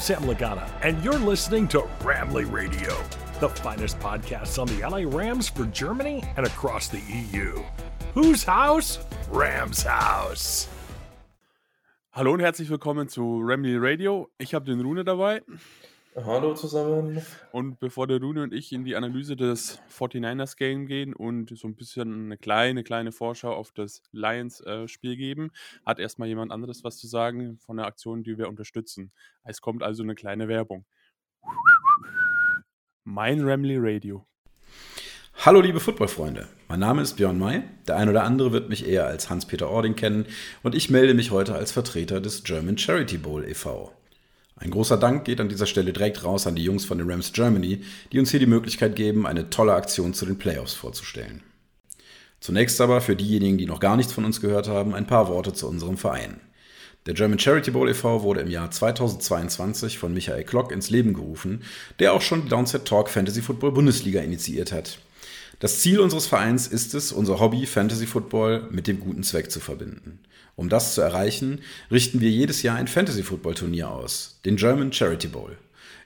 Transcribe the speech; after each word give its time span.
Sam 0.00 0.22
Lagana, 0.22 0.66
and 0.82 1.04
you're 1.04 1.18
listening 1.18 1.68
to 1.68 1.80
Ramley 2.00 2.50
Radio, 2.50 2.96
the 3.38 3.50
finest 3.50 3.98
podcast 3.98 4.58
on 4.58 4.66
the 4.66 4.80
LA 4.80 5.04
Rams 5.06 5.50
for 5.50 5.66
Germany 5.66 6.24
and 6.38 6.46
across 6.46 6.88
the 6.88 7.02
EU. 7.30 7.62
Whose 8.14 8.42
house? 8.42 8.98
Rams 9.30 9.82
House. 9.82 10.68
Hallo 12.12 12.32
und 12.32 12.40
herzlich 12.40 12.70
willkommen 12.70 13.10
zu 13.10 13.40
Ramley 13.42 13.76
Radio. 13.76 14.30
Ich 14.38 14.54
habe 14.54 14.64
den 14.64 14.80
Rune 14.80 15.04
dabei. 15.04 15.42
Hallo 16.24 16.54
zusammen. 16.54 17.22
Und 17.52 17.78
bevor 17.80 18.06
der 18.06 18.20
Rune 18.20 18.42
und 18.42 18.52
ich 18.52 18.72
in 18.72 18.84
die 18.84 18.96
Analyse 18.96 19.36
des 19.36 19.80
49ers 19.90 20.56
Game 20.56 20.86
gehen 20.86 21.14
und 21.14 21.56
so 21.56 21.66
ein 21.66 21.76
bisschen 21.76 22.26
eine 22.26 22.36
kleine, 22.36 22.84
kleine 22.84 23.12
Vorschau 23.12 23.52
auf 23.52 23.72
das 23.72 24.02
Lions-Spiel 24.12 25.12
äh, 25.12 25.16
geben, 25.16 25.50
hat 25.86 25.98
erstmal 25.98 26.28
jemand 26.28 26.52
anderes 26.52 26.84
was 26.84 26.98
zu 26.98 27.06
sagen 27.06 27.58
von 27.58 27.76
der 27.76 27.86
Aktion, 27.86 28.22
die 28.22 28.38
wir 28.38 28.48
unterstützen. 28.48 29.12
Es 29.44 29.60
kommt 29.60 29.82
also 29.82 30.02
eine 30.02 30.14
kleine 30.14 30.48
Werbung. 30.48 30.84
Mein 33.04 33.40
Ramley 33.40 33.78
Radio. 33.78 34.26
Hallo 35.42 35.62
liebe 35.62 35.80
Footballfreunde, 35.80 36.48
mein 36.68 36.80
Name 36.80 37.00
ist 37.00 37.14
Björn 37.14 37.38
May. 37.38 37.62
Der 37.88 37.96
ein 37.96 38.10
oder 38.10 38.24
andere 38.24 38.52
wird 38.52 38.68
mich 38.68 38.86
eher 38.86 39.06
als 39.06 39.30
Hans-Peter 39.30 39.70
Ording 39.70 39.96
kennen 39.96 40.26
und 40.62 40.74
ich 40.74 40.90
melde 40.90 41.14
mich 41.14 41.30
heute 41.30 41.54
als 41.54 41.72
Vertreter 41.72 42.20
des 42.20 42.44
German 42.44 42.76
Charity 42.76 43.16
Bowl 43.16 43.44
e.V. 43.44 43.90
Ein 44.60 44.70
großer 44.70 44.98
Dank 44.98 45.24
geht 45.24 45.40
an 45.40 45.48
dieser 45.48 45.64
Stelle 45.64 45.92
direkt 45.92 46.22
raus 46.22 46.46
an 46.46 46.54
die 46.54 46.62
Jungs 46.62 46.84
von 46.84 46.98
den 46.98 47.10
Rams 47.10 47.32
Germany, 47.32 47.80
die 48.12 48.18
uns 48.18 48.30
hier 48.30 48.40
die 48.40 48.46
Möglichkeit 48.46 48.94
geben, 48.94 49.26
eine 49.26 49.48
tolle 49.48 49.72
Aktion 49.72 50.12
zu 50.12 50.26
den 50.26 50.36
Playoffs 50.36 50.74
vorzustellen. 50.74 51.42
Zunächst 52.40 52.78
aber 52.82 53.00
für 53.00 53.16
diejenigen, 53.16 53.56
die 53.56 53.64
noch 53.64 53.80
gar 53.80 53.96
nichts 53.96 54.12
von 54.12 54.26
uns 54.26 54.42
gehört 54.42 54.68
haben, 54.68 54.94
ein 54.94 55.06
paar 55.06 55.28
Worte 55.28 55.54
zu 55.54 55.66
unserem 55.66 55.96
Verein. 55.96 56.40
Der 57.06 57.14
German 57.14 57.38
Charity 57.38 57.70
Bowl 57.70 57.88
e.V. 57.88 58.22
wurde 58.22 58.40
im 58.40 58.50
Jahr 58.50 58.70
2022 58.70 59.98
von 59.98 60.12
Michael 60.12 60.44
Klock 60.44 60.72
ins 60.72 60.90
Leben 60.90 61.14
gerufen, 61.14 61.62
der 61.98 62.12
auch 62.12 62.20
schon 62.20 62.42
die 62.42 62.50
Downset 62.50 62.84
Talk 62.84 63.08
Fantasy 63.08 63.40
Football 63.40 63.72
Bundesliga 63.72 64.20
initiiert 64.20 64.72
hat. 64.72 64.98
Das 65.60 65.80
Ziel 65.80 66.00
unseres 66.00 66.26
Vereins 66.26 66.66
ist 66.66 66.94
es, 66.94 67.12
unser 67.12 67.38
Hobby 67.38 67.66
Fantasy 67.66 68.06
Football 68.06 68.66
mit 68.70 68.86
dem 68.86 68.98
guten 68.98 69.22
Zweck 69.22 69.50
zu 69.50 69.60
verbinden. 69.60 70.18
Um 70.56 70.70
das 70.70 70.94
zu 70.94 71.02
erreichen, 71.02 71.60
richten 71.90 72.22
wir 72.22 72.30
jedes 72.30 72.62
Jahr 72.62 72.78
ein 72.78 72.88
Fantasy-Football-Turnier 72.88 73.90
aus, 73.90 74.40
den 74.46 74.56
German 74.56 74.90
Charity 74.90 75.28
Bowl. 75.28 75.58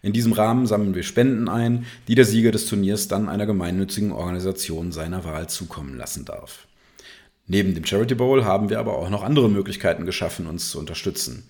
In 0.02 0.12
diesem 0.12 0.32
Rahmen 0.32 0.66
sammeln 0.66 0.96
wir 0.96 1.04
Spenden 1.04 1.48
ein, 1.48 1.86
die 2.08 2.16
der 2.16 2.24
Sieger 2.24 2.50
des 2.50 2.66
Turniers 2.66 3.06
dann 3.06 3.28
einer 3.28 3.46
gemeinnützigen 3.46 4.10
Organisation 4.10 4.90
seiner 4.90 5.22
Wahl 5.22 5.48
zukommen 5.48 5.96
lassen 5.96 6.24
darf. 6.24 6.66
Neben 7.46 7.76
dem 7.76 7.84
Charity 7.84 8.16
Bowl 8.16 8.44
haben 8.44 8.70
wir 8.70 8.80
aber 8.80 8.98
auch 8.98 9.08
noch 9.08 9.22
andere 9.22 9.48
Möglichkeiten 9.48 10.04
geschaffen, 10.04 10.48
uns 10.48 10.68
zu 10.70 10.80
unterstützen. 10.80 11.48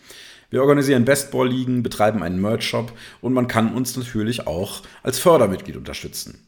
Wir 0.50 0.61
organisieren 0.61 1.06
Bestball-Ligen, 1.06 1.83
betreiben 1.83 2.22
einen 2.22 2.41
Merch-Shop 2.41 2.92
und 3.22 3.33
man 3.33 3.48
kann 3.48 3.74
uns 3.74 3.96
natürlich 3.96 4.46
auch 4.46 4.83
als 5.02 5.18
Fördermitglied 5.18 5.77
unterstützen. 5.77 6.44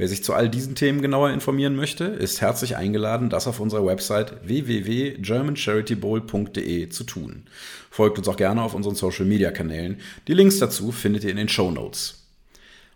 Wer 0.00 0.08
sich 0.08 0.24
zu 0.24 0.32
all 0.32 0.48
diesen 0.48 0.74
Themen 0.76 1.02
genauer 1.02 1.28
informieren 1.28 1.76
möchte, 1.76 2.04
ist 2.04 2.40
herzlich 2.40 2.74
eingeladen, 2.74 3.28
das 3.28 3.46
auf 3.46 3.60
unserer 3.60 3.84
Website 3.84 4.48
www.germancharitybowl.de 4.48 6.88
zu 6.88 7.04
tun. 7.04 7.42
Folgt 7.90 8.16
uns 8.16 8.26
auch 8.26 8.38
gerne 8.38 8.62
auf 8.62 8.72
unseren 8.72 8.94
Social 8.94 9.26
Media 9.26 9.50
Kanälen. 9.50 10.00
Die 10.26 10.32
Links 10.32 10.58
dazu 10.58 10.90
findet 10.90 11.24
ihr 11.24 11.30
in 11.30 11.36
den 11.36 11.50
Show 11.50 11.70
Notes. 11.70 12.24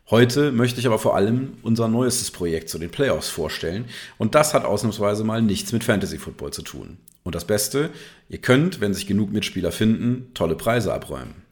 Heute 0.08 0.50
möchte 0.50 0.80
ich 0.80 0.86
aber 0.86 0.98
vor 0.98 1.14
allem 1.14 1.58
unser 1.60 1.88
neuestes 1.88 2.30
Projekt 2.30 2.70
zu 2.70 2.78
den 2.78 2.88
Playoffs 2.88 3.28
vorstellen 3.28 3.84
und 4.16 4.34
das 4.34 4.54
hat 4.54 4.64
ausnahmsweise 4.64 5.24
mal 5.24 5.42
nichts 5.42 5.72
mit 5.72 5.84
Fantasy 5.84 6.16
Football 6.16 6.54
zu 6.54 6.62
tun. 6.62 6.96
Und 7.22 7.34
das 7.34 7.46
Beste, 7.46 7.90
ihr 8.30 8.38
könnt, 8.38 8.80
wenn 8.80 8.94
sich 8.94 9.06
genug 9.06 9.30
Mitspieler 9.30 9.72
finden, 9.72 10.30
tolle 10.32 10.56
Preise 10.56 10.94
abräumen. 10.94 11.43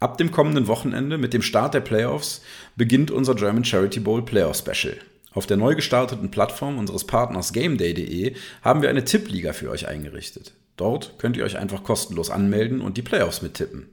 Ab 0.00 0.16
dem 0.16 0.30
kommenden 0.30 0.68
Wochenende 0.68 1.18
mit 1.18 1.34
dem 1.34 1.42
Start 1.42 1.74
der 1.74 1.80
Playoffs 1.80 2.40
beginnt 2.76 3.10
unser 3.10 3.34
German 3.34 3.64
Charity 3.64 3.98
Bowl 3.98 4.24
Playoff 4.24 4.56
Special. 4.56 4.96
Auf 5.32 5.46
der 5.46 5.56
neu 5.56 5.74
gestarteten 5.74 6.30
Plattform 6.30 6.78
unseres 6.78 7.04
Partners 7.04 7.52
GameDay.de 7.52 8.36
haben 8.62 8.80
wir 8.80 8.90
eine 8.90 9.04
Tippliga 9.04 9.52
für 9.52 9.70
euch 9.70 9.88
eingerichtet. 9.88 10.52
Dort 10.76 11.18
könnt 11.18 11.36
ihr 11.36 11.44
euch 11.44 11.58
einfach 11.58 11.82
kostenlos 11.82 12.30
anmelden 12.30 12.80
und 12.80 12.96
die 12.96 13.02
Playoffs 13.02 13.42
mittippen. 13.42 13.88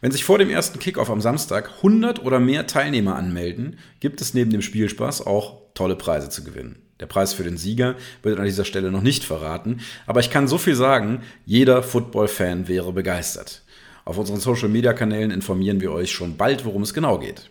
Wenn 0.00 0.12
sich 0.12 0.24
vor 0.24 0.38
dem 0.38 0.48
ersten 0.48 0.78
Kickoff 0.78 1.10
am 1.10 1.20
Samstag 1.20 1.70
100 1.76 2.24
oder 2.24 2.40
mehr 2.40 2.66
Teilnehmer 2.66 3.16
anmelden, 3.16 3.78
gibt 4.00 4.22
es 4.22 4.32
neben 4.32 4.50
dem 4.50 4.62
Spielspaß 4.62 5.26
auch 5.26 5.60
tolle 5.74 5.96
Preise 5.96 6.30
zu 6.30 6.42
gewinnen. 6.42 6.76
Der 7.00 7.06
Preis 7.06 7.34
für 7.34 7.44
den 7.44 7.58
Sieger 7.58 7.96
wird 8.22 8.38
an 8.38 8.46
dieser 8.46 8.64
Stelle 8.64 8.90
noch 8.90 9.02
nicht 9.02 9.24
verraten, 9.24 9.80
aber 10.06 10.20
ich 10.20 10.30
kann 10.30 10.48
so 10.48 10.56
viel 10.56 10.74
sagen, 10.74 11.20
jeder 11.44 11.82
Football-Fan 11.82 12.66
wäre 12.66 12.92
begeistert. 12.94 13.62
Auf 14.04 14.18
unseren 14.18 14.40
Social-Media-Kanälen 14.40 15.30
informieren 15.30 15.80
wir 15.80 15.92
euch 15.92 16.12
schon 16.12 16.36
bald, 16.36 16.64
worum 16.64 16.82
es 16.82 16.94
genau 16.94 17.18
geht. 17.18 17.50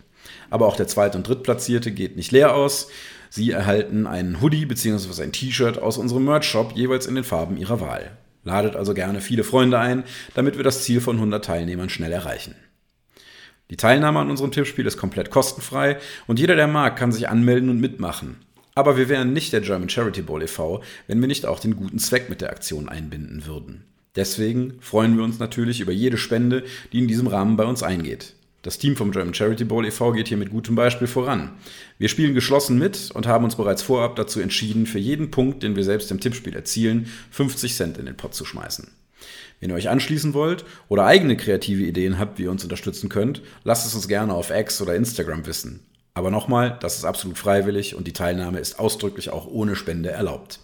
Aber 0.50 0.66
auch 0.66 0.76
der 0.76 0.86
Zweit- 0.86 1.16
und 1.16 1.26
Drittplatzierte 1.26 1.90
geht 1.90 2.16
nicht 2.16 2.30
leer 2.30 2.54
aus. 2.54 2.88
Sie 3.28 3.50
erhalten 3.50 4.06
einen 4.06 4.40
Hoodie 4.40 4.66
bzw. 4.66 5.22
ein 5.22 5.32
T-Shirt 5.32 5.78
aus 5.78 5.98
unserem 5.98 6.24
Merch-Shop, 6.24 6.72
jeweils 6.76 7.06
in 7.06 7.16
den 7.16 7.24
Farben 7.24 7.56
ihrer 7.56 7.80
Wahl. 7.80 8.16
Ladet 8.44 8.76
also 8.76 8.94
gerne 8.94 9.20
viele 9.20 9.42
Freunde 9.42 9.78
ein, 9.78 10.04
damit 10.34 10.56
wir 10.56 10.64
das 10.64 10.84
Ziel 10.84 11.00
von 11.00 11.16
100 11.16 11.44
Teilnehmern 11.44 11.88
schnell 11.88 12.12
erreichen. 12.12 12.54
Die 13.70 13.76
Teilnahme 13.76 14.20
an 14.20 14.30
unserem 14.30 14.52
Tippspiel 14.52 14.86
ist 14.86 14.98
komplett 14.98 15.30
kostenfrei 15.30 15.96
und 16.26 16.38
jeder, 16.38 16.54
der 16.54 16.68
mag, 16.68 16.96
kann 16.96 17.10
sich 17.10 17.28
anmelden 17.28 17.70
und 17.70 17.80
mitmachen. 17.80 18.36
Aber 18.74 18.96
wir 18.96 19.08
wären 19.08 19.32
nicht 19.32 19.52
der 19.52 19.62
German 19.62 19.88
Charity 19.88 20.22
Bowl 20.22 20.42
e.V., 20.42 20.82
wenn 21.06 21.20
wir 21.20 21.28
nicht 21.28 21.46
auch 21.46 21.60
den 21.60 21.76
guten 21.76 21.98
Zweck 21.98 22.28
mit 22.28 22.40
der 22.40 22.50
Aktion 22.50 22.88
einbinden 22.88 23.46
würden. 23.46 23.84
Deswegen 24.16 24.74
freuen 24.80 25.16
wir 25.16 25.24
uns 25.24 25.38
natürlich 25.38 25.80
über 25.80 25.92
jede 25.92 26.16
Spende, 26.16 26.64
die 26.92 26.98
in 26.98 27.08
diesem 27.08 27.26
Rahmen 27.26 27.56
bei 27.56 27.64
uns 27.64 27.82
eingeht. 27.82 28.34
Das 28.62 28.78
Team 28.78 28.96
vom 28.96 29.10
German 29.10 29.34
Charity 29.34 29.64
Bowl 29.64 29.84
e.V. 29.84 30.12
geht 30.12 30.28
hier 30.28 30.38
mit 30.38 30.50
gutem 30.50 30.74
Beispiel 30.74 31.06
voran. 31.06 31.50
Wir 31.98 32.08
spielen 32.08 32.32
geschlossen 32.32 32.78
mit 32.78 33.10
und 33.12 33.26
haben 33.26 33.44
uns 33.44 33.56
bereits 33.56 33.82
vorab 33.82 34.16
dazu 34.16 34.40
entschieden, 34.40 34.86
für 34.86 34.98
jeden 34.98 35.30
Punkt, 35.30 35.62
den 35.62 35.76
wir 35.76 35.84
selbst 35.84 36.10
im 36.10 36.18
Tippspiel 36.18 36.54
erzielen, 36.54 37.10
50 37.30 37.74
Cent 37.74 37.98
in 37.98 38.06
den 38.06 38.16
Pott 38.16 38.34
zu 38.34 38.46
schmeißen. 38.46 38.90
Wenn 39.60 39.68
ihr 39.68 39.76
euch 39.76 39.90
anschließen 39.90 40.32
wollt 40.32 40.64
oder 40.88 41.04
eigene 41.04 41.36
kreative 41.36 41.84
Ideen 41.84 42.18
habt, 42.18 42.38
wie 42.38 42.44
ihr 42.44 42.50
uns 42.50 42.62
unterstützen 42.62 43.10
könnt, 43.10 43.42
lasst 43.64 43.86
es 43.86 43.94
uns 43.94 44.08
gerne 44.08 44.32
auf 44.32 44.50
X 44.50 44.80
oder 44.80 44.94
Instagram 44.94 45.46
wissen. 45.46 45.80
Aber 46.14 46.30
nochmal, 46.30 46.78
das 46.80 46.96
ist 46.96 47.04
absolut 47.04 47.36
freiwillig 47.36 47.94
und 47.94 48.06
die 48.06 48.12
Teilnahme 48.12 48.60
ist 48.60 48.78
ausdrücklich 48.78 49.28
auch 49.28 49.46
ohne 49.46 49.76
Spende 49.76 50.10
erlaubt. 50.10 50.60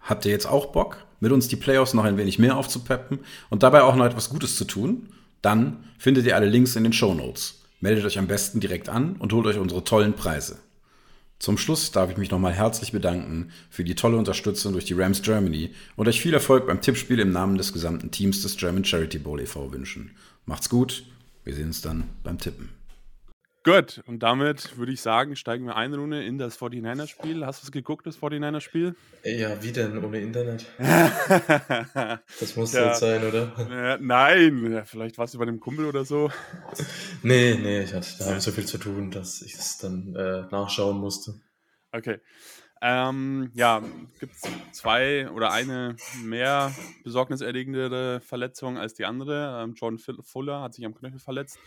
Habt 0.00 0.26
ihr 0.26 0.30
jetzt 0.30 0.46
auch 0.46 0.66
Bock, 0.66 0.98
mit 1.22 1.30
uns 1.30 1.46
die 1.46 1.56
Playoffs 1.56 1.94
noch 1.94 2.02
ein 2.02 2.18
wenig 2.18 2.40
mehr 2.40 2.56
aufzupeppen 2.56 3.20
und 3.48 3.62
dabei 3.62 3.82
auch 3.82 3.94
noch 3.94 4.04
etwas 4.04 4.28
Gutes 4.28 4.56
zu 4.56 4.64
tun? 4.64 5.08
Dann 5.40 5.84
findet 5.96 6.26
ihr 6.26 6.34
alle 6.34 6.48
Links 6.48 6.74
in 6.74 6.82
den 6.82 6.92
Show 6.92 7.14
Notes. 7.14 7.62
Meldet 7.80 8.04
euch 8.04 8.18
am 8.18 8.26
besten 8.26 8.58
direkt 8.58 8.88
an 8.88 9.14
und 9.16 9.32
holt 9.32 9.46
euch 9.46 9.58
unsere 9.58 9.84
tollen 9.84 10.14
Preise. 10.14 10.58
Zum 11.38 11.58
Schluss 11.58 11.92
darf 11.92 12.10
ich 12.10 12.16
mich 12.16 12.30
nochmal 12.32 12.52
herzlich 12.52 12.90
bedanken 12.90 13.50
für 13.70 13.84
die 13.84 13.94
tolle 13.94 14.16
Unterstützung 14.16 14.72
durch 14.72 14.84
die 14.84 14.94
Rams 14.94 15.22
Germany 15.22 15.70
und 15.94 16.08
euch 16.08 16.20
viel 16.20 16.34
Erfolg 16.34 16.66
beim 16.66 16.80
Tippspiel 16.80 17.20
im 17.20 17.30
Namen 17.30 17.56
des 17.56 17.72
gesamten 17.72 18.10
Teams 18.10 18.42
des 18.42 18.56
German 18.56 18.84
Charity 18.84 19.18
Bowl 19.18 19.40
e.V. 19.40 19.72
wünschen. 19.72 20.10
Macht's 20.44 20.68
gut, 20.68 21.04
wir 21.44 21.54
sehen 21.54 21.66
uns 21.66 21.82
dann 21.82 22.04
beim 22.24 22.38
Tippen. 22.38 22.81
Gut, 23.64 24.02
und 24.06 24.24
damit 24.24 24.76
würde 24.76 24.90
ich 24.90 25.00
sagen, 25.00 25.36
steigen 25.36 25.66
wir 25.66 25.76
eine 25.76 25.96
Runde 25.96 26.24
in 26.24 26.36
das 26.36 26.58
49er-Spiel. 26.58 27.46
Hast 27.46 27.62
du 27.62 27.66
es 27.66 27.70
geguckt, 27.70 28.04
das 28.08 28.18
49er-Spiel? 28.18 28.96
Ja, 29.22 29.62
wie 29.62 29.70
denn 29.70 30.04
ohne 30.04 30.20
Internet? 30.20 30.66
das 30.78 32.56
muss 32.56 32.72
ja. 32.72 32.88
jetzt 32.88 32.98
sein, 32.98 33.24
oder? 33.24 33.52
Ja, 33.70 33.98
nein, 34.00 34.82
vielleicht 34.84 35.16
warst 35.16 35.34
du 35.34 35.38
bei 35.38 35.44
dem 35.44 35.60
Kumpel 35.60 35.84
oder 35.84 36.04
so. 36.04 36.32
Nee, 37.22 37.54
nee, 37.54 37.82
ich 37.82 37.94
hatte 37.94 38.08
da 38.18 38.40
so 38.40 38.50
viel 38.50 38.66
zu 38.66 38.78
tun, 38.78 39.12
dass 39.12 39.42
ich 39.42 39.54
es 39.54 39.78
dann 39.78 40.16
äh, 40.16 40.42
nachschauen 40.50 40.98
musste. 40.98 41.34
Okay. 41.92 42.18
Ähm, 42.84 43.52
ja, 43.54 43.80
gibt 44.18 44.34
es 44.34 44.42
zwei 44.72 45.30
oder 45.30 45.52
eine 45.52 45.94
mehr 46.24 46.74
besorgniserregendere 47.04 48.20
Verletzung 48.20 48.76
als 48.76 48.94
die 48.94 49.04
andere. 49.04 49.62
Ähm, 49.62 49.74
John 49.76 49.98
Fuller 49.98 50.62
hat 50.62 50.74
sich 50.74 50.84
am 50.84 50.96
Knöchel 50.96 51.20
verletzt 51.20 51.60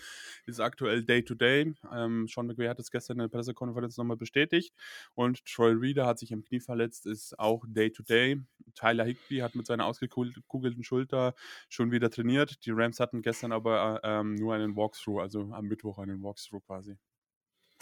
ist 0.48 0.60
aktuell 0.60 1.04
Day-to-Day. 1.04 1.64
-Day. 1.64 1.76
Ähm, 1.94 2.28
Sean 2.28 2.48
McVay 2.48 2.68
hat 2.68 2.80
es 2.80 2.92
gestern 2.92 3.18
in 3.18 3.24
der 3.24 3.28
Pressekonferenz 3.28 3.98
nochmal 3.98 4.18
bestätigt. 4.18 4.74
Und 5.14 5.46
Troy 5.46 5.74
Reader 5.74 6.06
hat 6.06 6.20
sich 6.20 6.32
im 6.32 6.44
Knie 6.44 6.60
verletzt, 6.60 7.06
ist 7.06 7.38
auch 7.40 7.64
Day-to-Day. 7.68 8.34
-Day. 8.34 8.44
Tyler 8.76 9.06
Higby 9.06 9.40
hat 9.40 9.56
mit 9.56 9.66
seiner 9.66 9.86
ausgekugelten 9.86 10.84
Schulter 10.84 11.34
schon 11.70 11.92
wieder 11.92 12.10
trainiert. 12.10 12.66
Die 12.66 12.72
Rams 12.72 13.00
hatten 13.00 13.22
gestern 13.22 13.52
aber 13.52 14.02
äh, 14.04 14.20
ähm, 14.20 14.36
nur 14.36 14.54
einen 14.54 14.76
Walkthrough, 14.76 15.22
also 15.22 15.52
am 15.54 15.66
Mittwoch 15.66 15.98
einen 16.00 16.22
Walkthrough 16.22 16.66
quasi. 16.66 16.98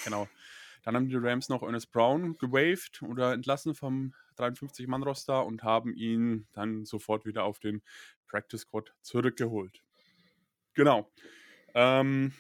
Genau. 0.04 0.28
Dann 0.84 0.96
haben 0.96 1.08
die 1.08 1.16
Rams 1.16 1.50
noch 1.50 1.64
Ernest 1.64 1.92
Brown 1.92 2.38
gewaved 2.38 3.02
oder 3.04 3.34
entlassen 3.34 3.74
vom 3.74 4.14
53-Mann-Roster 4.38 5.46
und 5.46 5.64
haben 5.64 5.96
ihn 5.96 6.48
dann 6.52 6.86
sofort 6.86 7.26
wieder 7.26 7.46
auf 7.46 7.60
den 7.60 7.82
Practice 8.28 8.62
Squad 8.62 8.94
zurückgeholt. 9.02 9.82
Genau. 10.74 11.10
Ähm, 11.74 12.34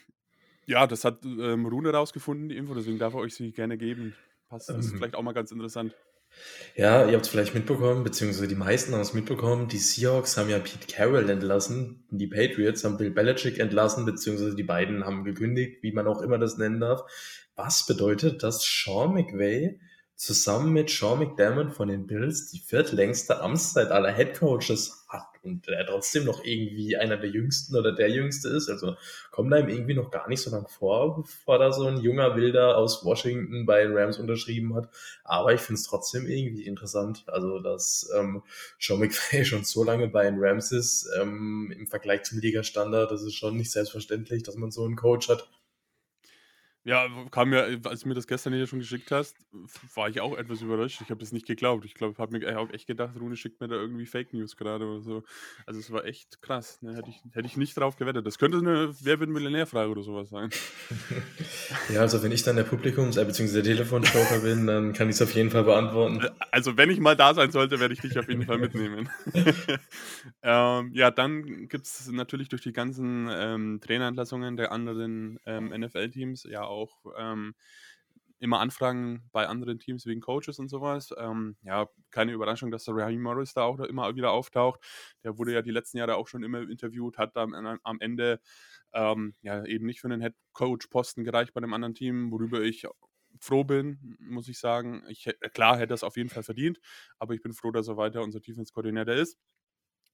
ja, 0.65 0.87
das 0.87 1.05
hat 1.05 1.23
ähm, 1.25 1.65
Rune 1.65 1.91
rausgefunden, 1.91 2.49
die 2.49 2.57
Info, 2.57 2.73
deswegen 2.73 2.99
darf 2.99 3.13
er 3.13 3.19
euch 3.19 3.35
sie 3.35 3.51
gerne 3.51 3.77
geben. 3.77 4.15
Passt, 4.49 4.69
das 4.69 4.77
ist 4.77 4.91
ähm. 4.91 4.97
vielleicht 4.97 5.15
auch 5.15 5.23
mal 5.23 5.33
ganz 5.33 5.51
interessant. 5.51 5.93
Ja, 6.75 7.05
ihr 7.05 7.13
habt 7.13 7.25
es 7.25 7.31
vielleicht 7.31 7.53
mitbekommen, 7.53 8.03
beziehungsweise 8.03 8.47
die 8.47 8.55
meisten 8.55 8.93
haben 8.93 9.01
es 9.01 9.13
mitbekommen. 9.13 9.67
Die 9.67 9.77
Seahawks 9.77 10.37
haben 10.37 10.49
ja 10.49 10.57
Pete 10.59 10.87
Carroll 10.91 11.29
entlassen. 11.29 12.05
Die 12.09 12.27
Patriots 12.27 12.83
haben 12.83 12.97
Bill 12.97 13.11
Belichick 13.11 13.59
entlassen, 13.59 14.05
beziehungsweise 14.05 14.55
die 14.55 14.63
beiden 14.63 15.05
haben 15.05 15.23
gekündigt, 15.23 15.83
wie 15.83 15.91
man 15.91 16.07
auch 16.07 16.21
immer 16.21 16.39
das 16.39 16.57
nennen 16.57 16.79
darf. 16.79 17.03
Was 17.55 17.85
bedeutet, 17.85 18.41
dass 18.41 18.63
Sean 18.63 19.13
McVay 19.13 19.79
zusammen 20.15 20.71
mit 20.71 20.89
Sean 20.89 21.19
McDermott 21.19 21.73
von 21.73 21.87
den 21.87 22.07
Bills 22.07 22.49
die 22.51 22.59
viertlängste 22.59 23.41
Amtszeit 23.41 23.89
aller 23.91 24.11
Headcoaches 24.11 25.05
hat 25.09 25.27
und 25.43 25.67
er 25.67 25.85
trotzdem 25.85 26.25
noch 26.25 26.43
irgendwie 26.43 26.95
einer 26.95 27.17
der 27.17 27.29
jüngsten 27.29 27.75
oder 27.75 27.91
der 27.91 28.09
jüngste 28.09 28.49
ist. 28.49 28.69
Also 28.69 28.95
kommt 29.31 29.53
ihm 29.53 29.67
irgendwie 29.67 29.93
noch 29.93 30.11
gar 30.11 30.29
nicht 30.29 30.41
so 30.41 30.49
lang 30.49 30.67
vor, 30.67 31.17
bevor 31.17 31.59
da 31.59 31.71
so 31.71 31.85
ein 31.87 31.99
junger 31.99 32.35
Wilder 32.35 32.77
aus 32.77 33.03
Washington 33.03 33.65
bei 33.65 33.83
den 33.83 33.95
Rams 33.95 34.19
unterschrieben 34.19 34.73
hat. 34.75 34.89
Aber 35.23 35.53
ich 35.53 35.61
finde 35.61 35.79
es 35.79 35.87
trotzdem 35.87 36.25
irgendwie 36.27 36.65
interessant. 36.65 37.23
Also, 37.27 37.59
dass 37.59 38.09
ähm, 38.17 38.43
Sean 38.79 38.99
McVay 38.99 39.43
schon 39.45 39.63
so 39.63 39.83
lange 39.83 40.07
bei 40.07 40.23
den 40.23 40.39
Rams 40.39 40.71
ist, 40.71 41.09
ähm, 41.19 41.73
im 41.77 41.87
Vergleich 41.87 42.23
zum 42.23 42.39
Liga-Standard, 42.39 43.11
das 43.11 43.23
ist 43.23 43.35
schon 43.35 43.57
nicht 43.57 43.71
selbstverständlich, 43.71 44.43
dass 44.43 44.55
man 44.55 44.71
so 44.71 44.85
einen 44.85 44.95
Coach 44.95 45.29
hat. 45.29 45.49
Ja, 46.85 47.07
kam 47.31 47.49
mir, 47.49 47.79
als 47.85 48.01
du 48.01 48.09
mir 48.09 48.13
das 48.13 48.27
gestern 48.27 48.51
hier 48.51 48.67
schon 48.67 48.79
geschickt 48.79 49.09
hast, 49.09 49.37
war 49.95 50.09
ich 50.09 50.19
auch 50.19 50.37
etwas 50.37 50.61
überrascht. 50.61 50.99
Ich 51.01 51.09
habe 51.09 51.19
das 51.21 51.31
nicht 51.31 51.47
geglaubt. 51.47 51.85
Ich 51.85 51.93
glaube, 51.93 52.17
habe 52.17 52.37
mir 52.37 52.59
auch 52.59 52.69
echt 52.71 52.87
gedacht, 52.87 53.15
Rune 53.17 53.37
schickt 53.37 53.61
mir 53.61 53.69
da 53.69 53.75
irgendwie 53.75 54.05
Fake 54.05 54.33
News 54.33 54.57
gerade 54.57 54.85
oder 54.85 55.01
so. 55.01 55.23
Also 55.65 55.79
es 55.79 55.91
war 55.93 56.03
echt 56.03 56.41
krass. 56.41 56.81
Ne? 56.81 56.93
Hätte, 56.93 57.09
ich, 57.09 57.21
hätte 57.31 57.47
ich 57.47 57.55
nicht 57.55 57.77
drauf 57.77 57.95
gewettet. 57.95 58.27
Das 58.27 58.37
könnte 58.37 58.57
eine 58.57 58.93
Wer 58.99 59.21
wird 59.21 59.29
Millionärfrage 59.29 59.89
oder 59.89 60.03
sowas 60.03 60.29
sein. 60.29 60.49
ja, 61.93 62.01
also 62.01 62.21
wenn 62.21 62.33
ich 62.33 62.43
dann 62.43 62.57
der 62.57 62.65
Publikums- 62.65 63.17
äh, 63.17 63.23
bzw. 63.23 63.61
der 63.61 63.63
Telefonjoker 63.63 64.39
bin, 64.39 64.67
dann 64.67 64.91
kann 64.91 65.07
ich 65.07 65.15
es 65.15 65.21
auf 65.21 65.33
jeden 65.33 65.51
Fall 65.51 65.63
beantworten. 65.63 66.19
Äh, 66.19 66.31
also 66.51 66.75
wenn 66.75 66.89
ich 66.89 66.99
mal 66.99 67.15
da 67.15 67.33
sein 67.33 67.51
sollte, 67.51 67.79
werde 67.79 67.93
ich 67.93 68.01
dich 68.01 68.19
auf 68.19 68.27
jeden 68.27 68.43
Fall 68.43 68.57
mitnehmen. 68.57 69.09
ähm, 70.43 70.91
ja, 70.93 71.11
dann 71.11 71.69
gibt 71.69 71.85
es 71.85 72.11
natürlich 72.11 72.49
durch 72.49 72.61
die 72.61 72.73
ganzen 72.73 73.29
ähm, 73.31 73.79
Trainerentlassungen 73.79 74.57
der 74.57 74.73
anderen 74.73 75.39
ähm, 75.45 75.69
NFL-Teams 75.69 76.43
ja 76.43 76.63
auch 76.63 76.72
ähm, 77.17 77.55
immer 78.39 78.59
Anfragen 78.59 79.29
bei 79.31 79.47
anderen 79.47 79.79
Teams 79.79 80.05
wegen 80.05 80.19
Coaches 80.21 80.59
und 80.59 80.67
sowas. 80.67 81.13
Ähm, 81.17 81.55
ja, 81.63 81.87
keine 82.11 82.33
Überraschung, 82.33 82.71
dass 82.71 82.83
der 82.83 82.95
Raheem 82.95 83.21
Morris 83.21 83.53
da 83.53 83.63
auch 83.63 83.79
immer 83.79 84.15
wieder 84.15 84.31
auftaucht. 84.31 84.81
Der 85.23 85.37
wurde 85.37 85.53
ja 85.53 85.61
die 85.61 85.71
letzten 85.71 85.97
Jahre 85.97 86.17
auch 86.17 86.27
schon 86.27 86.43
immer 86.43 86.61
interviewt, 86.69 87.17
hat 87.17 87.35
dann 87.37 87.53
am 87.83 87.99
Ende 88.01 88.41
ähm, 88.93 89.35
ja 89.41 89.63
eben 89.65 89.85
nicht 89.85 90.01
für 90.01 90.07
einen 90.07 90.21
Head 90.21 90.35
Coach 90.53 90.87
Posten 90.87 91.23
gereicht 91.23 91.53
bei 91.53 91.59
einem 91.59 91.73
anderen 91.73 91.95
Team, 91.95 92.31
worüber 92.31 92.61
ich 92.61 92.85
froh 93.39 93.63
bin, 93.63 94.17
muss 94.19 94.47
ich 94.47 94.59
sagen. 94.59 95.03
Ich, 95.09 95.27
klar 95.53 95.77
hätte 95.77 95.87
das 95.87 96.03
auf 96.03 96.17
jeden 96.17 96.29
Fall 96.29 96.43
verdient, 96.43 96.79
aber 97.19 97.33
ich 97.33 97.41
bin 97.41 97.53
froh, 97.53 97.71
dass 97.71 97.87
er 97.87 97.97
weiter 97.97 98.21
unser 98.23 98.39
Defense-Koordinator 98.41 99.15
ist. 99.15 99.37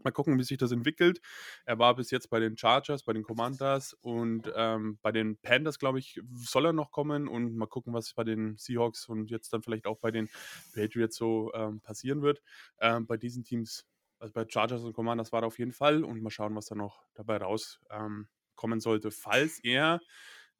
Mal 0.03 0.11
gucken, 0.11 0.37
wie 0.39 0.43
sich 0.43 0.57
das 0.57 0.71
entwickelt. 0.71 1.19
Er 1.65 1.77
war 1.79 1.95
bis 1.95 2.11
jetzt 2.11 2.29
bei 2.29 2.39
den 2.39 2.57
Chargers, 2.57 3.03
bei 3.03 3.13
den 3.13 3.23
Commanders 3.23 3.93
und 4.01 4.51
ähm, 4.55 4.97
bei 5.01 5.11
den 5.11 5.37
Panthers, 5.37 5.77
glaube 5.79 5.99
ich, 5.99 6.19
soll 6.35 6.65
er 6.65 6.73
noch 6.73 6.91
kommen 6.91 7.27
und 7.27 7.55
mal 7.55 7.67
gucken, 7.67 7.93
was 7.93 8.13
bei 8.13 8.23
den 8.23 8.57
Seahawks 8.57 9.07
und 9.09 9.29
jetzt 9.29 9.51
dann 9.53 9.61
vielleicht 9.61 9.85
auch 9.87 9.97
bei 9.99 10.11
den 10.11 10.29
Patriots 10.73 11.15
so 11.17 11.51
ähm, 11.53 11.81
passieren 11.81 12.21
wird. 12.21 12.41
Ähm, 12.79 13.07
bei 13.07 13.17
diesen 13.17 13.43
Teams, 13.43 13.85
also 14.19 14.33
bei 14.33 14.45
Chargers 14.47 14.83
und 14.83 14.93
Commanders 14.93 15.31
war 15.31 15.43
er 15.43 15.47
auf 15.47 15.59
jeden 15.59 15.73
Fall 15.73 16.03
und 16.03 16.21
mal 16.21 16.29
schauen, 16.29 16.55
was 16.55 16.67
da 16.67 16.75
noch 16.75 17.05
dabei 17.13 17.37
rauskommen 17.37 18.27
ähm, 18.63 18.79
sollte, 18.79 19.11
falls 19.11 19.59
er 19.63 19.99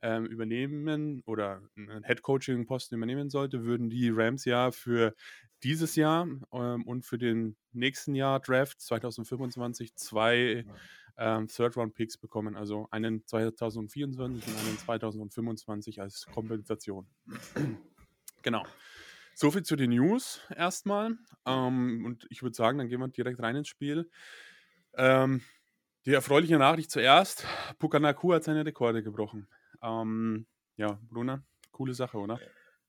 ähm, 0.01 0.25
übernehmen 0.25 1.21
oder 1.25 1.61
einen 1.75 2.03
Head-Coaching-Posten 2.03 2.95
übernehmen 2.95 3.29
sollte, 3.29 3.65
würden 3.65 3.89
die 3.89 4.09
Rams 4.09 4.45
ja 4.45 4.71
für 4.71 5.13
dieses 5.63 5.95
Jahr 5.95 6.27
ähm, 6.53 6.83
und 6.85 7.05
für 7.05 7.17
den 7.17 7.57
nächsten 7.73 8.15
Jahr 8.15 8.39
Draft 8.39 8.81
2025 8.81 9.95
zwei 9.95 10.65
ähm, 11.17 11.47
Third-Round-Picks 11.47 12.17
bekommen, 12.17 12.55
also 12.55 12.87
einen 12.91 13.25
2024 13.25 14.47
und 14.47 14.59
einen 14.59 14.77
2025 14.77 16.01
als 16.01 16.25
Kompensation. 16.27 17.07
genau. 18.41 18.63
Soviel 19.33 19.63
zu 19.63 19.75
den 19.75 19.91
News 19.91 20.41
erstmal. 20.55 21.17
Ähm, 21.45 22.05
und 22.05 22.25
ich 22.29 22.41
würde 22.41 22.55
sagen, 22.55 22.77
dann 22.77 22.87
gehen 22.87 22.99
wir 22.99 23.07
direkt 23.09 23.41
rein 23.41 23.55
ins 23.55 23.67
Spiel. 23.67 24.09
Ähm, 24.95 25.41
die 26.05 26.13
erfreuliche 26.13 26.57
Nachricht 26.57 26.91
zuerst: 26.91 27.45
Pukanaku 27.79 28.33
hat 28.33 28.43
seine 28.43 28.65
Rekorde 28.65 29.03
gebrochen. 29.03 29.47
Ähm, 29.81 30.45
ja, 30.77 30.99
Bruna, 31.09 31.43
coole 31.71 31.93
Sache, 31.93 32.17
oder? 32.17 32.39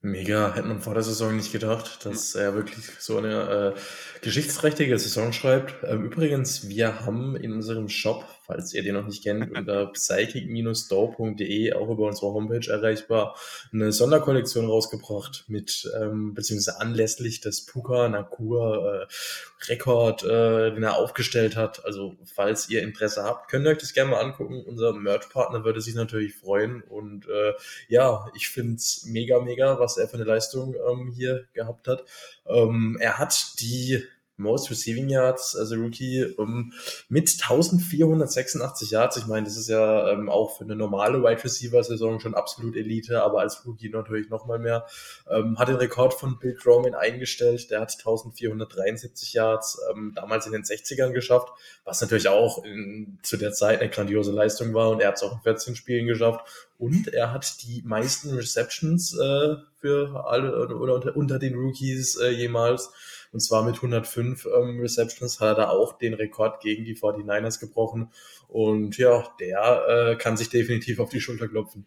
Mega, 0.03 0.55
hätte 0.55 0.67
man 0.67 0.81
vor 0.81 0.95
der 0.95 1.03
Saison 1.03 1.35
nicht 1.35 1.51
gedacht, 1.51 2.05
dass 2.05 2.33
er 2.33 2.55
wirklich 2.55 2.85
so 2.99 3.17
eine 3.17 3.75
äh, 3.75 3.79
geschichtsträchtige 4.21 4.97
Saison 4.97 5.31
schreibt. 5.31 5.75
Ähm, 5.83 6.05
übrigens, 6.05 6.67
wir 6.67 7.05
haben 7.05 7.35
in 7.35 7.53
unserem 7.53 7.87
Shop, 7.87 8.25
falls 8.51 8.73
ihr 8.73 8.83
den 8.83 8.95
noch 8.95 9.07
nicht 9.07 9.23
kennt, 9.23 9.51
unter 9.57 9.87
psychic-store.de, 9.87 11.73
auch 11.73 11.89
über 11.89 12.07
unsere 12.07 12.33
Homepage 12.33 12.69
erreichbar, 12.69 13.37
eine 13.71 13.93
Sonderkollektion 13.93 14.65
rausgebracht 14.65 15.45
mit, 15.47 15.89
ähm, 15.99 16.33
beziehungsweise 16.33 16.81
anlässlich 16.81 17.39
des 17.39 17.65
Puka 17.65 18.09
Nakur 18.09 19.07
äh, 19.07 19.69
Rekord, 19.69 20.23
äh, 20.23 20.73
den 20.73 20.83
er 20.83 20.97
aufgestellt 20.97 21.55
hat. 21.55 21.85
Also, 21.85 22.15
falls 22.25 22.69
ihr 22.69 22.81
Interesse 22.81 23.23
habt, 23.23 23.49
könnt 23.49 23.65
ihr 23.65 23.71
euch 23.71 23.77
das 23.77 23.93
gerne 23.93 24.11
mal 24.11 24.21
angucken. 24.21 24.63
Unser 24.65 24.93
Merch-Partner 24.93 25.63
würde 25.63 25.79
sich 25.81 25.95
natürlich 25.95 26.35
freuen. 26.35 26.81
Und 26.81 27.27
äh, 27.29 27.53
ja, 27.87 28.27
ich 28.35 28.49
finde 28.49 28.75
es 28.75 29.05
mega, 29.05 29.39
mega, 29.39 29.79
was 29.79 29.97
er 29.97 30.07
für 30.09 30.15
eine 30.15 30.25
Leistung 30.25 30.75
ähm, 30.89 31.13
hier 31.15 31.45
gehabt 31.53 31.87
hat. 31.87 32.03
Ähm, 32.47 32.97
er 32.99 33.17
hat 33.17 33.61
die 33.61 34.03
Most 34.41 34.69
Receiving 34.69 35.09
Yards, 35.09 35.55
also 35.55 35.75
Rookie, 35.75 36.25
um, 36.37 36.73
mit 37.09 37.29
1486 37.29 38.91
Yards. 38.91 39.17
Ich 39.17 39.27
meine, 39.27 39.45
das 39.45 39.57
ist 39.57 39.69
ja 39.69 40.09
ähm, 40.09 40.29
auch 40.29 40.57
für 40.57 40.63
eine 40.63 40.75
normale 40.75 41.23
Wide 41.23 41.43
Receiver 41.43 41.83
Saison 41.83 42.19
schon 42.19 42.33
absolut 42.33 42.75
Elite, 42.75 43.21
aber 43.23 43.39
als 43.39 43.65
Rookie 43.65 43.89
natürlich 43.89 44.29
nochmal 44.29 44.59
mehr. 44.59 44.85
Ähm, 45.29 45.57
hat 45.57 45.67
den 45.67 45.75
Rekord 45.75 46.13
von 46.13 46.39
Bill 46.39 46.55
Croman 46.55 46.95
eingestellt. 46.95 47.71
Der 47.71 47.81
hat 47.81 47.91
1473 47.91 49.33
Yards 49.33 49.79
ähm, 49.91 50.13
damals 50.15 50.45
in 50.45 50.51
den 50.51 50.63
60ern 50.63 51.11
geschafft, 51.11 51.49
was 51.85 52.01
natürlich 52.01 52.27
auch 52.27 52.63
in, 52.63 53.19
zu 53.21 53.37
der 53.37 53.53
Zeit 53.53 53.81
eine 53.81 53.89
grandiose 53.89 54.31
Leistung 54.31 54.73
war 54.73 54.89
und 54.89 55.01
er 55.01 55.09
hat 55.09 55.15
es 55.15 55.23
auch 55.23 55.33
in 55.33 55.41
14 55.41 55.75
Spielen 55.75 56.07
geschafft. 56.07 56.45
Und 56.77 57.09
er 57.13 57.31
hat 57.31 57.61
die 57.61 57.83
meisten 57.85 58.33
Receptions 58.33 59.13
äh, 59.13 59.55
für 59.81 60.25
alle 60.25 60.67
oder 60.67 60.95
unter, 60.95 61.15
unter 61.15 61.39
den 61.39 61.55
Rookies 61.55 62.15
äh, 62.15 62.29
jemals 62.29 62.91
und 63.31 63.39
zwar 63.39 63.63
mit 63.63 63.75
105 63.75 64.45
ähm, 64.45 64.79
Receptions 64.79 65.39
hat 65.39 65.47
er 65.47 65.55
da 65.55 65.69
auch 65.69 65.97
den 65.97 66.13
Rekord 66.13 66.61
gegen 66.61 66.83
die 66.83 66.95
49ers 66.95 67.59
gebrochen. 67.59 68.11
Und 68.47 68.97
ja, 68.97 69.23
der 69.39 69.85
äh, 69.87 70.15
kann 70.15 70.37
sich 70.37 70.49
definitiv 70.49 70.99
auf 70.99 71.09
die 71.09 71.21
Schulter 71.21 71.47
klopfen. 71.47 71.85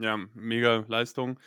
Ja, 0.00 0.18
mega 0.34 0.84
Leistung. 0.88 1.38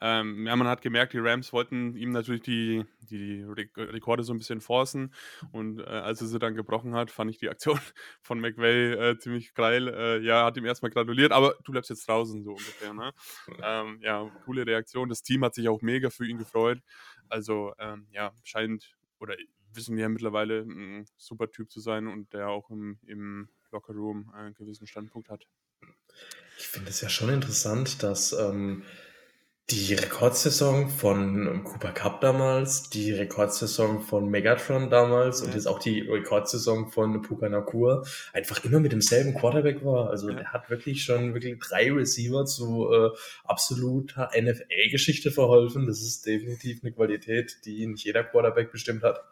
Ähm, 0.00 0.46
ja, 0.46 0.54
man 0.54 0.68
hat 0.68 0.80
gemerkt, 0.80 1.12
die 1.12 1.18
Rams 1.18 1.52
wollten 1.52 1.96
ihm 1.96 2.12
natürlich 2.12 2.42
die, 2.42 2.84
die 3.10 3.44
Rekorde 3.76 4.22
so 4.22 4.32
ein 4.32 4.38
bisschen 4.38 4.60
forcen. 4.60 5.12
Und 5.50 5.80
äh, 5.80 5.84
als 5.84 6.20
er 6.20 6.28
sie 6.28 6.38
dann 6.38 6.54
gebrochen 6.54 6.94
hat, 6.94 7.10
fand 7.10 7.30
ich 7.30 7.38
die 7.38 7.48
Aktion 7.48 7.80
von 8.22 8.38
McVay 8.40 8.92
äh, 8.92 9.18
ziemlich 9.18 9.54
geil. 9.54 9.88
Äh, 9.88 10.18
ja, 10.20 10.44
hat 10.44 10.56
ihm 10.56 10.66
erstmal 10.66 10.92
gratuliert, 10.92 11.32
aber 11.32 11.56
du 11.64 11.72
bleibst 11.72 11.90
jetzt 11.90 12.08
draußen, 12.08 12.44
so 12.44 12.50
ungefähr. 12.50 12.94
Ne? 12.94 13.12
Ähm, 13.60 13.98
ja, 14.02 14.30
coole 14.44 14.64
Reaktion. 14.66 15.08
Das 15.08 15.22
Team 15.22 15.44
hat 15.44 15.54
sich 15.54 15.68
auch 15.68 15.82
mega 15.82 16.10
für 16.10 16.26
ihn 16.26 16.38
gefreut. 16.38 16.78
Also, 17.30 17.74
ähm, 17.78 18.06
ja, 18.10 18.32
scheint, 18.42 18.96
oder 19.18 19.36
wissen 19.72 19.96
wir 19.96 20.02
ja 20.02 20.08
mittlerweile, 20.08 20.60
ein 20.62 21.06
super 21.16 21.50
Typ 21.50 21.70
zu 21.70 21.80
sein 21.80 22.06
und 22.06 22.32
der 22.32 22.48
auch 22.48 22.70
im, 22.70 22.98
im 23.06 23.48
Lockerroom 23.70 24.30
einen 24.30 24.54
gewissen 24.54 24.86
Standpunkt 24.86 25.28
hat. 25.28 25.46
Ich 26.58 26.66
finde 26.66 26.90
es 26.90 27.00
ja 27.00 27.08
schon 27.08 27.28
interessant, 27.28 28.02
dass 28.02 28.32
ähm, 28.32 28.82
die 29.70 29.92
Rekordsaison 29.92 30.88
von 30.88 31.62
Cooper 31.62 31.92
Cup 31.92 32.22
damals, 32.22 32.88
die 32.88 33.12
Rekordsaison 33.12 34.00
von 34.00 34.30
Megatron 34.30 34.88
damals 34.88 35.40
ja. 35.40 35.46
und 35.46 35.54
jetzt 35.54 35.66
auch 35.66 35.78
die 35.78 36.00
Rekordsaison 36.00 36.88
von 36.88 37.20
Puka 37.20 37.50
Nakur 37.50 38.06
einfach 38.32 38.64
immer 38.64 38.80
mit 38.80 38.92
demselben 38.92 39.34
Quarterback 39.34 39.84
war. 39.84 40.08
Also 40.08 40.30
ja. 40.30 40.38
er 40.38 40.52
hat 40.54 40.70
wirklich 40.70 41.04
schon 41.04 41.34
wirklich 41.34 41.58
drei 41.58 41.92
Receiver 41.92 42.46
zu 42.46 42.90
äh, 42.90 43.10
absoluter 43.44 44.30
NFL-Geschichte 44.34 45.30
verholfen. 45.30 45.86
Das 45.86 46.00
ist 46.00 46.24
definitiv 46.24 46.82
eine 46.82 46.92
Qualität, 46.92 47.58
die 47.66 47.86
nicht 47.86 48.04
jeder 48.04 48.24
Quarterback 48.24 48.72
bestimmt 48.72 49.02
hat. 49.02 49.22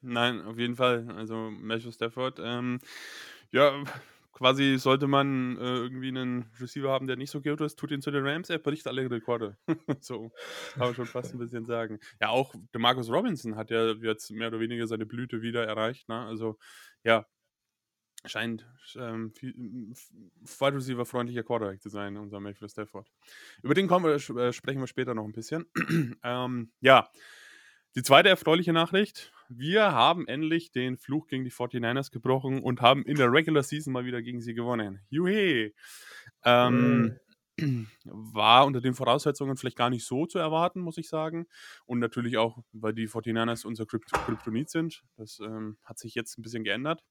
Nein, 0.00 0.40
auf 0.40 0.58
jeden 0.58 0.76
Fall. 0.76 1.06
Also 1.18 1.50
Matthew 1.50 1.92
Stafford, 1.92 2.40
ähm, 2.42 2.78
ja, 3.50 3.84
quasi 4.42 4.76
sollte 4.76 5.06
man 5.06 5.56
äh, 5.56 5.60
irgendwie 5.60 6.08
einen 6.08 6.50
Receiver 6.60 6.90
haben, 6.90 7.06
der 7.06 7.14
nicht 7.14 7.30
so 7.30 7.40
gut 7.40 7.60
ist, 7.60 7.78
tut 7.78 7.92
ihn 7.92 8.02
zu 8.02 8.10
den 8.10 8.26
Rams, 8.26 8.50
er 8.50 8.58
bricht 8.58 8.88
alle 8.88 9.08
Rekorde. 9.08 9.56
so 10.00 10.32
kann 10.72 10.80
man 10.88 10.94
schon 10.96 11.06
fast 11.06 11.32
ein 11.32 11.38
bisschen 11.38 11.64
sagen. 11.64 12.00
Ja, 12.20 12.30
auch 12.30 12.52
der 12.74 12.80
Marcus 12.80 13.08
Robinson 13.08 13.54
hat 13.54 13.70
ja 13.70 13.92
jetzt 13.92 14.32
mehr 14.32 14.48
oder 14.48 14.58
weniger 14.58 14.88
seine 14.88 15.06
Blüte 15.06 15.42
wieder 15.42 15.64
erreicht. 15.64 16.08
Ne? 16.08 16.18
Also 16.26 16.58
ja, 17.04 17.24
scheint 18.24 18.66
ähm, 18.96 19.32
Wide 19.36 20.74
Receiver 20.74 21.04
freundlicher 21.06 21.44
Quarterback 21.44 21.80
zu 21.80 21.88
sein, 21.88 22.16
unser 22.16 22.40
Matthew 22.40 22.66
Stafford. 22.66 23.08
Über 23.62 23.74
den 23.74 23.86
kommen 23.86 24.06
wir, 24.06 24.14
äh, 24.38 24.52
sprechen 24.52 24.80
wir 24.80 24.88
später 24.88 25.14
noch 25.14 25.24
ein 25.24 25.32
bisschen. 25.32 25.66
ähm, 26.24 26.72
ja, 26.80 27.08
Die 27.94 28.02
zweite 28.02 28.30
erfreuliche 28.30 28.72
Nachricht. 28.72 29.32
Wir 29.50 29.92
haben 29.92 30.26
endlich 30.26 30.70
den 30.70 30.96
Fluch 30.96 31.26
gegen 31.26 31.44
die 31.44 31.52
49ers 31.52 32.10
gebrochen 32.10 32.62
und 32.62 32.80
haben 32.80 33.04
in 33.04 33.16
der 33.16 33.30
Regular 33.30 33.62
Season 33.62 33.92
mal 33.92 34.06
wieder 34.06 34.22
gegen 34.22 34.40
sie 34.40 34.54
gewonnen. 34.54 35.00
Juhe! 35.10 35.72
Ähm, 36.42 37.18
mm. 37.58 37.86
War 38.04 38.64
unter 38.64 38.80
den 38.80 38.94
Voraussetzungen 38.94 39.58
vielleicht 39.58 39.76
gar 39.76 39.90
nicht 39.90 40.06
so 40.06 40.24
zu 40.24 40.38
erwarten, 40.38 40.80
muss 40.80 40.96
ich 40.96 41.06
sagen. 41.06 41.46
Und 41.84 41.98
natürlich 41.98 42.38
auch, 42.38 42.64
weil 42.72 42.94
die 42.94 43.08
49ers 43.08 43.66
unser 43.66 43.84
Krypt 43.84 44.10
Kryptonit 44.10 44.70
sind. 44.70 45.02
Das 45.18 45.38
ähm, 45.40 45.76
hat 45.84 45.98
sich 45.98 46.14
jetzt 46.14 46.38
ein 46.38 46.42
bisschen 46.42 46.64
geändert. 46.64 47.04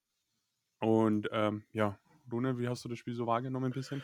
Und 0.80 1.28
ähm, 1.30 1.62
ja, 1.72 1.96
Rune, 2.30 2.58
wie 2.58 2.66
hast 2.66 2.84
du 2.84 2.88
das 2.88 2.98
Spiel 2.98 3.14
so 3.14 3.28
wahrgenommen 3.28 3.66
ein 3.66 3.72
bisschen? 3.72 4.02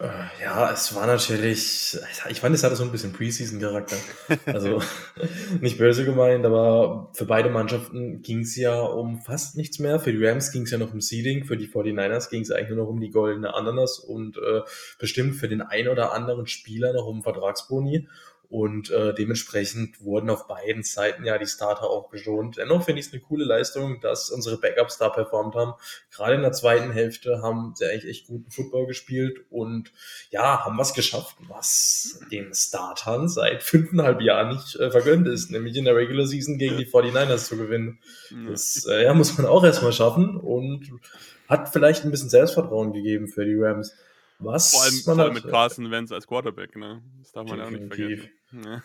Äh, 0.00 0.42
ja, 0.42 0.72
es 0.72 0.94
war 0.94 1.06
natürlich, 1.06 1.96
ich 2.28 2.40
fand, 2.40 2.54
es 2.54 2.64
hatte 2.64 2.76
so 2.76 2.84
ein 2.84 2.92
bisschen 2.92 3.12
Preseason-Charakter. 3.12 3.96
Also 4.46 4.82
nicht 5.60 5.78
böse 5.78 6.04
gemeint, 6.04 6.44
aber 6.44 7.10
für 7.14 7.24
beide 7.24 7.50
Mannschaften 7.50 8.22
ging 8.22 8.40
es 8.40 8.56
ja 8.56 8.80
um 8.80 9.20
fast 9.20 9.56
nichts 9.56 9.78
mehr. 9.78 10.00
Für 10.00 10.12
die 10.12 10.24
Rams 10.24 10.52
ging 10.52 10.62
es 10.62 10.70
ja 10.70 10.78
noch 10.78 10.92
um 10.92 11.00
Seeding, 11.00 11.44
für 11.44 11.56
die 11.56 11.68
49ers 11.68 12.30
ging 12.30 12.42
es 12.42 12.50
eigentlich 12.50 12.70
nur 12.70 12.84
noch 12.84 12.88
um 12.88 13.00
die 13.00 13.10
goldene 13.10 13.54
Ananas 13.54 13.98
und 13.98 14.36
äh, 14.36 14.60
bestimmt 14.98 15.36
für 15.36 15.48
den 15.48 15.62
ein 15.62 15.88
oder 15.88 16.12
anderen 16.12 16.46
Spieler 16.46 16.92
noch 16.92 17.06
um 17.06 17.22
Vertragsboni. 17.22 18.08
Und 18.48 18.90
äh, 18.90 19.14
dementsprechend 19.14 20.02
wurden 20.04 20.30
auf 20.30 20.46
beiden 20.46 20.82
Seiten 20.82 21.24
ja 21.24 21.38
die 21.38 21.46
Starter 21.46 21.90
auch 21.90 22.10
geschont. 22.10 22.58
Dennoch 22.58 22.84
finde 22.84 23.00
ich 23.00 23.06
es 23.06 23.12
eine 23.12 23.22
coole 23.22 23.44
Leistung, 23.44 24.00
dass 24.00 24.30
unsere 24.30 24.58
Backups 24.58 24.98
da 24.98 25.08
performt 25.08 25.54
haben. 25.54 25.74
Gerade 26.10 26.34
in 26.34 26.42
der 26.42 26.52
zweiten 26.52 26.92
Hälfte 26.92 27.42
haben 27.42 27.74
sie 27.74 27.86
eigentlich 27.86 28.04
echt 28.04 28.26
guten 28.26 28.50
Football 28.50 28.86
gespielt 28.86 29.40
und 29.50 29.92
ja, 30.30 30.64
haben 30.64 30.78
was 30.78 30.94
geschafft, 30.94 31.36
was 31.48 32.20
den 32.30 32.54
Startern 32.54 33.28
seit 33.28 33.62
fünfeinhalb 33.62 34.20
Jahren 34.20 34.54
nicht 34.54 34.76
äh, 34.76 34.90
vergönnt 34.90 35.26
ist, 35.26 35.50
nämlich 35.50 35.76
in 35.76 35.84
der 35.84 35.96
Regular 35.96 36.26
Season 36.26 36.58
gegen 36.58 36.76
die 36.76 36.86
49ers 36.86 37.46
zu 37.46 37.56
gewinnen. 37.56 37.98
Das 38.48 38.86
äh, 38.86 39.04
ja, 39.04 39.14
muss 39.14 39.36
man 39.36 39.46
auch 39.46 39.64
erstmal 39.64 39.92
schaffen 39.92 40.36
und 40.36 40.90
hat 41.48 41.70
vielleicht 41.70 42.04
ein 42.04 42.10
bisschen 42.10 42.30
Selbstvertrauen 42.30 42.92
gegeben 42.92 43.28
für 43.28 43.44
die 43.44 43.56
Rams. 43.56 43.94
Was 44.38 44.72
vor 44.72 44.82
allem, 44.82 44.94
vor 45.04 45.18
allem 45.18 45.34
mit 45.34 45.48
Carson 45.48 45.90
Wentz 45.90 46.12
als 46.12 46.26
Quarterback, 46.26 46.76
ne? 46.76 47.02
Das 47.18 47.32
darf 47.32 47.48
man 47.48 47.58
ja 47.58 47.66
auch 47.66 47.70
nicht 47.70 47.86
vergessen. 47.86 48.30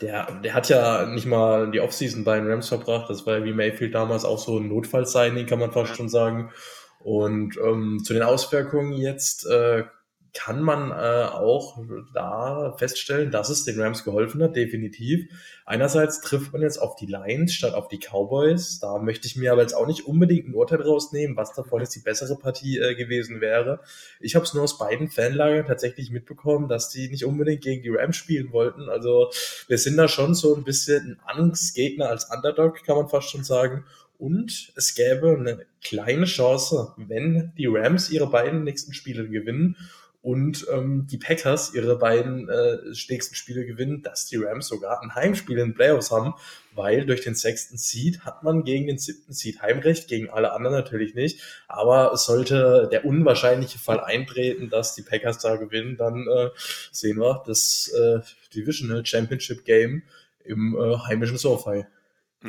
Der, 0.02 0.32
der 0.42 0.54
hat 0.54 0.70
ja 0.70 1.06
nicht 1.06 1.26
mal 1.26 1.70
die 1.70 1.80
Offseason 1.80 2.24
bei 2.24 2.40
den 2.40 2.50
Rams 2.50 2.70
verbracht. 2.70 3.10
Das 3.10 3.26
war 3.26 3.38
ja 3.38 3.44
wie 3.44 3.54
Mayfield 3.54 3.94
damals 3.94 4.26
auch 4.26 4.40
so 4.40 4.58
ein 4.58 4.68
Notfallsigning, 4.68 5.46
kann 5.46 5.60
man 5.60 5.72
fast 5.72 5.92
ja. 5.92 5.96
schon 5.96 6.10
sagen. 6.10 6.52
Und 7.00 7.58
ähm, 7.64 8.02
zu 8.04 8.14
den 8.14 8.24
Auswirkungen 8.24 8.94
jetzt 8.94 9.46
äh, 9.46 9.86
kann 10.34 10.62
man 10.62 10.92
äh, 10.92 11.28
auch 11.30 11.80
da 12.14 12.76
feststellen, 12.78 13.32
dass 13.32 13.50
es 13.50 13.66
den 13.66 13.80
Rams 13.80 14.04
geholfen 14.04 14.42
hat, 14.44 14.56
definitiv. 14.56 15.28
Einerseits 15.66 16.22
trifft 16.22 16.54
man 16.54 16.62
jetzt 16.62 16.78
auf 16.78 16.96
die 16.96 17.06
Lions 17.06 17.54
statt 17.54 17.74
auf 17.74 17.88
die 17.88 18.00
Cowboys. 18.00 18.80
Da 18.80 19.00
möchte 19.00 19.28
ich 19.28 19.36
mir 19.36 19.52
aber 19.52 19.62
jetzt 19.62 19.74
auch 19.74 19.88
nicht 19.88 20.06
unbedingt 20.06 20.48
ein 20.48 20.54
Urteil 20.54 20.82
rausnehmen, 20.82 21.36
was 21.36 21.54
davon 21.54 21.82
jetzt 21.82 21.96
die 21.96 22.02
bessere 22.02 22.38
Partie 22.38 22.78
äh, 22.78 22.96
gewesen 22.96 23.42
wäre. 23.42 23.80
Ich 24.20 24.36
habe 24.36 24.46
es 24.46 24.54
nur 24.54 24.64
aus 24.64 24.78
beiden 24.78 25.10
Fanlagern 25.10 25.66
tatsächlich 25.66 26.12
mitbekommen, 26.12 26.70
dass 26.70 26.90
die 26.90 27.10
nicht 27.10 27.26
unbedingt 27.26 27.62
gegen 27.62 27.82
die 27.82 27.90
Rams 27.90 28.16
spielen 28.16 28.52
wollten. 28.52 28.90
Also 28.90 29.32
wir 29.68 29.78
sind 29.78 29.98
da 29.98 30.08
schon 30.08 30.36
so 30.36 30.56
ein 30.56 30.64
bisschen 30.64 31.20
ein 31.26 31.42
Angstgegner 31.42 32.10
als 32.10 32.30
Underdog, 32.30 32.84
kann 32.84 32.98
man 32.98 33.10
fast 33.10 33.30
schon 33.30 33.44
sagen. 33.44 33.86
Und 34.20 34.74
es 34.76 34.96
gäbe 34.96 35.38
eine 35.38 35.66
kleine 35.82 36.26
Chance, 36.26 36.94
wenn 36.98 37.54
die 37.58 37.68
Rams 37.68 38.10
ihre 38.10 38.28
beiden 38.28 38.66
nächsten 38.66 38.94
Spiele 38.94 39.28
gewinnen 39.30 39.78
und 40.22 40.68
ähm, 40.70 41.08
die 41.10 41.18
Packers 41.18 41.74
ihre 41.74 41.98
beiden 41.98 42.50
äh, 42.50 42.78
nächsten 43.10 43.36
Spiele 43.36 43.66
gewinnen, 43.66 44.02
dass 44.02 44.26
die 44.26 44.36
Rams 44.36 44.68
sogar 44.68 45.02
ein 45.02 45.16
Heimspiel 45.16 45.58
in 45.58 45.70
den 45.70 45.74
Playoffs 45.76 46.12
haben, 46.12 46.34
weil 46.74 47.06
durch 47.06 47.22
den 47.22 47.36
sechsten 47.36 47.78
Seed 47.78 48.26
hat 48.26 48.44
man 48.44 48.66
gegen 48.66 48.88
den 48.88 48.98
siebten 48.98 49.32
Seed 49.32 49.62
Heimrecht, 49.62 50.10
gegen 50.10 50.30
alle 50.30 50.52
anderen 50.52 50.76
natürlich 50.76 51.16
nicht. 51.16 51.42
Aber 51.70 52.18
sollte 52.18 52.90
der 52.92 53.06
unwahrscheinliche 53.06 53.80
Fall 53.80 54.02
eintreten, 54.02 54.70
dass 54.70 54.94
die 54.94 55.04
Packers 55.04 55.40
da 55.40 55.56
gewinnen, 55.56 55.96
dann 55.96 56.28
äh, 56.28 56.50
sehen 56.92 57.20
wir 57.20 57.42
das 57.48 57.90
äh, 57.98 58.20
Divisional 58.54 59.06
Championship 59.06 59.64
Game 59.64 60.04
im 60.44 60.76
äh, 60.78 60.98
heimischen 60.98 61.38
SoFi. 61.38 61.86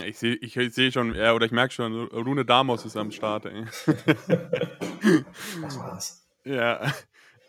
Ich 0.06 0.18
sehe 0.18 0.34
ich 0.36 0.54
seh 0.54 0.90
schon, 0.92 1.14
ja, 1.14 1.34
oder 1.34 1.46
ich 1.46 1.52
merke 1.52 1.74
schon, 1.74 2.06
Rune 2.08 2.44
Damos 2.44 2.84
ist 2.84 2.96
am 2.96 3.10
Start. 3.10 3.46
Ey. 3.46 3.64
Was 5.60 5.78
war's? 5.78 6.26
Ja, 6.44 6.92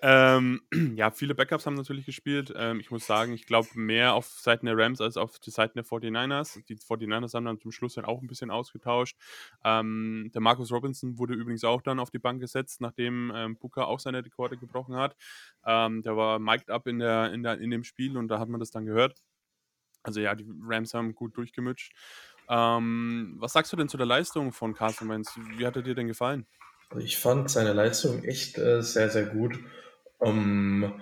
ähm, 0.01 0.62
ja, 0.96 1.12
viele 1.12 1.36
Backups 1.36 1.65
haben 1.65 1.75
natürlich 1.75 2.05
gespielt. 2.05 2.51
Ähm, 2.55 2.79
ich 2.79 2.89
muss 2.89 3.05
sagen, 3.05 3.34
ich 3.34 3.46
glaube 3.46 3.70
mehr 3.75 4.15
auf 4.15 4.25
Seiten 4.25 4.65
der 4.65 4.77
Rams 4.77 5.00
als 5.00 5.15
auf 5.15 5.39
die 5.39 5.51
Seiten 5.51 5.77
der 5.77 5.86
49ers. 5.86 6.65
Die 6.65 6.75
49ers 6.75 7.36
haben 7.36 7.46
dann 7.46 7.60
zum 7.60 7.72
Schluss 7.72 7.93
dann 7.93 8.05
auch 8.05 8.22
ein 8.22 8.27
bisschen 8.27 8.50
ausgetauscht. 8.50 9.15
Ähm, 9.63 10.31
der 10.34 10.41
Marcus 10.41 10.72
Robinson 10.72 11.17
wurde 11.20 11.36
übrigens 11.36 11.63
auch 11.63 11.81
dann 11.81 12.00
auf 12.00 12.10
die 12.10 12.20
Bank 12.20 12.41
gesetzt, 12.41 12.81
nachdem 12.81 13.31
ähm, 13.36 13.58
Booker 13.58 13.88
auch 13.88 14.00
seine 14.00 14.25
Rekorde 14.25 14.58
gebrochen 14.58 14.96
hat. 14.96 15.15
Ähm, 15.65 16.01
der 16.01 16.17
war 16.17 16.39
mic'd 16.39 16.70
up 16.72 16.88
in, 16.88 17.00
der, 17.00 17.31
in, 17.31 17.43
der, 17.43 17.60
in 17.60 17.70
dem 17.70 17.84
Spiel 17.84 18.17
und 18.17 18.27
da 18.27 18.39
hat 18.39 18.50
man 18.50 18.60
das 18.60 18.72
dann 18.72 18.86
gehört. 18.86 19.22
Also 20.03 20.20
ja, 20.20 20.34
die 20.34 20.48
Rams 20.63 20.96
haben 20.96 21.13
gut 21.13 21.38
durchgemütscht. 21.38 21.93
Ähm, 22.50 23.36
was 23.38 23.53
sagst 23.53 23.72
du 23.72 23.77
denn 23.77 23.88
zu 23.88 23.98
der 23.98 24.08
Leistung 24.08 24.51
von 24.51 24.74
Carson 24.74 25.10
Wentz? 25.10 25.38
Wie 25.58 25.65
hat 25.65 25.75
er 25.75 25.84
dir 25.84 25.96
denn 25.96 26.08
gefallen? 26.08 26.48
Ich 26.98 27.17
fand 27.17 27.50
seine 27.50 27.74
Leistung 27.74 28.24
echt 28.24 28.58
äh, 28.58 28.81
sehr, 28.81 29.10
sehr 29.10 29.25
gut. 29.25 29.60
Ähm, 30.22 30.94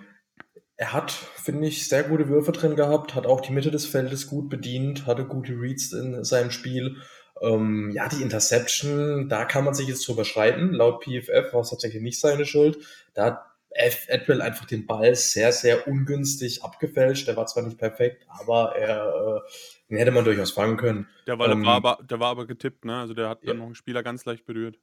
er 0.78 0.94
hat, 0.94 1.12
finde 1.12 1.68
ich, 1.68 1.88
sehr 1.88 2.04
gute 2.04 2.30
Würfe 2.30 2.54
drin 2.54 2.76
gehabt, 2.76 3.14
hat 3.14 3.26
auch 3.28 3.42
die 3.42 3.52
Mitte 3.52 3.70
des 3.70 3.86
Feldes 3.86 4.28
gut 4.28 4.50
bedient, 4.50 5.06
hatte 5.06 5.26
gute 5.26 5.54
Reads 5.54 5.92
in 5.92 6.24
seinem 6.24 6.52
Spiel. 6.52 6.98
Ähm, 7.42 7.92
ja, 7.94 8.08
die 8.08 8.22
Interception, 8.22 9.28
da 9.30 9.46
kann 9.46 9.66
man 9.66 9.74
sich 9.74 9.88
jetzt 9.88 10.08
drüber 10.08 10.26
streiten. 10.26 10.72
Laut 10.72 11.04
PFF 11.04 11.54
war 11.54 11.62
es 11.62 11.70
tatsächlich 11.70 12.02
nicht 12.02 12.20
seine 12.20 12.46
Schuld. 12.46 12.78
Da 13.14 13.26
hat 13.26 13.40
Edwell 13.72 14.42
einfach 14.42 14.66
den 14.66 14.88
Ball 14.88 15.16
sehr, 15.16 15.52
sehr 15.52 15.88
ungünstig 15.88 16.64
abgefälscht. 16.64 17.28
Der 17.28 17.38
war 17.38 17.46
zwar 17.46 17.64
nicht 17.64 17.78
perfekt, 17.78 18.26
aber 18.28 18.76
er, 18.76 19.44
äh, 19.44 19.50
den 19.90 19.98
hätte 19.98 20.12
man 20.12 20.26
durchaus 20.26 20.52
fangen 20.52 20.78
können. 20.78 21.08
Der 21.28 21.38
war, 21.38 21.50
ähm, 21.50 21.62
der 21.62 21.68
war, 21.68 21.76
aber, 21.76 22.00
der 22.04 22.20
war 22.20 22.30
aber 22.30 22.48
getippt, 22.48 22.86
ne? 22.86 22.98
Also 22.98 23.14
der 23.14 23.30
hat 23.30 23.44
ja. 23.44 23.50
dann 23.50 23.58
noch 23.58 23.66
einen 23.66 23.76
Spieler 23.76 24.02
ganz 24.02 24.26
leicht 24.26 24.46
berührt. 24.46 24.80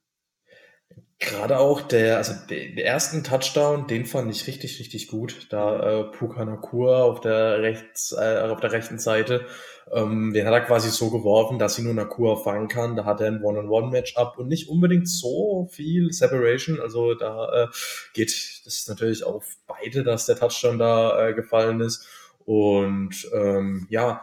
Gerade 1.19 1.57
auch 1.57 1.81
der, 1.81 2.17
also 2.17 2.33
den 2.47 2.77
ersten 2.77 3.23
Touchdown, 3.23 3.87
den 3.87 4.05
fand 4.05 4.29
ich 4.29 4.45
richtig, 4.45 4.79
richtig 4.79 5.07
gut. 5.07 5.47
Da 5.49 6.01
äh, 6.01 6.03
Puka 6.03 6.45
Nakua 6.45 7.01
auf 7.01 7.21
der 7.21 7.59
rechts, 7.63 8.11
äh, 8.11 8.37
auf 8.47 8.59
der 8.59 8.71
rechten 8.71 8.99
Seite, 8.99 9.47
ähm, 9.91 10.31
den 10.33 10.45
hat 10.45 10.53
er 10.53 10.61
quasi 10.61 10.91
so 10.91 11.09
geworfen, 11.09 11.57
dass 11.57 11.73
sie 11.73 11.81
nur 11.81 11.95
Nakua 11.95 12.35
fangen 12.35 12.67
kann. 12.67 12.95
Da 12.95 13.05
hat 13.05 13.19
er 13.19 13.27
ein 13.27 13.41
One-on-One-Matchup 13.41 14.37
und 14.37 14.47
nicht 14.47 14.69
unbedingt 14.69 15.09
so 15.09 15.67
viel 15.71 16.11
Separation. 16.13 16.79
Also 16.79 17.15
da 17.15 17.63
äh, 17.63 17.67
geht 18.13 18.29
das 18.65 18.75
ist 18.75 18.89
natürlich 18.89 19.23
auf 19.23 19.57
beide, 19.65 20.03
dass 20.03 20.27
der 20.27 20.35
Touchdown 20.35 20.77
da 20.77 21.29
äh, 21.29 21.33
gefallen 21.33 21.81
ist. 21.81 22.05
Und 22.45 23.27
ähm, 23.33 23.87
ja, 23.89 24.21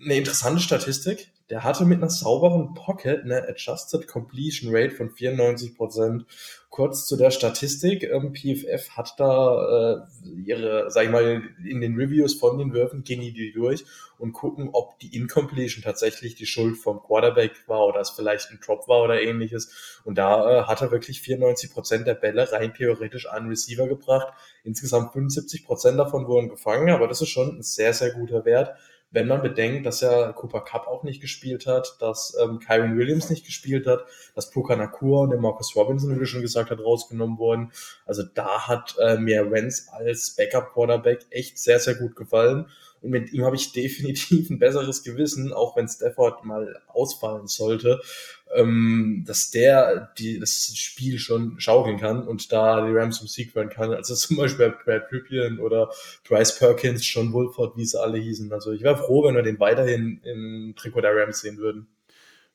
eine 0.00 0.14
interessante 0.14 0.62
Statistik 0.62 1.31
der 1.52 1.64
hatte 1.64 1.84
mit 1.84 1.98
einer 1.98 2.08
sauberen 2.08 2.72
Pocket 2.72 3.24
eine 3.24 3.46
Adjusted 3.46 4.08
Completion 4.08 4.74
Rate 4.74 4.94
von 4.94 5.10
94%. 5.10 6.24
Kurz 6.70 7.06
zu 7.06 7.18
der 7.18 7.30
Statistik. 7.30 8.04
Ähm, 8.04 8.32
PFF 8.32 8.96
hat 8.96 9.16
da 9.18 10.06
äh, 10.24 10.28
ihre, 10.46 10.90
sag 10.90 11.04
ich 11.04 11.10
mal, 11.10 11.42
in 11.62 11.82
den 11.82 11.96
Reviews 11.96 12.32
von 12.32 12.56
den 12.56 12.72
Würfen 12.72 13.04
gehen 13.04 13.20
die 13.20 13.52
durch 13.52 13.84
und 14.18 14.32
gucken, 14.32 14.70
ob 14.72 14.98
die 15.00 15.14
Incompletion 15.14 15.84
tatsächlich 15.84 16.36
die 16.36 16.46
Schuld 16.46 16.78
vom 16.78 17.02
Quarterback 17.02 17.52
war 17.68 17.86
oder 17.86 18.00
es 18.00 18.08
vielleicht 18.08 18.50
ein 18.50 18.58
Drop 18.64 18.88
war 18.88 19.02
oder 19.02 19.20
ähnliches. 19.20 20.00
Und 20.06 20.16
da 20.16 20.60
äh, 20.60 20.62
hat 20.62 20.80
er 20.80 20.90
wirklich 20.90 21.18
94% 21.18 22.04
der 22.04 22.14
Bälle 22.14 22.50
rein 22.50 22.72
theoretisch 22.72 23.28
an 23.28 23.48
Receiver 23.48 23.88
gebracht. 23.88 24.32
Insgesamt 24.64 25.14
75% 25.14 25.96
davon 25.98 26.26
wurden 26.26 26.48
gefangen, 26.48 26.88
aber 26.88 27.08
das 27.08 27.20
ist 27.20 27.28
schon 27.28 27.58
ein 27.58 27.62
sehr, 27.62 27.92
sehr 27.92 28.12
guter 28.12 28.46
Wert 28.46 28.74
wenn 29.12 29.28
man 29.28 29.42
bedenkt, 29.42 29.86
dass 29.86 30.00
ja 30.00 30.32
Cooper 30.32 30.62
Cup 30.62 30.88
auch 30.88 31.04
nicht 31.04 31.20
gespielt 31.20 31.66
hat, 31.66 31.96
dass 32.00 32.36
ähm, 32.42 32.58
Kyron 32.58 32.96
Williams 32.96 33.30
nicht 33.30 33.44
gespielt 33.46 33.86
hat, 33.86 34.04
dass 34.34 34.50
Puka 34.50 34.74
Nakua 34.74 35.24
und 35.24 35.30
der 35.30 35.38
Marcus 35.38 35.76
Robinson, 35.76 36.14
wie 36.14 36.18
du 36.18 36.26
schon 36.26 36.40
gesagt 36.40 36.70
hast, 36.70 36.80
rausgenommen 36.80 37.38
wurden. 37.38 37.72
Also 38.06 38.22
da 38.22 38.66
hat 38.66 38.96
äh, 38.98 39.18
mir 39.18 39.50
Wentz 39.50 39.88
als 39.92 40.34
Backup-Quarterback 40.36 41.26
echt 41.30 41.58
sehr, 41.58 41.78
sehr 41.78 41.94
gut 41.94 42.16
gefallen. 42.16 42.66
Und 43.02 43.10
mit 43.10 43.32
ihm 43.32 43.44
habe 43.44 43.56
ich 43.56 43.72
definitiv 43.72 44.50
ein 44.50 44.58
besseres 44.58 45.02
Gewissen, 45.02 45.52
auch 45.52 45.76
wenn 45.76 45.88
Stafford 45.88 46.44
mal 46.44 46.80
ausfallen 46.88 47.46
sollte, 47.46 48.00
ähm, 48.54 49.24
dass 49.26 49.50
der 49.50 50.12
die, 50.18 50.38
das 50.38 50.72
Spiel 50.76 51.18
schon 51.18 51.58
schaukeln 51.58 51.98
kann 51.98 52.26
und 52.26 52.52
da 52.52 52.86
die 52.86 52.92
Rams 52.92 53.18
zum 53.18 53.28
Sieg 53.28 53.54
werden 53.54 53.70
kann. 53.70 53.92
Also 53.92 54.14
zum 54.14 54.36
Beispiel 54.36 54.74
Brad 54.84 55.10
Ripien 55.12 55.58
oder 55.58 55.90
Bryce 56.28 56.58
Perkins, 56.58 57.02
John 57.12 57.32
Wolford, 57.32 57.76
wie 57.76 57.84
sie 57.84 58.00
alle 58.00 58.18
hießen. 58.18 58.52
Also 58.52 58.72
ich 58.72 58.82
wäre 58.82 58.96
froh, 58.96 59.24
wenn 59.24 59.34
wir 59.34 59.42
den 59.42 59.60
weiterhin 59.60 60.20
im 60.24 60.74
Trikot 60.76 61.00
der 61.00 61.16
Rams 61.16 61.40
sehen 61.40 61.58
würden. 61.58 61.86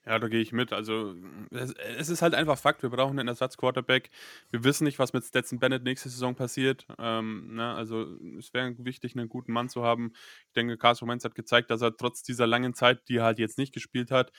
Ja, 0.07 0.19
da 0.19 0.29
gehe 0.29 0.39
ich 0.39 0.53
mit. 0.53 0.71
Also, 0.71 1.15
es, 1.51 2.07
ist 2.07 2.21
halt 2.21 2.33
einfach 2.33 2.57
Fakt, 2.57 2.81
wir 2.81 2.89
brauchen 2.89 3.19
einen 3.19 3.27
Ersatz-Quarterback. 3.27 4.09
Wir 4.51 4.63
wissen 4.63 4.85
nicht, 4.85 4.99
was 4.99 5.11
mit 5.11 5.25
Stetson 5.25 5.59
Bennett 5.59 5.83
nächste 5.83 6.07
Saison 6.07 6.33
passiert. 6.33 6.87
Ähm, 6.97 7.55
ne? 7.55 7.73
Also, 7.73 8.17
es 8.39 8.53
wäre 8.53 8.73
wichtig, 8.77 9.17
einen 9.17 9.27
guten 9.27 9.51
Mann 9.51 9.67
zu 9.67 9.83
haben. 9.83 10.13
Ich 10.47 10.53
denke, 10.53 10.77
Carson 10.77 11.09
Wentz 11.09 11.25
hat 11.25 11.35
gezeigt, 11.35 11.69
dass 11.71 11.81
er 11.81 11.97
trotz 11.97 12.23
dieser 12.23 12.47
langen 12.47 12.73
Zeit, 12.73 13.09
die 13.09 13.17
er 13.17 13.25
halt 13.25 13.37
jetzt 13.37 13.57
nicht 13.57 13.73
gespielt 13.73 14.09
hat, 14.09 14.31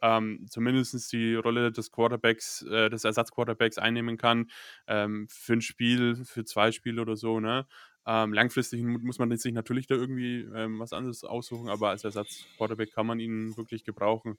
ähm, 0.00 0.46
zumindest 0.48 1.12
die 1.12 1.34
Rolle 1.34 1.72
des 1.72 1.90
Quarterbacks, 1.90 2.62
äh, 2.62 2.88
des 2.88 3.02
Ersatz-Quarterbacks 3.02 3.78
einnehmen 3.78 4.18
kann. 4.18 4.48
Ähm, 4.86 5.26
für 5.28 5.54
ein 5.54 5.60
Spiel, 5.60 6.24
für 6.24 6.44
zwei 6.44 6.70
Spiele 6.70 7.02
oder 7.02 7.16
so, 7.16 7.40
ne? 7.40 7.66
Ähm, 8.06 8.32
langfristig 8.32 8.82
muss 8.82 9.18
man 9.18 9.36
sich 9.36 9.52
natürlich 9.52 9.88
da 9.88 9.96
irgendwie 9.96 10.46
ähm, 10.54 10.78
was 10.78 10.92
anderes 10.92 11.24
aussuchen, 11.24 11.68
aber 11.68 11.90
als 11.90 12.04
Ersatz-Quarterback 12.04 12.92
kann 12.92 13.06
man 13.06 13.18
ihn 13.18 13.56
wirklich 13.56 13.84
gebrauchen. 13.84 14.38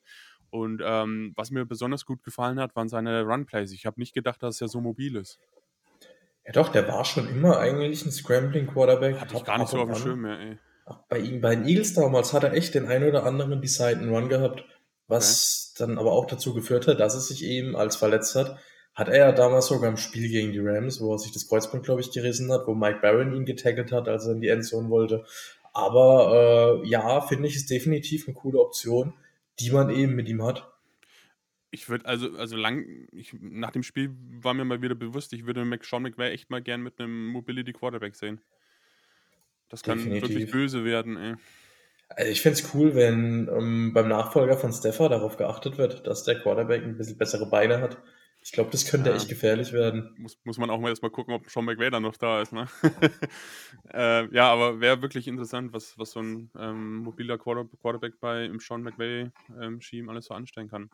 Und 0.50 0.80
ähm, 0.82 1.32
was 1.36 1.50
mir 1.50 1.66
besonders 1.66 2.06
gut 2.06 2.22
gefallen 2.22 2.58
hat, 2.58 2.74
waren 2.76 2.88
seine 2.88 3.22
Run-Plays. 3.24 3.72
Ich 3.72 3.84
habe 3.84 4.00
nicht 4.00 4.14
gedacht, 4.14 4.42
dass 4.42 4.62
er 4.62 4.68
so 4.68 4.80
mobil 4.80 5.16
ist. 5.16 5.38
Ja 6.46 6.52
doch, 6.52 6.70
der 6.70 6.88
war 6.88 7.04
schon 7.04 7.28
immer 7.28 7.58
eigentlich 7.58 8.06
ein 8.06 8.10
Scrambling-Quarterback. 8.10 9.20
Hatte 9.20 9.36
ich 9.36 9.44
gar 9.44 9.58
nicht 9.58 9.68
so 9.68 9.78
auf 9.78 9.90
dem 9.90 9.96
Schirm 9.96 10.22
mehr, 10.22 10.38
ey. 10.40 10.58
Bei 11.10 11.18
ihm, 11.18 11.42
bei 11.42 11.54
den 11.54 11.66
Eagles 11.66 11.92
damals 11.92 12.32
hat 12.32 12.44
er 12.44 12.54
echt 12.54 12.74
den 12.74 12.86
einen 12.86 13.10
oder 13.10 13.24
anderen 13.24 13.60
Decided 13.60 14.08
Run 14.08 14.30
gehabt, 14.30 14.64
was 15.06 15.74
okay. 15.74 15.84
dann 15.84 15.98
aber 15.98 16.12
auch 16.12 16.24
dazu 16.24 16.54
geführt 16.54 16.86
hat, 16.86 17.00
dass 17.00 17.14
er 17.14 17.20
sich 17.20 17.44
eben 17.44 17.76
als 17.76 17.96
verletzt 17.96 18.34
hat. 18.34 18.58
Hat 18.98 19.08
er 19.08 19.18
ja 19.18 19.32
damals 19.32 19.66
sogar 19.66 19.88
im 19.88 19.96
Spiel 19.96 20.28
gegen 20.28 20.52
die 20.52 20.58
Rams, 20.58 21.00
wo 21.00 21.12
er 21.12 21.18
sich 21.18 21.32
das 21.32 21.48
Kreuzband, 21.48 21.84
glaube 21.84 22.00
ich, 22.00 22.10
gerissen 22.10 22.52
hat, 22.52 22.66
wo 22.66 22.74
Mike 22.74 22.98
Barron 23.00 23.34
ihn 23.34 23.44
getackelt 23.44 23.92
hat, 23.92 24.08
als 24.08 24.26
er 24.26 24.32
in 24.32 24.40
die 24.40 24.48
Endzone 24.48 24.90
wollte. 24.90 25.24
Aber 25.72 26.82
äh, 26.82 26.88
ja, 26.88 27.20
finde 27.20 27.46
ich, 27.48 27.56
ist 27.56 27.70
definitiv 27.70 28.26
eine 28.26 28.34
coole 28.34 28.58
Option 28.58 29.12
die 29.60 29.70
man 29.70 29.90
eben 29.90 30.14
mit 30.14 30.28
ihm 30.28 30.42
hat. 30.42 30.70
Ich 31.70 31.88
würde 31.88 32.06
also, 32.06 32.30
also 32.36 32.56
lang, 32.56 32.86
ich, 33.12 33.34
nach 33.40 33.72
dem 33.72 33.82
Spiel 33.82 34.14
war 34.40 34.54
mir 34.54 34.64
mal 34.64 34.80
wieder 34.80 34.94
bewusst, 34.94 35.32
ich 35.32 35.46
würde 35.46 35.68
Sean 35.82 36.02
McVay 36.02 36.32
echt 36.32 36.50
mal 36.50 36.62
gern 36.62 36.82
mit 36.82 36.98
einem 36.98 37.26
Mobility 37.26 37.72
Quarterback 37.72 38.16
sehen. 38.16 38.40
Das 39.68 39.82
kann 39.82 39.98
Definitiv. 39.98 40.30
wirklich 40.30 40.50
böse 40.50 40.84
werden, 40.84 41.16
ey. 41.18 41.34
Also 42.08 42.32
ich 42.32 42.40
finde 42.40 42.58
es 42.58 42.74
cool, 42.74 42.94
wenn 42.94 43.50
ähm, 43.54 43.92
beim 43.92 44.08
Nachfolger 44.08 44.56
von 44.56 44.72
Steffer 44.72 45.10
darauf 45.10 45.36
geachtet 45.36 45.76
wird, 45.76 46.06
dass 46.06 46.24
der 46.24 46.40
Quarterback 46.40 46.82
ein 46.82 46.96
bisschen 46.96 47.18
bessere 47.18 47.44
Beine 47.50 47.82
hat. 47.82 47.98
Ich 48.48 48.52
glaube, 48.52 48.70
das 48.70 48.86
könnte 48.86 49.10
ja. 49.10 49.16
echt 49.16 49.28
gefährlich 49.28 49.74
werden. 49.74 50.14
Muss, 50.16 50.38
muss 50.42 50.56
man 50.56 50.70
auch 50.70 50.80
mal 50.80 50.88
erstmal 50.88 51.10
gucken, 51.10 51.34
ob 51.34 51.50
Sean 51.50 51.66
McVay 51.66 51.90
dann 51.90 52.02
noch 52.02 52.16
da 52.16 52.40
ist. 52.40 52.50
Ne? 52.50 52.66
äh, 53.92 54.34
ja, 54.34 54.50
aber 54.50 54.80
wäre 54.80 55.02
wirklich 55.02 55.28
interessant, 55.28 55.74
was, 55.74 55.98
was 55.98 56.12
so 56.12 56.20
ein 56.20 56.50
ähm, 56.58 56.96
mobiler 56.96 57.36
Quarterback 57.36 58.18
bei 58.20 58.46
im 58.46 58.58
Sean 58.58 58.82
McVay-Scheme 58.82 60.02
ähm, 60.04 60.08
alles 60.08 60.24
so 60.24 60.34
anstellen 60.34 60.70
kann. 60.70 60.88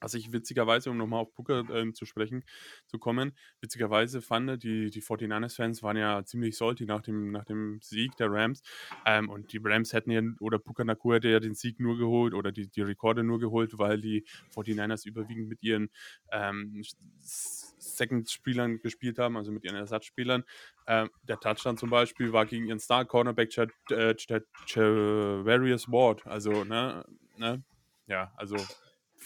Was 0.00 0.14
ich 0.14 0.32
witzigerweise, 0.32 0.90
um 0.90 0.96
nochmal 0.96 1.20
auf 1.20 1.32
Booker 1.34 1.64
ähm, 1.70 1.94
zu 1.94 2.04
sprechen, 2.04 2.44
zu 2.86 2.98
kommen, 2.98 3.36
witzigerweise 3.60 4.20
fand, 4.20 4.62
die, 4.62 4.90
die 4.90 5.02
49ers-Fans 5.02 5.82
waren 5.82 5.96
ja 5.96 6.24
ziemlich 6.24 6.56
salty 6.56 6.84
nach 6.84 7.00
dem, 7.00 7.30
nach 7.30 7.44
dem 7.44 7.80
Sieg 7.82 8.16
der 8.16 8.30
Rams. 8.30 8.62
Ähm, 9.06 9.28
und 9.30 9.52
die 9.52 9.60
Rams 9.62 9.92
hätten 9.92 10.10
ja, 10.10 10.20
oder 10.40 10.58
Booker 10.58 10.84
Naku 10.84 11.12
hätte 11.14 11.28
ja 11.28 11.40
den 11.40 11.54
Sieg 11.54 11.80
nur 11.80 11.96
geholt 11.96 12.34
oder 12.34 12.52
die, 12.52 12.68
die 12.68 12.82
Rekorde 12.82 13.24
nur 13.24 13.38
geholt, 13.40 13.78
weil 13.78 14.00
die 14.00 14.24
49ers 14.54 15.06
überwiegend 15.06 15.48
mit 15.48 15.62
ihren 15.62 15.90
ähm, 16.30 16.82
Second-Spielern 17.20 18.80
gespielt 18.80 19.18
haben, 19.18 19.36
also 19.36 19.52
mit 19.52 19.64
ihren 19.64 19.76
Ersatzspielern. 19.76 20.44
Ähm, 20.86 21.10
der 21.22 21.40
Touchdown 21.40 21.76
zum 21.76 21.90
Beispiel 21.90 22.32
war 22.32 22.46
gegen 22.46 22.66
ihren 22.66 22.80
Star-Cornerback 22.80 23.50
Ch 23.50 23.58
äh, 23.90 24.14
Ch 24.14 24.76
Ward. 24.76 26.26
Also, 26.26 26.64
ne, 26.64 27.04
ne, 27.36 27.62
ja, 28.06 28.32
also 28.36 28.56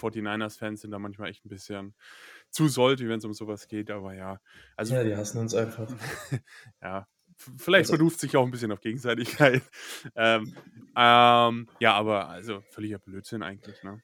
49ers-Fans 0.01 0.81
sind 0.81 0.91
da 0.91 0.99
manchmal 0.99 1.31
echt 1.31 1.45
ein 1.45 1.49
bisschen 1.49 1.95
zu 2.51 2.69
sollte, 2.69 3.09
wenn 3.09 3.19
es 3.19 3.25
um 3.25 3.33
sowas 3.33 3.69
geht, 3.69 3.91
aber 3.91 4.15
ja. 4.15 4.41
Also, 4.77 4.95
ja, 4.95 5.05
die 5.05 5.17
hassen 5.17 5.39
uns 5.39 5.55
einfach. 5.55 5.89
ja, 6.83 7.07
vielleicht 7.57 7.91
also, 7.91 7.99
beruft 7.99 8.21
sich 8.21 8.37
auch 8.37 8.45
ein 8.45 8.51
bisschen 8.51 8.73
auf 8.73 8.81
Gegenseitigkeit. 8.81 9.63
ähm, 10.17 10.55
ähm, 10.97 11.69
ja, 11.81 11.95
aber 11.95 12.29
also 12.29 12.63
völliger 12.71 12.99
Blödsinn 12.99 13.43
eigentlich, 13.43 13.83
ne? 13.83 14.03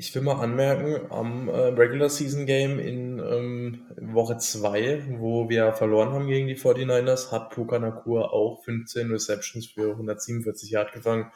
Ich 0.00 0.14
will 0.14 0.22
mal 0.22 0.40
anmerken, 0.40 1.10
am 1.10 1.48
äh, 1.48 1.52
Regular 1.52 2.08
Season 2.08 2.46
Game 2.46 2.78
in 2.78 3.18
ähm, 3.18 3.82
Woche 3.96 4.38
2, 4.38 5.18
wo 5.18 5.48
wir 5.48 5.72
verloren 5.72 6.10
haben 6.10 6.28
gegen 6.28 6.46
die 6.46 6.56
49ers, 6.56 7.32
hat 7.32 7.50
Puka 7.50 7.80
Nakur 7.80 8.32
auch 8.32 8.62
15 8.62 9.10
Receptions 9.10 9.66
für 9.66 9.90
147 9.90 10.70
Yard 10.70 10.92
gefangen. 10.92 11.32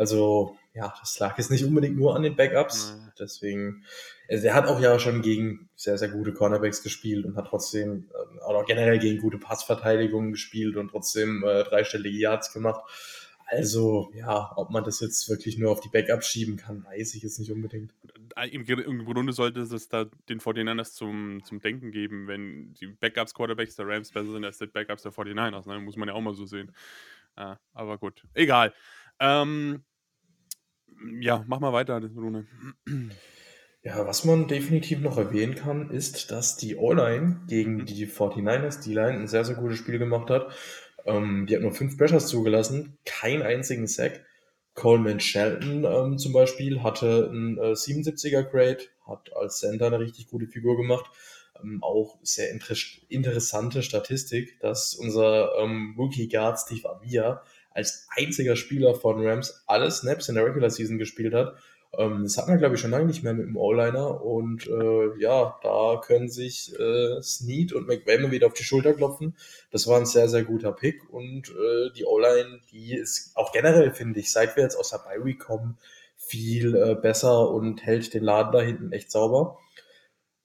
Also 0.00 0.56
ja, 0.72 0.94
das 0.98 1.18
lag 1.18 1.36
jetzt 1.36 1.50
nicht 1.50 1.62
unbedingt 1.62 1.94
nur 1.94 2.16
an 2.16 2.22
den 2.22 2.34
Backups. 2.34 2.96
Mhm. 2.96 3.12
Deswegen, 3.18 3.84
also 4.30 4.46
er 4.46 4.54
hat 4.54 4.66
auch 4.66 4.80
ja 4.80 4.98
schon 4.98 5.20
gegen 5.20 5.68
sehr, 5.76 5.98
sehr 5.98 6.08
gute 6.08 6.32
Cornerbacks 6.32 6.82
gespielt 6.82 7.26
und 7.26 7.36
hat 7.36 7.48
trotzdem, 7.48 8.08
äh, 8.14 8.40
auch 8.40 8.64
generell 8.64 8.98
gegen 8.98 9.20
gute 9.20 9.36
Passverteidigungen 9.36 10.32
gespielt 10.32 10.78
und 10.78 10.88
trotzdem 10.88 11.44
äh, 11.44 11.64
dreistellige 11.64 12.16
Yards 12.16 12.54
gemacht. 12.54 12.80
Also, 13.44 14.10
ja, 14.14 14.52
ob 14.56 14.70
man 14.70 14.84
das 14.84 15.00
jetzt 15.00 15.28
wirklich 15.28 15.58
nur 15.58 15.70
auf 15.70 15.80
die 15.80 15.90
Backups 15.90 16.28
schieben 16.28 16.56
kann, 16.56 16.82
weiß 16.82 17.14
ich 17.14 17.22
jetzt 17.22 17.38
nicht 17.38 17.52
unbedingt. 17.52 17.92
Im, 18.50 18.64
im 18.64 19.04
Grunde 19.04 19.34
sollte 19.34 19.60
es 19.60 19.88
da 19.88 20.06
den 20.30 20.40
49ers 20.40 20.94
zum, 20.94 21.44
zum 21.44 21.60
Denken 21.60 21.90
geben, 21.90 22.26
wenn 22.26 22.72
die 22.72 22.86
Backups-Quarterbacks 22.86 23.76
der 23.76 23.86
Rams 23.86 24.12
besser 24.12 24.32
sind 24.32 24.46
als 24.46 24.56
die 24.56 24.66
Backups 24.66 25.02
der 25.02 25.12
49ers. 25.12 25.68
Ne? 25.68 25.78
Muss 25.78 25.96
man 25.96 26.08
ja 26.08 26.14
auch 26.14 26.22
mal 26.22 26.32
so 26.32 26.46
sehen. 26.46 26.72
Ja, 27.36 27.60
aber 27.74 27.98
gut, 27.98 28.24
egal. 28.32 28.72
Ähm, 29.18 29.84
ja, 31.20 31.44
mach 31.46 31.60
mal 31.60 31.72
weiter, 31.72 32.00
Rune. 32.16 32.46
Ja, 33.82 34.06
was 34.06 34.26
man 34.26 34.46
definitiv 34.46 35.00
noch 35.00 35.16
erwähnen 35.16 35.54
kann, 35.54 35.90
ist, 35.90 36.30
dass 36.30 36.56
die 36.58 36.76
O-Line 36.76 37.40
gegen 37.48 37.76
mhm. 37.76 37.86
die 37.86 38.06
49ers 38.06 38.84
D-Line 38.84 39.20
ein 39.20 39.28
sehr, 39.28 39.44
sehr 39.44 39.56
gutes 39.56 39.78
Spiel 39.78 39.98
gemacht 39.98 40.28
hat. 40.28 40.52
Ähm, 41.06 41.46
die 41.46 41.56
hat 41.56 41.62
nur 41.62 41.72
fünf 41.72 41.96
Pressures 41.96 42.26
zugelassen, 42.26 42.98
keinen 43.06 43.42
einzigen 43.42 43.86
Sack. 43.86 44.24
Coleman 44.74 45.20
Shelton 45.20 45.84
ähm, 45.84 46.18
zum 46.18 46.32
Beispiel 46.32 46.82
hatte 46.82 47.30
ein 47.32 47.58
äh, 47.58 47.72
77er 47.72 48.42
Grade, 48.42 48.80
hat 49.06 49.34
als 49.34 49.58
Center 49.60 49.86
eine 49.86 49.98
richtig 49.98 50.28
gute 50.28 50.46
Figur 50.46 50.76
gemacht. 50.76 51.10
Ähm, 51.60 51.82
auch 51.82 52.18
sehr 52.22 52.50
inter 52.50 52.74
interessante 53.08 53.82
Statistik, 53.82 54.60
dass 54.60 54.94
unser 54.94 55.56
ähm, 55.58 55.94
Rookie 55.98 56.28
Guard 56.28 56.58
Steve 56.58 56.88
Avia 56.88 57.42
als 57.70 58.06
einziger 58.16 58.56
Spieler 58.56 58.94
von 58.94 59.24
Rams 59.26 59.62
alle 59.66 59.90
Snaps 59.90 60.28
in 60.28 60.34
der 60.34 60.46
Regular 60.46 60.70
Season 60.70 60.98
gespielt 60.98 61.34
hat. 61.34 61.56
Ähm, 61.96 62.22
das 62.22 62.38
hat 62.38 62.48
man, 62.48 62.58
glaube 62.58 62.74
ich, 62.74 62.80
schon 62.80 62.90
lange 62.90 63.06
nicht 63.06 63.22
mehr 63.22 63.34
mit 63.34 63.46
dem 63.46 63.56
O-Liner. 63.56 64.22
Und 64.22 64.66
äh, 64.66 65.20
ja, 65.20 65.58
da 65.62 66.00
können 66.04 66.28
sich 66.28 66.72
äh, 66.78 67.20
Snead 67.22 67.72
und 67.72 67.86
McVay 67.86 68.30
wieder 68.30 68.46
auf 68.46 68.54
die 68.54 68.64
Schulter 68.64 68.94
klopfen. 68.94 69.34
Das 69.70 69.86
war 69.86 69.98
ein 69.98 70.06
sehr, 70.06 70.28
sehr 70.28 70.44
guter 70.44 70.72
Pick. 70.72 71.08
Und 71.12 71.50
äh, 71.50 71.90
die 71.96 72.04
O-Line, 72.04 72.60
die 72.70 72.94
ist 72.94 73.32
auch 73.36 73.52
generell, 73.52 73.92
finde 73.92 74.20
ich, 74.20 74.32
seit 74.32 74.56
wir 74.56 74.62
jetzt 74.62 74.76
aus 74.76 74.90
der 74.90 74.98
Bi-Week 74.98 75.40
kommen, 75.40 75.78
viel 76.16 76.76
äh, 76.76 76.94
besser 76.94 77.50
und 77.50 77.84
hält 77.84 78.14
den 78.14 78.22
Laden 78.22 78.52
da 78.52 78.60
hinten 78.60 78.92
echt 78.92 79.10
sauber. 79.10 79.58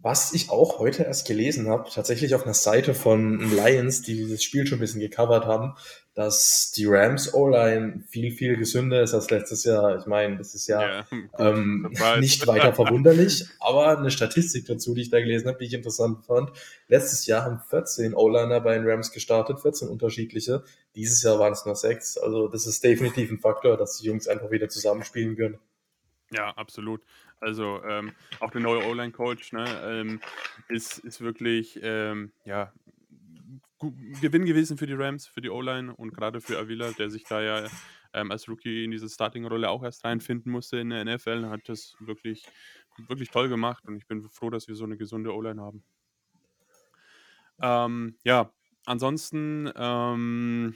Was 0.06 0.34
ich 0.34 0.52
auch 0.52 0.78
heute 0.78 1.02
erst 1.02 1.26
gelesen 1.26 1.68
habe, 1.68 1.90
tatsächlich 1.92 2.36
auf 2.36 2.44
einer 2.44 2.54
Seite 2.54 2.94
von 2.94 3.40
Lions, 3.40 4.04
die 4.04 4.14
dieses 4.14 4.44
Spiel 4.44 4.68
schon 4.68 4.78
ein 4.78 4.82
bisschen 4.82 5.02
gecovert 5.02 5.48
haben, 5.48 5.74
dass 6.14 6.72
die 6.78 6.86
Rams 6.86 7.34
O-Line 7.34 8.04
viel, 8.08 8.30
viel 8.30 8.56
gesünder 8.56 9.02
ist 9.02 9.16
als 9.16 9.32
letztes 9.32 9.64
Jahr. 9.64 9.98
Ich 9.98 10.06
meine, 10.06 10.38
das 10.38 10.54
ist 10.54 10.68
ja, 10.68 11.00
ja 11.00 11.06
ähm, 11.40 11.92
nicht 12.20 12.46
weiter 12.46 12.72
verwunderlich, 12.72 13.48
aber 13.60 13.98
eine 13.98 14.12
Statistik 14.12 14.68
dazu, 14.68 14.94
die 14.94 15.02
ich 15.02 15.10
da 15.10 15.20
gelesen 15.20 15.48
habe, 15.48 15.58
die 15.58 15.66
ich 15.66 15.74
interessant 15.74 16.24
fand. 16.24 16.52
Letztes 16.88 17.26
Jahr 17.26 17.44
haben 17.44 17.60
14 17.68 18.14
O-Liner 18.14 18.62
bei 18.62 18.76
den 18.76 18.88
Rams 18.88 19.12
gestartet, 19.12 19.60
14 19.60 19.88
unterschiedliche. 19.88 20.64
Dieses 20.94 21.24
Jahr 21.24 21.40
waren 21.40 21.54
es 21.54 21.66
nur 21.66 21.76
sechs. 21.76 22.16
Also 22.16 22.48
das 22.48 22.68
ist 22.68 22.84
definitiv 22.84 23.32
ein 23.32 23.40
Faktor, 23.40 23.76
dass 23.76 23.98
die 23.98 24.06
Jungs 24.06 24.28
einfach 24.28 24.52
wieder 24.52 24.70
zusammenspielen 24.70 25.36
können. 25.36 25.58
Ja, 26.32 26.50
absolut. 26.52 27.04
Also 27.40 27.84
ähm, 27.84 28.12
auch 28.40 28.52
der 28.52 28.62
neue 28.62 28.86
O-Line-Coach 28.88 29.54
ne, 29.54 29.66
ähm, 29.84 30.22
ist, 30.68 30.98
ist 31.00 31.22
wirklich 31.22 31.80
ähm, 31.84 32.32
ja, 32.46 32.74
Gewinn 34.22 34.46
gewesen 34.46 34.78
für 34.78 34.88
die 34.88 34.94
Rams, 34.94 35.28
für 35.28 35.42
die 35.42 35.50
O-Line 35.50 35.94
und 35.96 36.14
gerade 36.14 36.42
für 36.42 36.58
Avila, 36.58 36.92
der 36.92 37.10
sich 37.10 37.26
da 37.26 37.42
ja 37.42 37.68
ähm, 38.14 38.32
als 38.32 38.48
Rookie 38.48 38.86
in 38.86 38.92
diese 38.92 39.10
Starting-Rolle 39.10 39.70
auch 39.70 39.84
erst 39.84 40.06
reinfinden 40.06 40.52
musste 40.52 40.78
in 40.78 40.90
der 40.90 41.04
NFL, 41.06 41.50
hat 41.50 41.68
das 41.68 41.96
wirklich, 42.00 42.46
wirklich 43.08 43.30
toll 43.30 43.50
gemacht 43.50 43.84
und 43.86 43.98
ich 43.98 44.08
bin 44.08 44.24
froh, 44.30 44.50
dass 44.50 44.68
wir 44.68 44.76
so 44.76 44.86
eine 44.86 44.98
gesunde 44.98 45.34
O-Line 45.34 45.62
haben. 45.62 45.84
Ähm, 47.62 48.18
ja, 48.24 48.52
ansonsten 48.86 49.72
ähm, 49.76 50.76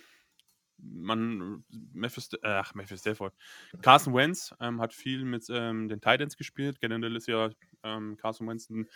man, 0.81 1.63
Memphis, 1.93 2.29
ach, 2.43 2.73
Memphis 2.73 3.01
Stafford. 3.01 3.33
Carson 3.81 4.13
Wentz 4.13 4.53
ähm, 4.59 4.81
hat 4.81 4.93
viel 4.93 5.25
mit 5.25 5.45
ähm, 5.49 5.87
den 5.89 6.01
Titans 6.01 6.37
gespielt. 6.37 6.79
Generell 6.79 7.15
ist 7.15 7.27
ja 7.27 7.49
ähm, 7.83 8.17
Carson 8.17 8.47
Wentz 8.47 8.69
ein 8.69 8.87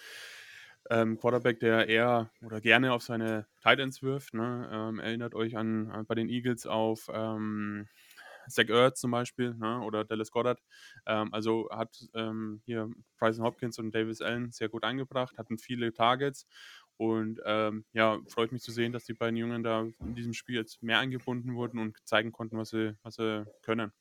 ähm, 0.89 1.17
Quarterback, 1.17 1.59
der 1.59 1.87
eher 1.87 2.31
oder 2.41 2.59
gerne 2.61 2.93
auf 2.93 3.03
seine 3.03 3.47
Titans 3.61 4.01
wirft. 4.03 4.33
Ne? 4.33 4.69
Ähm, 4.71 4.99
erinnert 4.99 5.35
euch 5.35 5.55
an, 5.55 5.89
an, 5.91 6.05
bei 6.05 6.15
den 6.15 6.29
Eagles 6.29 6.65
auf, 6.65 7.09
ähm, 7.13 7.87
Zach 8.49 8.67
Ertz 8.67 8.99
zum 8.99 9.11
Beispiel 9.11 9.53
ne, 9.53 9.79
oder 9.79 10.03
Dallas 10.03 10.29
Goddard. 10.29 10.61
Also 11.05 11.69
hat 11.71 11.95
hier 12.65 12.91
Bryson 13.17 13.45
Hopkins 13.45 13.79
und 13.79 13.95
Davis 13.95 14.21
Allen 14.21 14.51
sehr 14.51 14.67
gut 14.67 14.83
eingebracht, 14.83 15.37
hatten 15.37 15.57
viele 15.57 15.93
Targets 15.93 16.45
und 16.97 17.41
ähm, 17.45 17.85
ja, 17.93 18.19
freut 18.27 18.51
mich 18.51 18.61
zu 18.61 18.71
sehen, 18.71 18.91
dass 18.91 19.05
die 19.05 19.13
beiden 19.13 19.35
Jungen 19.35 19.63
da 19.63 19.87
in 19.99 20.15
diesem 20.15 20.33
Spiel 20.33 20.55
jetzt 20.55 20.83
mehr 20.83 20.99
eingebunden 20.99 21.55
wurden 21.55 21.79
und 21.79 21.97
zeigen 22.05 22.31
konnten, 22.31 22.57
was 22.57 22.69
sie, 22.69 22.95
was 23.03 23.15
sie 23.15 23.45
können. 23.61 23.91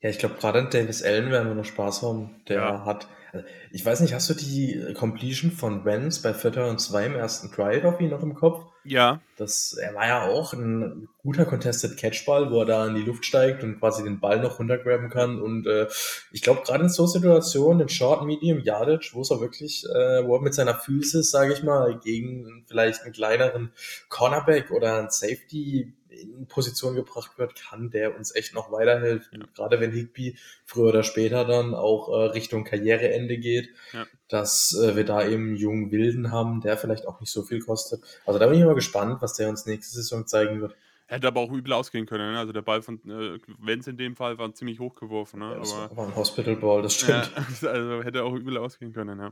Ja, 0.00 0.10
ich 0.10 0.18
glaube, 0.18 0.36
gerade 0.36 0.58
an 0.58 0.70
Davis 0.70 1.02
Allen 1.02 1.30
werden 1.30 1.48
wir 1.48 1.54
noch 1.54 1.64
Spaß 1.64 2.02
haben. 2.02 2.42
Der 2.48 2.56
ja. 2.56 2.84
hat, 2.84 3.08
also 3.32 3.46
ich 3.70 3.84
weiß 3.84 4.00
nicht, 4.00 4.12
hast 4.12 4.28
du 4.28 4.34
die 4.34 4.92
Completion 4.94 5.50
von 5.50 5.84
Vance 5.84 6.22
bei 6.22 6.34
Vierter 6.34 6.68
und 6.68 6.80
Zwei 6.80 7.06
im 7.06 7.14
ersten 7.14 7.50
Drive 7.50 7.84
auf 7.84 8.00
ihn 8.00 8.10
noch 8.10 8.22
im 8.22 8.34
Kopf? 8.34 8.66
Ja. 8.86 9.20
Das, 9.36 9.74
er 9.74 9.94
war 9.94 10.06
ja 10.06 10.26
auch 10.26 10.52
ein 10.52 11.08
guter 11.18 11.44
Contested 11.44 11.96
Catchball, 11.96 12.50
wo 12.50 12.60
er 12.60 12.66
da 12.66 12.86
in 12.86 12.94
die 12.94 13.02
Luft 13.02 13.26
steigt 13.26 13.62
und 13.62 13.78
quasi 13.78 14.02
den 14.02 14.20
Ball 14.20 14.40
noch 14.40 14.58
runtergraben 14.58 15.10
kann. 15.10 15.40
Und 15.40 15.66
äh, 15.66 15.88
ich 16.32 16.42
glaube, 16.42 16.62
gerade 16.64 16.84
in 16.84 16.88
so 16.88 17.06
Situationen, 17.06 17.82
in 17.82 17.88
Short, 17.88 18.24
Medium, 18.24 18.60
Yardage, 18.60 19.10
wo 19.12 19.20
es 19.20 19.30
er 19.30 19.40
wirklich, 19.40 19.84
äh, 19.86 20.26
wo 20.26 20.36
er 20.36 20.42
mit 20.42 20.54
seiner 20.54 20.74
Füße, 20.74 21.22
sage 21.22 21.52
ich 21.52 21.62
mal, 21.62 21.98
gegen 21.98 22.64
vielleicht 22.66 23.02
einen 23.02 23.12
kleineren 23.12 23.72
Cornerback 24.08 24.70
oder 24.70 24.98
einen 24.98 25.10
Safety 25.10 25.92
in 26.08 26.46
Position 26.46 26.94
gebracht 26.94 27.38
wird, 27.38 27.54
kann 27.54 27.90
der 27.90 28.16
uns 28.16 28.34
echt 28.34 28.54
noch 28.54 28.72
weiterhelfen. 28.72 29.40
Ja. 29.40 29.46
Gerade 29.54 29.80
wenn 29.80 29.92
Higby 29.92 30.36
früher 30.64 30.88
oder 30.88 31.02
später 31.02 31.44
dann 31.44 31.74
auch 31.74 32.08
äh, 32.08 32.30
Richtung 32.30 32.64
Karriereende 32.64 33.38
geht, 33.38 33.70
ja. 33.92 34.06
dass 34.28 34.74
äh, 34.74 34.96
wir 34.96 35.04
da 35.04 35.26
eben 35.26 35.48
einen 35.48 35.56
jungen 35.56 35.90
Wilden 35.90 36.30
haben, 36.30 36.60
der 36.60 36.76
vielleicht 36.76 37.06
auch 37.06 37.20
nicht 37.20 37.32
so 37.32 37.42
viel 37.42 37.60
kostet. 37.60 38.02
Also 38.24 38.38
da 38.38 38.46
bin 38.46 38.58
ich 38.58 38.64
mal 38.64 38.74
gespannt, 38.74 39.20
was 39.22 39.34
der 39.34 39.48
uns 39.48 39.66
nächste 39.66 39.96
Saison 39.96 40.26
zeigen 40.26 40.60
wird. 40.60 40.74
Hätte 41.08 41.28
aber 41.28 41.40
auch 41.40 41.52
übel 41.52 41.72
ausgehen 41.72 42.04
können. 42.04 42.32
Ne? 42.32 42.38
Also 42.38 42.52
der 42.52 42.62
Ball 42.62 42.82
von 42.82 42.96
äh, 43.08 43.38
Wenz 43.60 43.86
in 43.86 43.96
dem 43.96 44.16
Fall 44.16 44.38
war 44.38 44.52
ziemlich 44.54 44.80
hochgeworfen. 44.80 45.38
Ne? 45.38 45.50
Ja, 45.50 45.84
aber, 45.84 45.96
war 45.96 46.06
ein 46.08 46.16
Hospital 46.16 46.56
Ball, 46.56 46.82
das 46.82 46.94
stimmt. 46.94 47.30
Also 47.62 48.02
hätte 48.02 48.24
auch 48.24 48.34
übel 48.34 48.56
ausgehen 48.58 48.92
können. 48.92 49.20
Ja. 49.20 49.30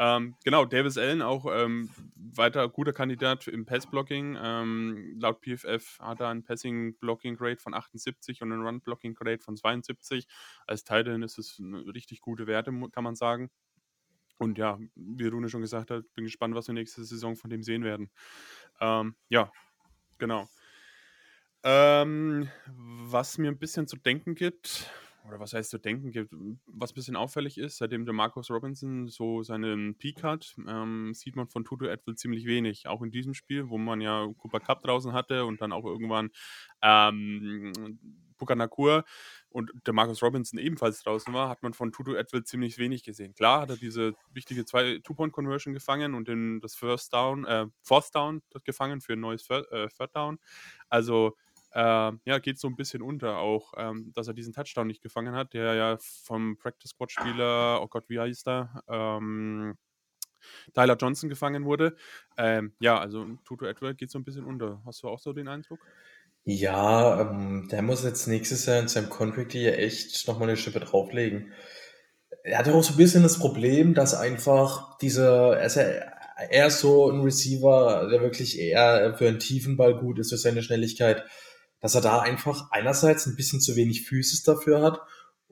Ähm, 0.00 0.36
genau, 0.44 0.64
Davis 0.64 0.96
Allen 0.96 1.22
auch 1.22 1.46
ähm, 1.50 1.90
weiter 2.14 2.68
guter 2.68 2.92
Kandidat 2.92 3.48
im 3.48 3.66
Pass-Blocking. 3.66 4.38
Ähm, 4.40 5.16
laut 5.18 5.40
PFF 5.40 5.98
hat 5.98 6.20
er 6.20 6.28
ein 6.28 6.44
Passing-Blocking-Grade 6.44 7.56
von 7.56 7.74
78 7.74 8.40
und 8.42 8.52
ein 8.52 8.62
Run-Blocking-Grade 8.62 9.40
von 9.40 9.56
72. 9.56 10.28
Als 10.68 10.84
Titan 10.84 11.22
ist 11.22 11.38
es 11.38 11.58
eine 11.58 11.84
richtig 11.92 12.20
gute 12.20 12.46
Werte, 12.46 12.70
kann 12.92 13.02
man 13.02 13.16
sagen. 13.16 13.50
Und 14.38 14.56
ja, 14.56 14.78
wie 14.94 15.26
Rune 15.26 15.48
schon 15.48 15.62
gesagt 15.62 15.90
hat, 15.90 16.04
bin 16.14 16.24
gespannt, 16.24 16.54
was 16.54 16.68
wir 16.68 16.74
nächste 16.74 17.04
Saison 17.04 17.34
von 17.34 17.50
dem 17.50 17.64
sehen 17.64 17.82
werden. 17.82 18.08
Ähm, 18.80 19.16
ja, 19.28 19.50
genau. 20.18 20.48
Ähm, 21.64 22.48
was 22.68 23.36
mir 23.36 23.50
ein 23.50 23.58
bisschen 23.58 23.88
zu 23.88 23.96
denken 23.96 24.36
gibt, 24.36 24.88
oder 25.28 25.40
was 25.40 25.52
heißt 25.52 25.70
zu 25.70 25.78
denken 25.78 26.10
gibt, 26.10 26.32
was 26.66 26.92
ein 26.92 26.94
bisschen 26.94 27.16
auffällig 27.16 27.58
ist, 27.58 27.78
seitdem 27.78 28.04
der 28.04 28.14
Marcus 28.14 28.50
Robinson 28.50 29.08
so 29.08 29.42
seinen 29.42 29.94
Peak 29.96 30.22
hat, 30.22 30.56
ähm, 30.66 31.12
sieht 31.14 31.36
man 31.36 31.48
von 31.48 31.64
Tutu 31.64 31.86
Edwell 31.86 32.16
ziemlich 32.16 32.46
wenig. 32.46 32.88
Auch 32.88 33.02
in 33.02 33.10
diesem 33.10 33.34
Spiel, 33.34 33.68
wo 33.68 33.78
man 33.78 34.00
ja 34.00 34.26
Cooper 34.38 34.60
Cup 34.60 34.82
draußen 34.82 35.12
hatte 35.12 35.44
und 35.44 35.60
dann 35.60 35.72
auch 35.72 35.84
irgendwann 35.84 36.30
ähm, 36.82 37.72
Pukanakur 38.38 39.04
und 39.50 39.70
der 39.86 39.92
Marcus 39.92 40.22
Robinson 40.22 40.58
ebenfalls 40.58 41.02
draußen 41.02 41.32
war, 41.34 41.48
hat 41.48 41.62
man 41.62 41.74
von 41.74 41.92
Tutu 41.92 42.14
Edwell 42.14 42.44
ziemlich 42.44 42.78
wenig 42.78 43.02
gesehen. 43.02 43.34
Klar 43.34 43.62
hat 43.62 43.70
er 43.70 43.76
diese 43.76 44.14
wichtige 44.32 44.64
Two-Point-Conversion 44.64 45.74
gefangen 45.74 46.14
und 46.14 46.28
den, 46.28 46.60
das 46.60 46.74
First 46.74 47.12
Down, 47.12 47.44
äh, 47.44 47.66
Fourth 47.82 48.14
Down 48.14 48.42
gefangen 48.64 49.00
für 49.00 49.14
ein 49.14 49.20
neues 49.20 49.46
Third, 49.46 49.70
äh, 49.72 49.88
Third 49.88 50.14
Down. 50.14 50.38
Also 50.88 51.36
äh, 51.72 52.12
ja, 52.24 52.38
geht 52.40 52.58
so 52.58 52.68
ein 52.68 52.76
bisschen 52.76 53.02
unter 53.02 53.38
auch, 53.38 53.74
ähm, 53.76 54.12
dass 54.14 54.28
er 54.28 54.34
diesen 54.34 54.52
Touchdown 54.52 54.86
nicht 54.86 55.02
gefangen 55.02 55.34
hat, 55.34 55.54
der 55.54 55.74
ja 55.74 55.98
vom 55.98 56.56
Practice 56.56 56.90
Squad 56.90 57.12
Spieler, 57.12 57.80
oh 57.82 57.88
Gott, 57.88 58.04
wie 58.08 58.18
heißt 58.18 58.48
er? 58.48 58.82
Ähm, 58.88 59.76
Tyler 60.74 60.96
Johnson 60.96 61.28
gefangen 61.28 61.64
wurde. 61.64 61.96
Ähm, 62.36 62.72
ja, 62.80 62.98
also 62.98 63.26
Tutu 63.44 63.66
Edward 63.66 63.98
geht 63.98 64.10
so 64.10 64.18
ein 64.18 64.24
bisschen 64.24 64.44
unter. 64.44 64.80
Hast 64.86 65.02
du 65.02 65.08
auch 65.08 65.18
so 65.18 65.32
den 65.32 65.48
Eindruck? 65.48 65.80
Ja, 66.44 67.20
ähm, 67.20 67.68
der 67.70 67.82
muss 67.82 68.04
jetzt 68.04 68.26
nächstes 68.26 68.64
Jahr 68.66 68.78
in 68.78 68.88
seinem 68.88 69.10
Contract 69.10 69.52
hier 69.52 69.78
echt 69.78 70.26
nochmal 70.26 70.48
eine 70.48 70.56
Schippe 70.56 70.80
drauflegen. 70.80 71.52
Er 72.44 72.58
hat 72.58 72.68
auch 72.68 72.82
so 72.82 72.94
ein 72.94 72.96
bisschen 72.96 73.22
das 73.22 73.38
Problem, 73.38 73.92
dass 73.94 74.14
einfach 74.14 74.96
diese, 74.98 75.26
er 75.26 75.66
ist 75.66 75.76
ja 75.76 75.84
eher 76.50 76.70
so 76.70 77.10
ein 77.10 77.20
Receiver, 77.20 78.08
der 78.10 78.22
wirklich 78.22 78.58
eher 78.58 79.14
für 79.18 79.28
einen 79.28 79.40
tiefen 79.40 79.76
Ball 79.76 79.98
gut 79.98 80.18
ist, 80.18 80.30
für 80.30 80.38
seine 80.38 80.62
Schnelligkeit 80.62 81.24
dass 81.80 81.94
er 81.94 82.00
da 82.00 82.20
einfach 82.20 82.70
einerseits 82.70 83.26
ein 83.26 83.36
bisschen 83.36 83.60
zu 83.60 83.76
wenig 83.76 84.06
Physis 84.06 84.42
dafür 84.42 84.82
hat, 84.82 85.00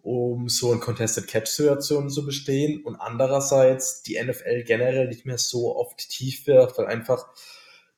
um 0.03 0.49
so 0.49 0.73
in 0.73 0.81
Contested 0.81 1.27
Catch-Situationen 1.27 2.11
zu 2.11 2.25
bestehen 2.25 2.83
und 2.85 2.97
andererseits 2.97 4.03
die 4.03 4.23
NFL 4.23 4.63
generell 4.65 5.09
nicht 5.09 5.27
mehr 5.27 5.39
so 5.39 5.77
oft 5.77 6.09
tief 6.09 6.47
wird, 6.47 6.77
weil 6.79 6.87
einfach 6.87 7.27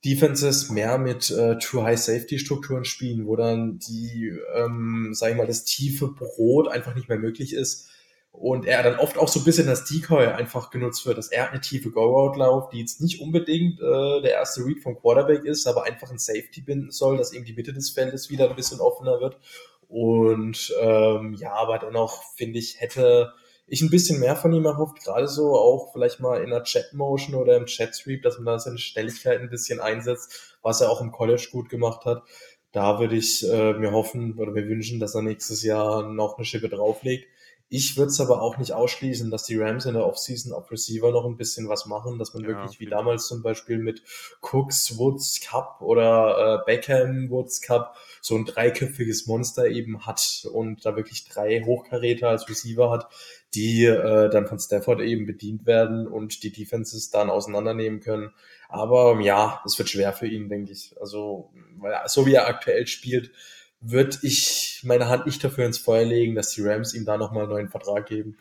Defenses 0.05 0.69
mehr 0.69 0.97
mit 0.97 1.29
äh, 1.29 1.57
True 1.59 1.83
High 1.83 1.99
Safety 1.99 2.39
Strukturen 2.39 2.85
spielen, 2.85 3.27
wo 3.27 3.35
dann 3.35 3.79
die, 3.79 4.33
ähm, 4.55 5.09
sag 5.13 5.31
ich 5.31 5.37
mal, 5.37 5.45
das 5.45 5.65
tiefe 5.65 6.07
Brot 6.07 6.69
einfach 6.69 6.95
nicht 6.95 7.09
mehr 7.09 7.19
möglich 7.19 7.53
ist 7.53 7.89
und 8.31 8.65
er 8.65 8.83
dann 8.83 8.99
oft 8.99 9.17
auch 9.17 9.27
so 9.27 9.39
ein 9.39 9.43
bisschen 9.43 9.67
das 9.67 9.85
Decoy 9.85 10.27
einfach 10.27 10.69
genutzt 10.69 11.05
wird, 11.05 11.17
dass 11.17 11.29
er 11.29 11.49
eine 11.49 11.61
tiefe 11.61 11.91
Go-Route 11.91 12.39
lauft, 12.39 12.73
die 12.73 12.79
jetzt 12.79 13.01
nicht 13.01 13.21
unbedingt 13.21 13.81
äh, 13.81 14.21
der 14.21 14.31
erste 14.31 14.63
Read 14.65 14.81
vom 14.81 14.99
Quarterback 14.99 15.43
ist, 15.43 15.67
aber 15.67 15.83
einfach 15.83 16.11
ein 16.11 16.19
Safety 16.19 16.61
binden 16.61 16.91
soll, 16.91 17.17
dass 17.17 17.33
eben 17.33 17.45
die 17.45 17.53
Mitte 17.53 17.73
des 17.73 17.89
Feldes 17.89 18.29
wieder 18.29 18.49
ein 18.49 18.55
bisschen 18.55 18.79
offener 18.79 19.19
wird. 19.19 19.37
Und 19.87 20.73
ähm, 20.79 21.33
ja, 21.33 21.53
aber 21.53 21.79
dennoch 21.79 22.23
finde 22.35 22.59
ich, 22.59 22.79
hätte 22.79 23.33
ich 23.65 23.81
ein 23.81 23.89
bisschen 23.89 24.19
mehr 24.19 24.35
von 24.35 24.53
ihm 24.53 24.65
erhofft, 24.65 25.03
gerade 25.03 25.27
so 25.27 25.55
auch 25.55 25.91
vielleicht 25.91 26.19
mal 26.19 26.41
in 26.41 26.51
der 26.51 26.63
Chat-Motion 26.63 27.35
oder 27.35 27.57
im 27.57 27.65
Chat-Sweep, 27.65 28.21
dass 28.23 28.37
man 28.37 28.45
da 28.45 28.59
seine 28.59 28.77
Schnelligkeit 28.77 29.39
ein 29.39 29.49
bisschen 29.49 29.79
einsetzt, 29.79 30.57
was 30.61 30.81
er 30.81 30.89
auch 30.91 31.01
im 31.01 31.11
College 31.11 31.47
gut 31.51 31.69
gemacht 31.69 32.05
hat. 32.05 32.23
Da 32.71 32.99
würde 32.99 33.15
ich 33.15 33.47
äh, 33.47 33.73
mir 33.73 33.91
hoffen 33.91 34.37
oder 34.37 34.51
mir 34.51 34.67
wünschen, 34.67 34.99
dass 34.99 35.15
er 35.15 35.23
nächstes 35.23 35.63
Jahr 35.63 36.03
noch 36.03 36.37
eine 36.37 36.45
Schippe 36.45 36.69
drauflegt. 36.69 37.27
Ich 37.71 37.97
würde 37.97 38.09
es 38.09 38.19
aber 38.19 38.41
auch 38.41 38.57
nicht 38.57 38.73
ausschließen, 38.73 39.29
dass 39.29 39.43
die 39.43 39.55
Rams 39.55 39.85
in 39.85 39.93
der 39.93 40.05
Offseason 40.05 40.53
auf 40.53 40.71
Receiver 40.71 41.11
noch 41.11 41.25
ein 41.25 41.37
bisschen 41.37 41.69
was 41.69 41.85
machen, 41.85 42.17
dass 42.17 42.33
man 42.33 42.41
ja, 42.41 42.49
wirklich 42.49 42.79
wie 42.79 42.87
damals 42.87 43.27
zum 43.27 43.43
Beispiel 43.43 43.77
mit 43.77 44.01
Cooks, 44.41 44.97
Woods, 44.97 45.39
Cup 45.41 45.79
oder 45.81 46.61
äh, 46.61 46.65
Beckham, 46.65 47.29
Woods, 47.29 47.61
Cup 47.61 47.95
so 48.21 48.35
ein 48.35 48.45
dreiköpfiges 48.45 49.27
Monster 49.27 49.67
eben 49.67 50.07
hat 50.07 50.47
und 50.51 50.83
da 50.83 50.95
wirklich 50.95 51.29
drei 51.29 51.61
Hochkaräter 51.61 52.29
als 52.29 52.49
Receiver 52.49 52.89
hat, 52.89 53.07
die 53.53 53.85
äh, 53.85 54.29
dann 54.29 54.47
von 54.47 54.57
Stafford 54.57 55.01
eben 55.01 55.27
bedient 55.27 55.67
werden 55.67 56.07
und 56.07 56.41
die 56.41 56.51
Defenses 56.51 57.11
dann 57.11 57.29
auseinandernehmen 57.29 57.99
können. 57.99 58.31
Aber 58.67 59.19
ja, 59.21 59.61
es 59.63 59.77
wird 59.77 59.89
schwer 59.89 60.13
für 60.13 60.27
ihn, 60.27 60.49
denke 60.49 60.71
ich. 60.71 60.95
Also, 60.99 61.51
weil 61.77 61.95
so 62.07 62.25
wie 62.25 62.33
er 62.33 62.47
aktuell 62.47 62.87
spielt, 62.87 63.31
würde 63.81 64.17
ich 64.23 64.81
meine 64.83 65.07
Hand 65.07 65.25
nicht 65.25 65.43
dafür 65.43 65.65
ins 65.65 65.77
Feuer 65.77 66.05
legen, 66.05 66.35
dass 66.35 66.51
die 66.51 66.61
Rams 66.61 66.93
ihm 66.93 67.05
da 67.05 67.17
nochmal 67.17 67.43
einen 67.43 67.51
neuen 67.51 67.69
Vertrag 67.69 68.05
geben. 68.05 68.37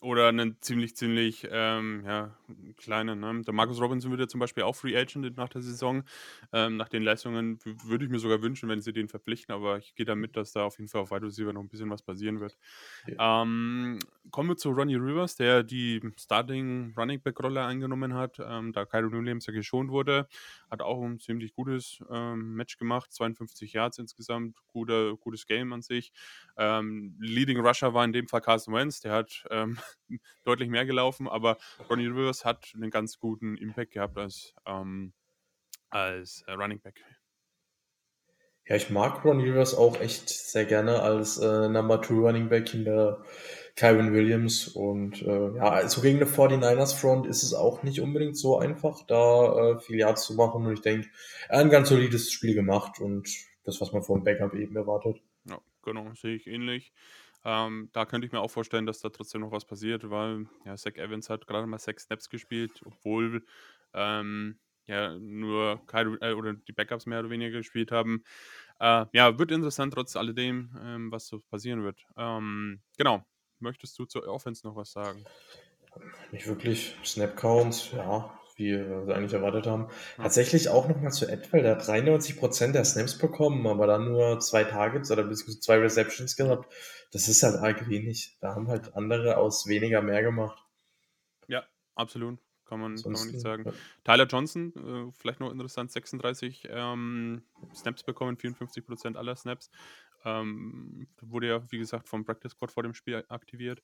Oder 0.00 0.28
einen 0.28 0.56
ziemlich, 0.60 0.96
ziemlich 0.96 1.48
ähm, 1.50 2.02
ja, 2.06 2.36
kleinen. 2.76 3.20
Ne? 3.20 3.42
Der 3.42 3.54
Markus 3.54 3.80
Robinson 3.80 4.10
wird 4.10 4.20
ja 4.20 4.28
zum 4.28 4.40
Beispiel 4.40 4.64
auch 4.64 4.74
Free 4.74 4.96
Agent 4.96 5.36
nach 5.36 5.48
der 5.48 5.62
Saison. 5.62 6.04
Ähm, 6.52 6.76
nach 6.76 6.88
den 6.88 7.02
Leistungen 7.02 7.58
würde 7.84 8.04
ich 8.04 8.10
mir 8.10 8.18
sogar 8.18 8.42
wünschen, 8.42 8.68
wenn 8.68 8.80
sie 8.80 8.92
den 8.92 9.08
verpflichten, 9.08 9.54
aber 9.54 9.78
ich 9.78 9.94
gehe 9.94 10.06
damit, 10.06 10.36
dass 10.36 10.52
da 10.52 10.64
auf 10.64 10.78
jeden 10.78 10.88
Fall 10.88 11.02
auf 11.02 11.10
Wide 11.10 11.26
Receiver 11.26 11.52
noch 11.52 11.62
ein 11.62 11.68
bisschen 11.68 11.90
was 11.90 12.02
passieren 12.02 12.40
wird. 12.40 12.56
Ja. 13.06 13.42
Ähm, 13.42 13.98
kommen 14.30 14.50
wir 14.50 14.56
zu 14.56 14.70
Ronnie 14.70 14.96
Rivers, 14.96 15.36
der 15.36 15.62
die 15.62 16.00
Starting 16.18 16.94
Running 16.96 17.20
Back 17.20 17.40
Rolle 17.40 17.64
eingenommen 17.64 18.14
hat, 18.14 18.38
ähm, 18.44 18.72
da 18.72 18.84
Kyron 18.84 19.12
Williams 19.12 19.46
ja 19.46 19.52
geschont 19.52 19.90
wurde. 19.90 20.28
Hat 20.70 20.82
auch 20.82 21.02
ein 21.02 21.18
ziemlich 21.18 21.54
gutes 21.54 22.02
ähm, 22.10 22.54
Match 22.54 22.78
gemacht, 22.78 23.12
52 23.12 23.72
Yards 23.72 23.98
insgesamt, 23.98 24.56
guter, 24.68 25.16
gutes 25.16 25.46
Game 25.46 25.72
an 25.72 25.82
sich. 25.82 26.12
Ähm, 26.56 27.16
Leading 27.18 27.58
Rusher 27.60 27.94
war 27.94 28.04
in 28.04 28.12
dem 28.12 28.28
Fall 28.28 28.40
Carson 28.40 28.74
Wentz, 28.74 29.00
der 29.00 29.12
hat 29.12 29.44
ähm, 29.50 29.78
deutlich 30.44 30.68
mehr 30.68 30.86
gelaufen, 30.86 31.28
aber 31.28 31.58
Ronnie 31.88 32.06
Rivers 32.06 32.37
hat 32.44 32.72
einen 32.74 32.90
ganz 32.90 33.18
guten 33.18 33.56
Impact 33.56 33.92
gehabt 33.92 34.18
als, 34.18 34.54
ähm, 34.66 35.12
als 35.90 36.42
äh, 36.46 36.52
Running 36.52 36.80
Back. 36.80 37.02
Ja, 38.68 38.76
ich 38.76 38.90
mag 38.90 39.24
Ronnie 39.24 39.44
Rivers 39.44 39.74
auch 39.74 39.98
echt 39.98 40.28
sehr 40.28 40.66
gerne 40.66 41.00
als 41.00 41.38
äh, 41.38 41.68
Number 41.70 42.02
2 42.02 42.14
Running 42.14 42.48
Back 42.50 42.74
in 42.74 42.84
der 42.84 43.22
Kyron 43.76 44.12
Williams. 44.12 44.68
Und 44.68 45.22
äh, 45.22 45.56
ja, 45.56 45.70
also 45.70 46.02
gegen 46.02 46.18
eine 46.18 46.30
49ers 46.30 46.94
Front 46.94 47.26
ist 47.26 47.42
es 47.42 47.54
auch 47.54 47.82
nicht 47.82 48.00
unbedingt 48.00 48.36
so 48.36 48.58
einfach, 48.58 49.06
da 49.06 49.70
äh, 49.70 49.78
viel 49.78 49.96
Yards 49.96 50.26
zu 50.26 50.34
machen. 50.34 50.66
Und 50.66 50.74
ich 50.74 50.82
denke, 50.82 51.08
er 51.48 51.60
hat 51.60 51.64
ein 51.64 51.70
ganz 51.70 51.88
solides 51.88 52.30
Spiel 52.30 52.54
gemacht 52.54 53.00
und 53.00 53.30
das, 53.64 53.80
was 53.80 53.92
man 53.92 54.02
vom 54.02 54.22
Backup 54.22 54.52
eben 54.52 54.76
erwartet. 54.76 55.22
Ja, 55.48 55.60
genau, 55.82 56.12
sehe 56.14 56.34
ich 56.34 56.46
ähnlich. 56.46 56.92
Ähm, 57.50 57.88
da 57.94 58.04
könnte 58.04 58.26
ich 58.26 58.32
mir 58.32 58.40
auch 58.40 58.50
vorstellen, 58.50 58.84
dass 58.84 59.00
da 59.00 59.08
trotzdem 59.08 59.40
noch 59.40 59.52
was 59.52 59.64
passiert, 59.64 60.10
weil 60.10 60.46
ja, 60.66 60.76
Zach 60.76 60.96
Evans 60.96 61.30
hat 61.30 61.46
gerade 61.46 61.66
mal 61.66 61.78
sechs 61.78 62.02
Snaps 62.02 62.28
gespielt, 62.28 62.82
obwohl 62.84 63.42
ähm, 63.94 64.58
ja 64.86 65.18
nur 65.18 65.80
Kyrie, 65.86 66.18
äh, 66.20 66.34
oder 66.34 66.52
die 66.52 66.72
Backups 66.72 67.06
mehr 67.06 67.20
oder 67.20 67.30
weniger 67.30 67.56
gespielt 67.56 67.90
haben. 67.90 68.22
Äh, 68.80 69.06
ja, 69.14 69.38
wird 69.38 69.50
interessant 69.50 69.94
trotz 69.94 70.14
alledem, 70.14 70.76
ähm, 70.78 71.10
was 71.10 71.26
so 71.26 71.40
passieren 71.40 71.84
wird. 71.84 72.04
Ähm, 72.18 72.82
genau. 72.98 73.24
Möchtest 73.60 73.98
du 73.98 74.04
zur 74.04 74.28
Offense 74.28 74.66
noch 74.66 74.76
was 74.76 74.92
sagen? 74.92 75.24
Nicht 76.30 76.46
wirklich. 76.46 76.96
Snap 77.02 77.34
Counts, 77.34 77.92
ja, 77.92 78.37
wie 78.58 78.72
wir 78.72 79.14
eigentlich 79.14 79.32
erwartet 79.32 79.66
haben. 79.66 79.88
Ja. 80.16 80.24
Tatsächlich 80.24 80.68
auch 80.68 80.88
nochmal 80.88 81.12
zu 81.12 81.26
Edwell, 81.26 81.62
der 81.62 81.76
hat 81.76 81.82
93% 81.82 82.72
der 82.72 82.84
Snaps 82.84 83.16
bekommen, 83.16 83.66
aber 83.66 83.86
dann 83.86 84.04
nur 84.04 84.40
zwei 84.40 84.64
Targets 84.64 85.10
oder 85.10 85.22
bis 85.22 85.44
zwei 85.60 85.78
Receptions 85.78 86.36
gehabt. 86.36 86.70
Das 87.12 87.28
ist 87.28 87.42
halt 87.42 87.56
arg 87.56 87.88
wenig. 87.88 88.36
Da 88.40 88.54
haben 88.54 88.68
halt 88.68 88.94
andere 88.94 89.38
aus 89.38 89.66
weniger 89.66 90.02
mehr 90.02 90.22
gemacht. 90.22 90.62
Ja, 91.46 91.64
absolut. 91.94 92.38
Kann 92.66 92.80
man, 92.80 92.96
kann 92.96 93.12
man 93.12 93.28
nicht 93.28 93.40
sagen. 93.40 93.64
Ja. 93.64 93.72
Tyler 94.04 94.26
Johnson, 94.26 94.72
äh, 94.76 95.12
vielleicht 95.16 95.40
noch 95.40 95.50
interessant, 95.50 95.90
36 95.90 96.68
ähm, 96.70 97.42
Snaps 97.74 98.02
bekommen, 98.02 98.36
54% 98.36 99.16
aller 99.16 99.36
Snaps. 99.36 99.70
Ähm, 100.24 101.06
wurde 101.22 101.46
ja, 101.46 101.72
wie 101.72 101.78
gesagt, 101.78 102.08
vom 102.08 102.24
Practice 102.24 102.52
Squad 102.52 102.72
vor 102.72 102.82
dem 102.82 102.92
Spiel 102.92 103.24
aktiviert. 103.28 103.82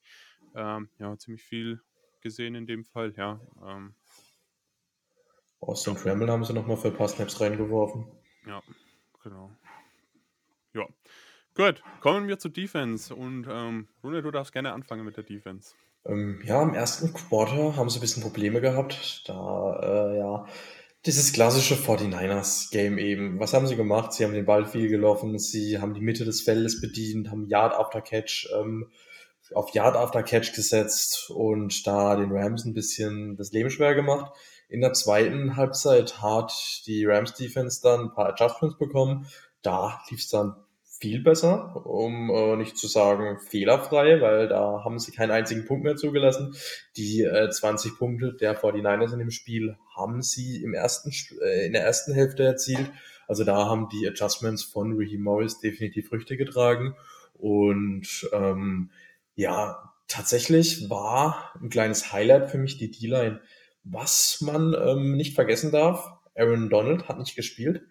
Ähm, 0.54 0.90
ja, 0.98 1.16
ziemlich 1.16 1.42
viel 1.42 1.80
gesehen 2.20 2.56
in 2.56 2.66
dem 2.66 2.84
Fall, 2.84 3.14
ja. 3.16 3.40
Ähm, 3.64 3.94
Austin 5.66 5.96
Tremble 5.96 6.31
haben 6.31 6.44
sie 6.44 6.53
nochmal 6.53 6.77
für 6.77 6.88
ein 6.88 6.96
paar 6.96 7.09
Snaps 7.09 7.40
reingeworfen. 7.40 8.07
Ja, 8.46 8.62
genau. 9.22 9.50
Ja. 10.74 10.87
Gut, 11.55 11.83
kommen 12.00 12.27
wir 12.27 12.38
zur 12.38 12.50
Defense. 12.50 13.14
Und 13.14 13.46
ähm, 13.48 13.88
Rune, 14.03 14.22
du 14.22 14.31
darfst 14.31 14.53
gerne 14.53 14.72
anfangen 14.72 15.05
mit 15.05 15.16
der 15.16 15.24
Defense. 15.24 15.74
Ähm, 16.05 16.42
ja, 16.44 16.62
im 16.62 16.74
ersten 16.74 17.12
Quarter 17.12 17.77
haben 17.77 17.88
sie 17.88 17.98
ein 17.98 18.00
bisschen 18.00 18.22
Probleme 18.22 18.61
gehabt. 18.61 19.22
Da, 19.27 19.81
äh, 19.83 20.18
ja, 20.18 20.46
dieses 21.07 21.33
klassische 21.33 21.74
49ers-Game 21.77 22.98
eben. 22.98 23.38
Was 23.38 23.53
haben 23.53 23.66
sie 23.66 23.77
gemacht? 23.77 24.12
Sie 24.12 24.24
haben 24.24 24.35
den 24.35 24.46
Ball 24.46 24.66
viel 24.66 24.88
gelaufen, 24.88 25.38
sie 25.38 25.79
haben 25.79 25.94
die 25.94 26.00
Mitte 26.00 26.24
des 26.24 26.42
Feldes 26.42 26.81
bedient, 26.81 27.31
haben 27.31 27.46
Yard 27.46 27.74
after 27.74 28.00
Catch 28.00 28.48
ähm, 28.59 28.90
auf 29.55 29.70
Yard 29.74 29.96
after 29.96 30.22
Catch 30.22 30.55
gesetzt 30.55 31.31
und 31.31 31.87
da 31.87 32.16
den 32.16 32.33
Rams 32.33 32.64
ein 32.64 32.74
bisschen 32.74 33.37
das 33.37 33.53
Leben 33.53 33.70
schwer 33.70 33.94
gemacht. 33.94 34.33
In 34.68 34.81
der 34.81 34.92
zweiten 34.92 35.57
Halbzeit 35.57 36.22
hat 36.22 36.53
die 36.87 37.05
Rams 37.05 37.35
Defense 37.35 37.81
dann 37.83 38.00
ein 38.00 38.12
paar 38.12 38.29
Adjustments 38.31 38.79
bekommen. 38.79 39.27
Da 39.62 40.00
lief 40.11 40.20
es 40.20 40.29
dann 40.29 40.57
viel 41.00 41.22
besser, 41.22 41.85
um 41.87 42.31
äh, 42.31 42.57
nicht 42.57 42.79
zu 42.79 42.87
sagen 42.87 43.38
fehlerfrei, 43.38 44.20
weil 44.20 44.48
da 44.48 44.85
haben 44.85 44.98
sie 44.98 45.12
keinen 45.12 45.33
einzigen 45.33 45.66
Punkt 45.66 45.85
mehr 45.85 45.96
zugelassen. 45.96 46.55
Die 46.96 47.22
äh, 47.22 47.50
20 47.50 47.98
Punkte 47.98 48.33
der 48.33 48.59
49ers 48.59 49.12
in 49.12 49.18
dem 49.18 49.31
Spiel 49.31 49.77
haben 49.94 50.22
sie 50.22 50.62
im 50.62 50.72
ersten, 50.72 51.12
äh, 51.42 51.66
in 51.66 51.72
der 51.72 51.85
ersten 51.85 52.14
Hälfte 52.14 52.44
erzielt. 52.44 52.90
Also 53.27 53.44
da 53.44 53.68
haben 53.68 53.88
die 53.90 54.07
Adjustments 54.09 54.62
von 54.62 54.96
Ricky 54.96 55.18
Morris 55.18 55.61
definitiv 55.61 56.09
Früchte 56.09 56.37
getragen. 56.37 56.94
Und 57.35 58.29
ähm, 58.33 58.90
ja, 59.35 59.92
tatsächlich 60.09 60.88
war 60.88 61.53
ein 61.61 61.70
kleines 61.70 62.12
Highlight 62.12 62.50
für 62.50 62.59
mich 62.59 62.79
die 62.79 62.90
D-Line. 62.90 63.40
Was 63.85 64.40
man 64.40 64.75
ähm, 64.75 65.16
nicht 65.16 65.35
vergessen 65.35 65.70
darf, 65.70 66.11
Aaron 66.35 66.70
Donald 66.70 67.09
hat 67.09 67.18
nicht 67.18 67.37
gespielt. 67.37 67.83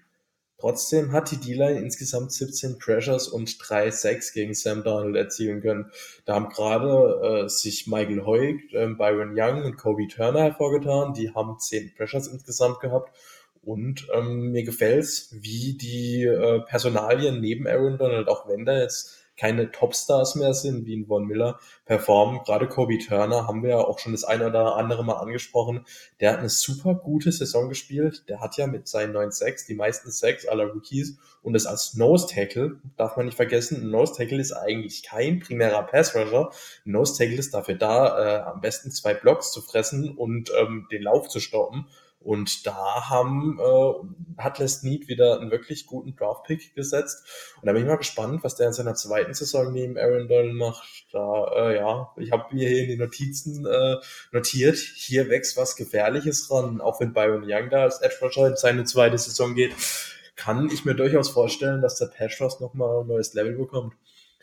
Trotzdem 0.57 1.11
hat 1.11 1.29
die 1.29 1.37
D-Line 1.37 1.79
insgesamt 1.79 2.31
17 2.31 2.79
Pressures 2.79 3.27
und 3.27 3.57
3 3.59 3.91
Sacks 3.91 4.31
gegen 4.31 4.53
Sam 4.53 4.83
Darnold 4.83 5.15
erzielen 5.15 5.61
können. 5.61 5.91
Da 6.25 6.35
haben 6.35 6.49
gerade 6.49 7.43
äh, 7.43 7.49
sich 7.49 7.85
Michael 7.85 8.25
Hoyt, 8.25 8.73
äh, 8.73 8.87
Byron 8.87 9.33
Young 9.37 9.65
und 9.65 9.77
Kobe 9.77 10.07
Turner 10.07 10.43
hervorgetan. 10.43 11.13
Die 11.13 11.33
haben 11.33 11.59
10 11.59 11.93
Pressures 11.95 12.27
insgesamt 12.27 12.79
gehabt. 12.79 13.13
Und 13.61 14.07
ähm, 14.13 14.51
mir 14.51 14.63
gefällt's, 14.63 15.29
wie 15.33 15.77
die 15.77 16.23
äh, 16.23 16.61
Personalien 16.61 17.39
neben 17.39 17.67
Aaron 17.67 17.97
Donald, 17.97 18.27
auch 18.27 18.47
wenn 18.47 18.65
da 18.65 18.79
jetzt 18.79 19.22
keine 19.43 19.71
Topstars 19.71 20.35
mehr 20.35 20.53
sind, 20.53 20.85
wie 20.85 20.93
in 20.93 21.05
Von 21.05 21.25
Miller, 21.25 21.59
performen. 21.83 22.39
Gerade 22.45 22.69
Kobe 22.69 22.97
Turner 22.97 23.45
haben 23.45 23.61
wir 23.61 23.71
ja 23.71 23.77
auch 23.79 23.99
schon 23.99 24.13
das 24.13 24.23
eine 24.23 24.47
oder 24.47 24.77
andere 24.77 25.03
Mal 25.03 25.15
angesprochen. 25.17 25.85
Der 26.21 26.31
hat 26.31 26.39
eine 26.39 26.47
super 26.47 26.95
gute 26.95 27.29
Saison 27.29 27.67
gespielt. 27.67 28.23
Der 28.29 28.39
hat 28.39 28.55
ja 28.55 28.67
mit 28.67 28.87
seinen 28.87 29.11
9 29.11 29.31
Sacks 29.31 29.65
die 29.65 29.75
meisten 29.75 30.11
Sacks 30.11 30.47
aller 30.47 30.67
Rookies 30.67 31.17
und 31.41 31.51
das 31.51 31.65
als 31.65 31.95
Nose 31.95 32.27
Tackle, 32.33 32.79
darf 32.95 33.17
man 33.17 33.25
nicht 33.25 33.35
vergessen. 33.35 33.81
Ein 33.81 33.89
Nose 33.89 34.13
Tackle 34.15 34.39
ist 34.39 34.53
eigentlich 34.53 35.03
kein 35.03 35.41
primärer 35.41 35.83
Pass 35.83 36.15
Rusher. 36.15 36.51
Ein 36.85 36.91
Nose 36.93 37.17
Tackle 37.17 37.35
ist 37.35 37.53
dafür 37.53 37.75
da, 37.75 38.17
äh, 38.17 38.41
am 38.43 38.61
besten 38.61 38.91
zwei 38.91 39.13
Blocks 39.13 39.51
zu 39.51 39.59
fressen 39.59 40.15
und 40.15 40.53
ähm, 40.57 40.87
den 40.89 41.03
Lauf 41.03 41.27
zu 41.27 41.41
stoppen. 41.41 41.87
Und 42.23 42.65
da 42.65 43.09
haben, 43.09 43.59
äh, 43.59 44.41
hat 44.41 44.59
Les 44.59 44.83
Need 44.83 45.07
wieder 45.09 45.39
einen 45.39 45.51
wirklich 45.51 45.85
guten 45.85 46.15
Draft-Pick 46.15 46.73
gesetzt. 46.73 47.25
Und 47.59 47.65
da 47.67 47.73
bin 47.73 47.81
ich 47.81 47.87
mal 47.87 47.97
gespannt, 47.97 48.43
was 48.43 48.55
der 48.55 48.67
in 48.67 48.73
seiner 48.73 48.95
zweiten 48.95 49.33
Saison 49.33 49.73
neben 49.73 49.97
Aaron 49.97 50.27
Donald 50.27 50.53
macht. 50.55 51.05
Da, 51.11 51.51
äh, 51.55 51.75
ja, 51.75 52.13
ich 52.17 52.31
habe 52.31 52.55
mir 52.55 52.69
hier 52.69 52.83
in 52.83 52.89
den 52.89 52.99
Notizen 52.99 53.65
äh, 53.65 53.97
notiert, 54.31 54.77
hier 54.77 55.29
wächst 55.29 55.57
was 55.57 55.75
Gefährliches 55.75 56.49
ran. 56.49 56.79
Auch 56.79 57.01
wenn 57.01 57.13
Byron 57.13 57.43
Young 57.45 57.69
da 57.69 57.83
als 57.83 58.01
Edge 58.01 58.15
Rusher 58.21 58.47
in 58.47 58.55
seine 58.55 58.85
zweite 58.85 59.17
Saison 59.17 59.53
geht, 59.53 59.73
kann 60.35 60.69
ich 60.71 60.85
mir 60.85 60.95
durchaus 60.95 61.29
vorstellen, 61.29 61.81
dass 61.81 61.97
der 61.97 62.07
Pass 62.07 62.39
Rush 62.39 62.59
nochmal 62.59 63.01
ein 63.01 63.07
neues 63.07 63.33
Level 63.33 63.57
bekommt. 63.57 63.93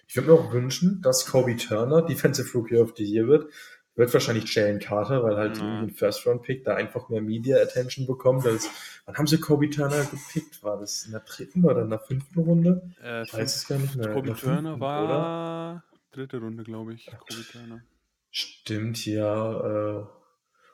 Ich 0.07 0.17
würde 0.17 0.33
mir 0.33 0.39
auch 0.39 0.53
wünschen, 0.53 1.01
dass 1.03 1.27
Kobe 1.27 1.57
Turner 1.57 2.03
Defensive 2.03 2.53
Rookie 2.57 2.79
of 2.79 2.95
the 2.97 3.05
Year 3.05 3.29
wird, 3.29 3.53
wird 3.97 4.13
wahrscheinlich 4.15 4.53
Jalen 4.55 4.79
Carter, 4.79 5.23
weil 5.23 5.37
halt 5.37 5.61
mhm. 5.61 5.85
ein 5.85 5.91
First-Round-Pick 5.91 6.65
da 6.65 6.75
einfach 6.75 7.09
mehr 7.09 7.21
Media-Attention 7.21 8.07
bekommt. 8.07 8.47
Als, 8.47 8.71
wann 9.05 9.17
haben 9.17 9.27
sie 9.27 9.39
Kobe 9.39 9.69
Turner 9.69 10.05
gepickt? 10.05 10.63
War 10.63 10.79
das 10.79 11.05
in 11.05 11.13
der 11.13 11.21
dritten 11.21 11.65
oder 11.65 11.83
in 11.83 11.91
der 11.91 11.99
fünften 11.99 12.41
Runde? 12.41 12.83
Äh, 13.03 13.25
ich 13.25 13.35
weiß 13.35 13.57
es 13.57 13.67
gar 13.67 13.79
nicht 13.79 13.97
mehr. 13.97 14.13
Kobe 14.13 14.35
Turner 14.35 14.81
war 14.81 15.05
oder? 15.05 15.85
dritte 16.13 16.39
Runde, 16.39 16.65
glaube 16.65 16.95
ich. 16.95 17.07
Kobe 17.07 17.43
Turner. 17.51 17.83
Stimmt, 18.31 19.05
ja. 19.07 19.99
Äh, 19.99 20.05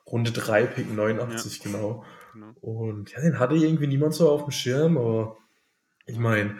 Runde 0.07 0.31
3, 0.31 0.66
Pick 0.66 0.92
89, 0.92 1.59
ja. 1.59 1.64
genau. 1.64 2.05
genau. 2.33 2.52
Und 2.61 3.11
ja, 3.12 3.20
den 3.20 3.38
hatte 3.38 3.57
irgendwie 3.57 3.88
niemand 3.88 4.14
so 4.14 4.31
auf 4.31 4.44
dem 4.44 4.52
Schirm, 4.52 4.98
aber 4.98 5.37
ich 6.05 6.18
meine, 6.18 6.57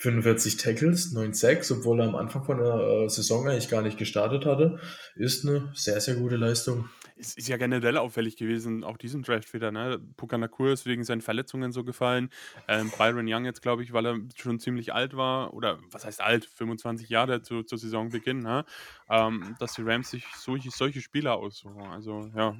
45 0.00 0.56
Tackles, 0.56 1.12
9 1.12 1.34
Sacks, 1.34 1.70
obwohl 1.70 2.00
er 2.00 2.08
am 2.08 2.16
Anfang 2.16 2.42
von 2.42 2.56
der 2.56 2.74
äh, 2.74 3.08
Saison 3.10 3.46
eigentlich 3.46 3.68
gar 3.68 3.82
nicht 3.82 3.98
gestartet 3.98 4.46
hatte, 4.46 4.80
ist 5.14 5.46
eine 5.46 5.70
sehr, 5.74 6.00
sehr 6.00 6.14
gute 6.14 6.36
Leistung. 6.36 6.88
Es 7.18 7.34
ist 7.34 7.48
ja 7.48 7.58
generell 7.58 7.98
auffällig 7.98 8.36
gewesen, 8.36 8.82
auch 8.82 8.96
diesen 8.96 9.22
Draft 9.22 9.52
wieder. 9.52 9.70
Ne? 9.70 10.00
Pukanakur 10.16 10.70
ist 10.72 10.86
wegen 10.86 11.04
seinen 11.04 11.20
Verletzungen 11.20 11.70
so 11.70 11.84
gefallen. 11.84 12.30
Ähm, 12.66 12.90
Byron 12.96 13.26
Young 13.28 13.44
jetzt, 13.44 13.60
glaube 13.60 13.82
ich, 13.82 13.92
weil 13.92 14.06
er 14.06 14.18
schon 14.36 14.58
ziemlich 14.58 14.94
alt 14.94 15.14
war, 15.14 15.52
oder 15.52 15.78
was 15.90 16.06
heißt 16.06 16.22
alt, 16.22 16.46
25 16.46 17.10
Jahre 17.10 17.42
zu, 17.42 17.62
zur 17.62 17.76
Saisonbeginn, 17.76 18.38
ne? 18.38 18.64
ähm, 19.10 19.54
dass 19.58 19.74
die 19.74 19.82
Rams 19.82 20.10
sich 20.10 20.24
solche, 20.34 20.70
solche 20.70 21.02
Spieler 21.02 21.34
aussuchen. 21.36 21.82
Also 21.82 22.30
ja, 22.34 22.56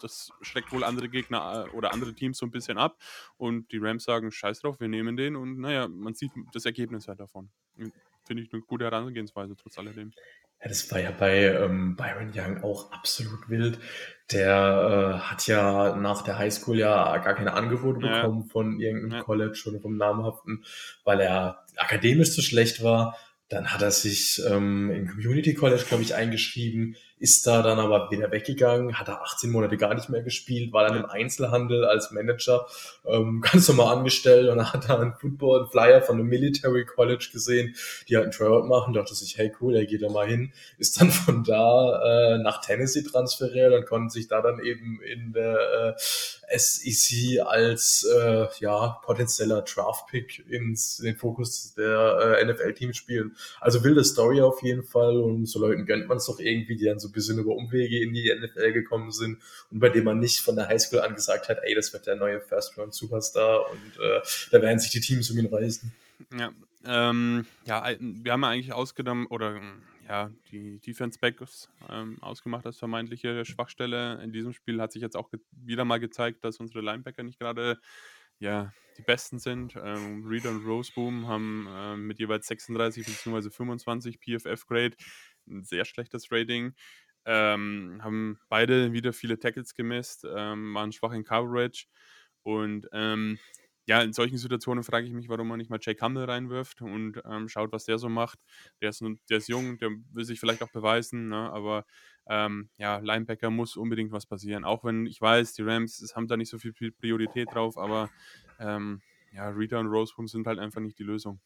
das 0.00 0.30
schreckt 0.42 0.72
wohl 0.72 0.84
andere 0.84 1.08
Gegner 1.08 1.66
äh, 1.66 1.76
oder 1.76 1.92
andere 1.92 2.14
Teams 2.14 2.38
so 2.38 2.46
ein 2.46 2.50
bisschen 2.50 2.78
ab. 2.78 2.96
Und 3.36 3.70
die 3.72 3.78
Rams 3.78 4.04
sagen, 4.04 4.30
scheiß 4.30 4.60
drauf, 4.60 4.80
wir 4.80 4.88
nehmen 4.88 5.16
den. 5.16 5.36
Und 5.36 5.58
naja, 5.58 5.88
man 5.88 6.14
sieht 6.14 6.32
das 6.52 6.64
Ergebnis 6.64 7.08
halt 7.08 7.20
davon. 7.20 7.50
Finde 8.26 8.42
ich 8.42 8.52
eine 8.52 8.62
gute 8.62 8.84
Herangehensweise, 8.84 9.56
trotz 9.56 9.78
alledem. 9.78 10.12
Ja, 10.62 10.68
das 10.68 10.90
war 10.92 11.00
ja 11.00 11.10
bei 11.10 11.46
ähm, 11.46 11.96
Byron 11.96 12.32
Young 12.34 12.62
auch 12.62 12.92
absolut 12.92 13.48
wild. 13.48 13.78
Der 14.30 15.16
äh, 15.16 15.18
hat 15.20 15.46
ja 15.46 15.96
nach 15.96 16.22
der 16.22 16.38
Highschool 16.38 16.78
ja 16.78 17.16
gar 17.18 17.34
keine 17.34 17.54
Angebote 17.54 18.06
ja. 18.06 18.16
bekommen 18.22 18.44
von 18.44 18.78
irgendeinem 18.78 19.18
ja. 19.18 19.22
College 19.22 19.62
oder 19.66 19.80
vom 19.80 19.96
namhaften, 19.96 20.64
weil 21.04 21.20
er 21.20 21.64
akademisch 21.76 22.32
zu 22.32 22.42
schlecht 22.42 22.82
war. 22.82 23.16
Dann 23.48 23.72
hat 23.72 23.82
er 23.82 23.90
sich 23.90 24.40
ähm, 24.46 24.90
im 24.90 25.08
Community 25.08 25.54
College, 25.54 25.84
glaube 25.88 26.02
ich, 26.02 26.14
eingeschrieben, 26.14 26.94
ist 27.20 27.46
da 27.46 27.62
dann 27.62 27.78
aber 27.78 28.10
wieder 28.10 28.32
weggegangen, 28.32 28.98
hat 28.98 29.08
er 29.08 29.22
18 29.22 29.50
Monate 29.50 29.76
gar 29.76 29.94
nicht 29.94 30.08
mehr 30.08 30.22
gespielt, 30.22 30.72
war 30.72 30.88
dann 30.88 30.96
im 30.96 31.04
Einzelhandel 31.04 31.84
als 31.84 32.10
Manager 32.10 32.66
ähm, 33.06 33.40
ganz 33.52 33.68
normal 33.68 33.98
angestellt 33.98 34.48
und 34.48 34.72
hat 34.72 34.88
er 34.88 35.00
einen 35.00 35.12
Football, 35.12 35.60
einen 35.60 35.70
Flyer 35.70 36.00
von 36.00 36.16
einem 36.16 36.28
Military 36.28 36.86
College 36.86 37.28
gesehen, 37.30 37.76
die 38.08 38.16
halt 38.16 38.24
einen 38.24 38.32
Tryout 38.32 38.66
machen, 38.66 38.94
dachte 38.94 39.14
sich, 39.14 39.36
hey 39.36 39.52
cool, 39.60 39.76
er 39.76 39.84
geht 39.84 40.02
da 40.02 40.08
mal 40.08 40.26
hin, 40.26 40.52
ist 40.78 40.98
dann 40.98 41.10
von 41.10 41.44
da 41.44 42.34
äh, 42.34 42.38
nach 42.38 42.62
Tennessee 42.62 43.02
transferiert 43.02 43.74
und 43.74 43.86
konnte 43.86 44.12
sich 44.12 44.26
da 44.26 44.40
dann 44.40 44.58
eben 44.60 45.00
in 45.02 45.34
der 45.34 45.96
äh, 45.96 46.58
SEC 46.58 47.40
als 47.44 48.04
äh, 48.04 48.46
ja 48.60 48.98
potenzieller 49.04 49.62
Draft-Pick 49.62 50.46
ins 50.48 50.98
in 51.00 51.06
den 51.06 51.16
Fokus 51.16 51.74
der 51.74 52.38
äh, 52.40 52.44
NFL-Teams 52.44 52.96
spielen. 52.96 53.36
Also 53.60 53.84
wilde 53.84 54.04
Story 54.04 54.40
auf 54.40 54.62
jeden 54.62 54.82
Fall 54.82 55.18
und 55.18 55.46
so 55.46 55.60
Leuten 55.60 55.86
gönnt 55.86 56.08
man 56.08 56.16
es 56.16 56.26
doch 56.26 56.40
irgendwie, 56.40 56.76
die 56.76 56.86
dann 56.86 56.98
so 56.98 57.09
ein 57.10 57.12
bisschen 57.12 57.38
über 57.38 57.54
Umwege 57.54 58.02
in 58.02 58.14
die 58.14 58.32
NFL 58.32 58.72
gekommen 58.72 59.10
sind 59.10 59.38
und 59.70 59.80
bei 59.80 59.88
dem 59.88 60.04
man 60.04 60.18
nicht 60.18 60.40
von 60.40 60.56
der 60.56 60.68
Highschool 60.68 61.00
an 61.00 61.14
gesagt 61.14 61.48
hat, 61.48 61.58
ey, 61.62 61.74
das 61.74 61.92
wird 61.92 62.06
der 62.06 62.16
neue 62.16 62.40
First-Round-Superstar 62.40 63.70
und 63.70 64.02
äh, 64.02 64.20
da 64.50 64.62
werden 64.62 64.78
sich 64.78 64.90
die 64.90 65.00
Teams 65.00 65.30
um 65.30 65.38
ihn 65.38 65.46
reißen. 65.46 65.92
Ja, 66.36 66.52
Ähm, 66.84 67.46
ja, 67.66 67.84
wir 67.98 68.32
haben 68.32 68.42
ja 68.42 68.48
eigentlich 68.48 68.72
ausgenommen, 68.72 69.26
oder 69.26 69.60
ja, 70.08 70.30
die 70.50 70.80
Defense 70.80 71.18
Backs 71.20 71.68
ähm, 71.88 72.16
ausgemacht 72.20 72.66
als 72.66 72.78
vermeintliche 72.78 73.44
Schwachstelle. 73.44 74.20
In 74.22 74.32
diesem 74.32 74.52
Spiel 74.52 74.80
hat 74.80 74.92
sich 74.92 75.02
jetzt 75.02 75.16
auch 75.16 75.30
wieder 75.52 75.84
mal 75.84 76.00
gezeigt, 76.00 76.44
dass 76.44 76.58
unsere 76.58 76.80
Linebacker 76.80 77.22
nicht 77.22 77.38
gerade 77.38 77.78
ja, 78.40 78.72
die 78.98 79.02
besten 79.02 79.38
sind. 79.38 79.76
Ähm, 79.76 80.26
Reader 80.26 80.50
und 80.50 80.66
Roseboom 80.66 81.28
haben 81.28 81.68
ähm, 81.70 82.06
mit 82.06 82.18
jeweils 82.18 82.46
36 82.48 83.06
bzw. 83.06 83.50
25 83.50 84.18
PFF-Grade 84.18 84.96
ein 85.48 85.64
sehr 85.64 85.84
schlechtes 85.84 86.30
Rating. 86.30 86.74
Ähm, 87.26 88.00
haben 88.02 88.38
beide 88.48 88.92
wieder 88.92 89.12
viele 89.12 89.38
Tackles 89.38 89.74
gemisst, 89.74 90.26
ähm, 90.28 90.74
waren 90.74 90.90
schwach 90.92 91.12
in 91.12 91.24
Coverage 91.24 91.86
und 92.42 92.88
ähm, 92.92 93.38
ja, 93.86 94.02
in 94.02 94.12
solchen 94.12 94.38
Situationen 94.38 94.84
frage 94.84 95.06
ich 95.06 95.12
mich, 95.12 95.28
warum 95.28 95.48
man 95.48 95.58
nicht 95.58 95.68
mal 95.68 95.80
Jay 95.82 95.94
Campbell 95.94 96.24
reinwirft 96.24 96.80
und 96.80 97.20
ähm, 97.24 97.48
schaut, 97.48 97.72
was 97.72 97.84
der 97.84 97.98
so 97.98 98.08
macht. 98.08 98.38
Der 98.80 98.90
ist, 98.90 99.02
der 99.28 99.38
ist 99.38 99.48
jung, 99.48 99.78
der 99.78 99.90
will 100.12 100.24
sich 100.24 100.38
vielleicht 100.38 100.62
auch 100.62 100.70
beweisen, 100.70 101.28
ne? 101.28 101.50
aber 101.50 101.84
ähm, 102.28 102.70
ja, 102.76 102.98
Linebacker 102.98 103.50
muss 103.50 103.76
unbedingt 103.76 104.12
was 104.12 104.26
passieren. 104.26 104.64
Auch 104.64 104.84
wenn 104.84 105.06
ich 105.06 105.20
weiß, 105.20 105.54
die 105.54 105.62
Rams 105.62 106.12
haben 106.14 106.28
da 106.28 106.36
nicht 106.36 106.50
so 106.50 106.58
viel 106.58 106.72
Priorität 106.72 107.48
drauf, 107.52 107.76
aber 107.76 108.10
ähm, 108.60 109.02
ja, 109.32 109.48
Rita 109.48 109.78
und 109.80 109.88
Roseboom 109.88 110.28
sind 110.28 110.46
halt 110.46 110.58
einfach 110.58 110.80
nicht 110.80 110.98
die 110.98 111.04
Lösung. 111.04 111.40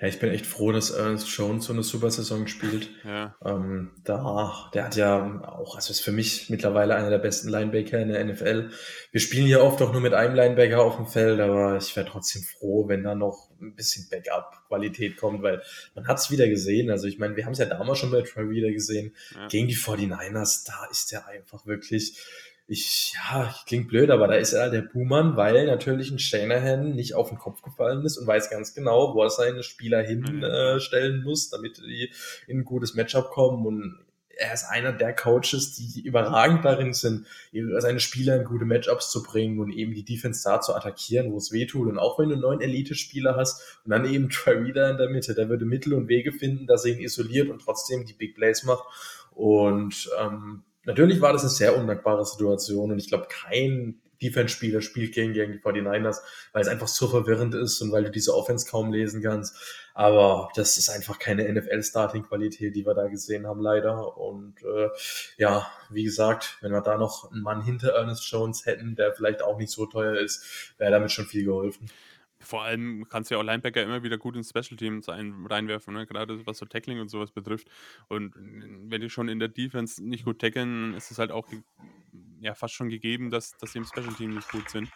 Ja, 0.00 0.06
ich 0.06 0.20
bin 0.20 0.30
echt 0.30 0.46
froh, 0.46 0.70
dass 0.70 0.90
Ernest 0.90 1.28
Jones 1.28 1.64
so 1.64 1.72
eine 1.72 1.82
super 1.82 2.08
Saison 2.12 2.46
spielt. 2.46 2.88
Ja. 3.04 3.34
Ähm, 3.44 3.90
da, 4.04 4.70
der 4.72 4.84
hat 4.84 4.94
ja 4.94 5.42
auch, 5.42 5.74
also 5.74 5.90
ist 5.90 6.02
für 6.02 6.12
mich 6.12 6.48
mittlerweile 6.50 6.94
einer 6.94 7.10
der 7.10 7.18
besten 7.18 7.48
Linebacker 7.48 7.98
in 7.98 8.10
der 8.10 8.24
NFL. 8.24 8.70
Wir 9.10 9.20
spielen 9.20 9.48
ja 9.48 9.58
oft 9.60 9.82
auch 9.82 9.90
nur 9.92 10.00
mit 10.00 10.14
einem 10.14 10.36
Linebacker 10.36 10.80
auf 10.80 10.96
dem 10.96 11.06
Feld, 11.06 11.40
aber 11.40 11.78
ich 11.78 11.96
wäre 11.96 12.06
trotzdem 12.06 12.42
froh, 12.42 12.86
wenn 12.86 13.02
da 13.02 13.16
noch 13.16 13.50
ein 13.60 13.74
bisschen 13.74 14.08
Backup-Qualität 14.08 15.16
kommt, 15.16 15.42
weil 15.42 15.62
man 15.96 16.06
hat 16.06 16.18
es 16.18 16.30
wieder 16.30 16.46
gesehen. 16.46 16.92
Also 16.92 17.08
ich 17.08 17.18
meine, 17.18 17.34
wir 17.34 17.44
haben 17.44 17.54
es 17.54 17.58
ja 17.58 17.66
damals 17.66 17.98
schon 17.98 18.12
bei 18.12 18.22
Troy 18.22 18.50
wieder 18.50 18.70
gesehen. 18.70 19.16
Ja. 19.34 19.48
Gegen 19.48 19.66
die 19.66 19.76
49ers, 19.76 20.64
da 20.64 20.86
ist 20.92 21.10
der 21.10 21.26
einfach 21.26 21.66
wirklich 21.66 22.16
ich, 22.70 23.14
ja, 23.14 23.54
klingt 23.66 23.88
blöd, 23.88 24.10
aber 24.10 24.28
da 24.28 24.34
ist 24.34 24.52
er 24.52 24.68
der 24.68 24.82
Buhmann, 24.82 25.36
weil 25.36 25.66
natürlich 25.66 26.10
ein 26.10 26.18
Shanahan 26.18 26.94
nicht 26.94 27.14
auf 27.14 27.30
den 27.30 27.38
Kopf 27.38 27.62
gefallen 27.62 28.04
ist 28.04 28.18
und 28.18 28.26
weiß 28.26 28.50
ganz 28.50 28.74
genau, 28.74 29.14
wo 29.14 29.22
er 29.22 29.30
seine 29.30 29.62
Spieler 29.62 30.02
hinstellen 30.02 31.16
mhm. 31.16 31.22
äh, 31.22 31.24
muss, 31.24 31.48
damit 31.48 31.78
die 31.78 32.12
in 32.46 32.60
ein 32.60 32.64
gutes 32.66 32.94
Matchup 32.94 33.30
kommen 33.30 33.66
und 33.66 33.98
er 34.38 34.54
ist 34.54 34.64
einer 34.64 34.92
der 34.92 35.14
Coaches, 35.16 35.74
die 35.74 36.00
überragend 36.02 36.64
darin 36.64 36.92
sind, 36.92 37.26
seine 37.78 37.98
Spieler 37.98 38.36
in 38.36 38.44
gute 38.44 38.66
Matchups 38.66 39.10
zu 39.10 39.22
bringen 39.24 39.58
und 39.58 39.72
eben 39.72 39.94
die 39.94 40.04
Defense 40.04 40.44
da 40.44 40.60
zu 40.60 40.74
attackieren, 40.74 41.32
wo 41.32 41.38
es 41.38 41.50
weh 41.50 41.66
tut. 41.66 41.88
Und 41.88 41.98
auch 41.98 42.18
wenn 42.18 42.28
du 42.28 42.34
einen 42.34 42.42
neuen 42.42 42.60
Elite-Spieler 42.60 43.34
hast 43.34 43.80
und 43.84 43.90
dann 43.90 44.04
eben 44.04 44.28
Troy 44.30 44.54
Reader 44.54 44.90
in 44.90 44.96
der 44.96 45.08
Mitte, 45.08 45.34
der 45.34 45.48
würde 45.48 45.64
Mittel 45.64 45.92
und 45.92 46.08
Wege 46.08 46.30
finden, 46.30 46.68
dass 46.68 46.84
er 46.84 46.92
ihn 46.92 47.00
isoliert 47.00 47.48
und 47.48 47.62
trotzdem 47.62 48.06
die 48.06 48.12
Big 48.12 48.36
Plays 48.36 48.62
macht. 48.62 48.84
Und 49.32 50.08
ähm, 50.20 50.62
Natürlich 50.88 51.20
war 51.20 51.34
das 51.34 51.42
eine 51.42 51.50
sehr 51.50 51.76
undankbare 51.76 52.24
Situation 52.24 52.90
und 52.90 52.98
ich 52.98 53.08
glaube, 53.08 53.28
kein 53.28 54.00
Defense-Spieler 54.22 54.80
spielt 54.80 55.12
gegen, 55.12 55.34
gegen 55.34 55.52
die 55.52 55.58
49ers, 55.58 56.20
weil 56.52 56.62
es 56.62 56.68
einfach 56.68 56.88
so 56.88 57.08
verwirrend 57.08 57.54
ist 57.54 57.82
und 57.82 57.92
weil 57.92 58.04
du 58.04 58.10
diese 58.10 58.34
Offense 58.34 58.66
kaum 58.66 58.90
lesen 58.90 59.22
kannst. 59.22 59.54
Aber 59.92 60.48
das 60.56 60.78
ist 60.78 60.88
einfach 60.88 61.18
keine 61.18 61.46
NFL-Starting-Qualität, 61.52 62.74
die 62.74 62.86
wir 62.86 62.94
da 62.94 63.06
gesehen 63.08 63.46
haben, 63.46 63.60
leider. 63.60 64.16
Und 64.16 64.62
äh, 64.62 64.88
ja, 65.36 65.70
wie 65.90 66.04
gesagt, 66.04 66.56
wenn 66.62 66.72
wir 66.72 66.80
da 66.80 66.96
noch 66.96 67.30
einen 67.30 67.42
Mann 67.42 67.62
hinter 67.62 67.90
Ernest 67.90 68.24
Jones 68.30 68.64
hätten, 68.64 68.96
der 68.96 69.12
vielleicht 69.12 69.42
auch 69.42 69.58
nicht 69.58 69.70
so 69.70 69.84
teuer 69.84 70.18
ist, 70.18 70.72
wäre 70.78 70.90
damit 70.90 71.12
schon 71.12 71.26
viel 71.26 71.44
geholfen. 71.44 71.90
Vor 72.40 72.62
allem 72.62 73.06
kannst 73.08 73.30
du 73.30 73.34
ja 73.34 73.40
auch 73.40 73.44
Linebacker 73.44 73.82
immer 73.82 74.02
wieder 74.02 74.16
gut 74.16 74.36
ins 74.36 74.50
Special 74.50 74.76
Teams 74.76 75.08
ein, 75.08 75.46
reinwerfen, 75.46 75.94
ne? 75.94 76.06
gerade 76.06 76.46
was 76.46 76.58
so 76.58 76.66
Tackling 76.66 77.00
und 77.00 77.08
sowas 77.08 77.32
betrifft. 77.32 77.68
Und 78.08 78.34
wenn 78.36 79.00
die 79.00 79.10
schon 79.10 79.28
in 79.28 79.38
der 79.38 79.48
Defense 79.48 80.02
nicht 80.02 80.24
gut 80.24 80.38
tackeln, 80.38 80.94
ist 80.94 81.10
es 81.10 81.18
halt 81.18 81.32
auch 81.32 81.48
ja, 82.40 82.54
fast 82.54 82.74
schon 82.74 82.88
gegeben, 82.88 83.30
dass, 83.30 83.56
dass 83.58 83.72
sie 83.72 83.78
im 83.78 83.84
Special 83.84 84.14
Team 84.14 84.34
nicht 84.34 84.50
gut 84.50 84.70
sind. 84.70 84.88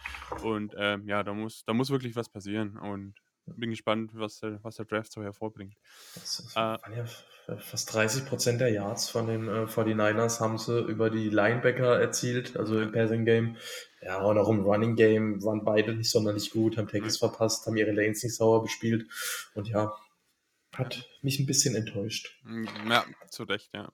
Und 0.43 0.75
ähm, 0.79 1.09
ja, 1.09 1.23
da 1.23 1.35
muss, 1.35 1.65
da 1.65 1.73
muss 1.73 1.91
wirklich 1.91 2.15
was 2.15 2.29
passieren. 2.29 2.77
Und 2.77 3.15
bin 3.47 3.71
gespannt, 3.71 4.13
was 4.15 4.41
der, 4.41 4.59
was 4.63 4.77
der 4.77 4.87
Draft 4.87 5.13
so 5.13 5.23
hervorbringt. 5.23 5.75
Das 6.15 6.41
ist, 6.41 6.57
äh, 6.57 7.57
fast 7.59 7.93
30 7.93 8.27
Prozent 8.27 8.61
der 8.61 8.71
Yards 8.71 9.11
von 9.11 9.27
den 9.27 9.49
äh, 9.49 9.67
49ers 9.67 10.41
haben 10.41 10.59
sie 10.59 10.81
über 10.81 11.11
die 11.11 11.29
Linebacker 11.29 12.01
erzielt, 12.01 12.57
also 12.57 12.81
im 12.81 12.93
Passing 12.93 13.25
Game. 13.25 13.57
Ja, 14.01 14.23
und 14.23 14.39
auch 14.39 14.49
im 14.49 14.65
Running 14.65 14.97
Game 14.97 15.43
waren 15.45 15.65
beide 15.65 15.95
nicht 15.95 16.11
sonderlich 16.11 16.51
gut, 16.51 16.77
haben 16.77 16.89
Tackles 16.89 17.19
verpasst, 17.19 17.67
haben 17.67 17.77
ihre 17.77 17.93
Lanes 17.93 18.23
nicht 18.23 18.35
sauer 18.35 18.63
bespielt. 18.63 19.07
Und 19.55 19.69
ja, 19.69 19.93
hat 20.73 21.09
mich 21.23 21.39
ein 21.39 21.47
bisschen 21.47 21.75
enttäuscht. 21.75 22.39
Mm, 22.45 22.65
ja, 22.89 23.05
zu 23.29 23.45
Recht, 23.45 23.71
ja. 23.75 23.91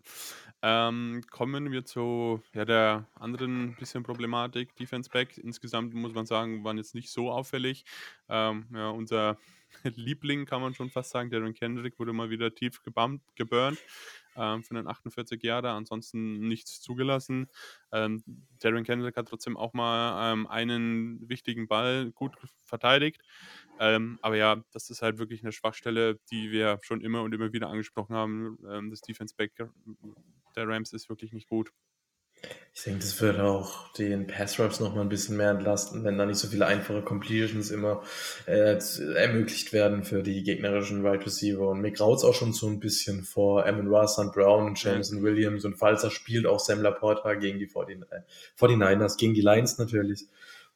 Ähm, 0.62 1.22
kommen 1.30 1.70
wir 1.70 1.84
zu 1.84 2.42
ja, 2.52 2.64
der 2.64 3.06
anderen 3.14 3.76
bisschen 3.76 4.02
Problematik. 4.02 4.74
Defense 4.76 5.10
Back 5.10 5.38
insgesamt 5.38 5.94
muss 5.94 6.12
man 6.12 6.26
sagen, 6.26 6.64
waren 6.64 6.78
jetzt 6.78 6.94
nicht 6.94 7.10
so 7.10 7.30
auffällig. 7.30 7.84
Ähm, 8.28 8.66
ja, 8.72 8.90
unser 8.90 9.38
Liebling 9.84 10.46
kann 10.46 10.60
man 10.60 10.74
schon 10.74 10.90
fast 10.90 11.10
sagen, 11.10 11.30
Darren 11.30 11.54
Kendrick 11.54 11.98
wurde 11.98 12.12
mal 12.12 12.30
wieder 12.30 12.54
tief 12.54 12.82
geburnt 12.82 13.78
ähm, 14.38 14.62
für 14.62 14.76
einen 14.76 14.86
48 14.86 15.42
Jahre, 15.42 15.70
ansonsten 15.70 16.38
nichts 16.48 16.80
zugelassen. 16.80 17.48
Ähm, 17.92 18.22
Darren 18.60 18.84
Kendrick 18.84 19.16
hat 19.16 19.28
trotzdem 19.28 19.56
auch 19.56 19.72
mal 19.74 20.32
ähm, 20.32 20.46
einen 20.46 21.28
wichtigen 21.28 21.68
Ball 21.68 22.12
gut 22.12 22.36
verteidigt. 22.64 23.20
Ähm, 23.80 24.18
aber 24.22 24.36
ja, 24.36 24.62
das 24.72 24.90
ist 24.90 25.02
halt 25.02 25.18
wirklich 25.18 25.42
eine 25.42 25.52
Schwachstelle, 25.52 26.18
die 26.30 26.50
wir 26.50 26.78
schon 26.82 27.00
immer 27.00 27.22
und 27.22 27.34
immer 27.34 27.52
wieder 27.52 27.68
angesprochen 27.68 28.14
haben. 28.14 28.58
Ähm, 28.68 28.90
das 28.90 29.00
Defense 29.00 29.34
Back 29.36 29.52
der 30.56 30.68
Rams 30.68 30.92
ist 30.92 31.08
wirklich 31.08 31.32
nicht 31.32 31.48
gut. 31.48 31.72
Ich 32.78 32.84
denke, 32.84 33.00
das 33.00 33.20
wird 33.20 33.40
auch 33.40 33.92
den 33.94 34.28
Pass 34.28 34.60
Raps 34.60 34.78
noch 34.78 34.94
mal 34.94 35.00
ein 35.00 35.08
bisschen 35.08 35.36
mehr 35.36 35.50
entlasten, 35.50 36.04
wenn 36.04 36.16
da 36.16 36.24
nicht 36.24 36.38
so 36.38 36.46
viele 36.46 36.64
einfache 36.64 37.02
Completions 37.02 37.72
immer 37.72 38.04
äh, 38.46 38.78
ermöglicht 39.16 39.72
werden 39.72 40.04
für 40.04 40.22
die 40.22 40.44
gegnerischen 40.44 41.02
Wide 41.02 41.26
Receiver. 41.26 41.68
Und 41.70 41.80
mir 41.80 41.90
graut 41.90 42.22
auch 42.22 42.36
schon 42.36 42.52
so 42.52 42.68
ein 42.68 42.78
bisschen 42.78 43.24
vor 43.24 43.66
Amon 43.66 43.88
Ross, 43.88 44.12
St. 44.12 44.32
Brown 44.32 44.66
und 44.66 44.80
Jameson 44.80 45.18
ja. 45.18 45.24
Williams. 45.24 45.64
Und 45.64 45.74
falls 45.74 46.04
er 46.04 46.12
spielt, 46.12 46.46
auch 46.46 46.60
Sam 46.60 46.80
Laporta 46.80 47.34
gegen 47.34 47.58
die 47.58 47.66
49ers, 47.68 49.18
gegen 49.18 49.34
die 49.34 49.40
Lions 49.40 49.78
natürlich. 49.78 50.26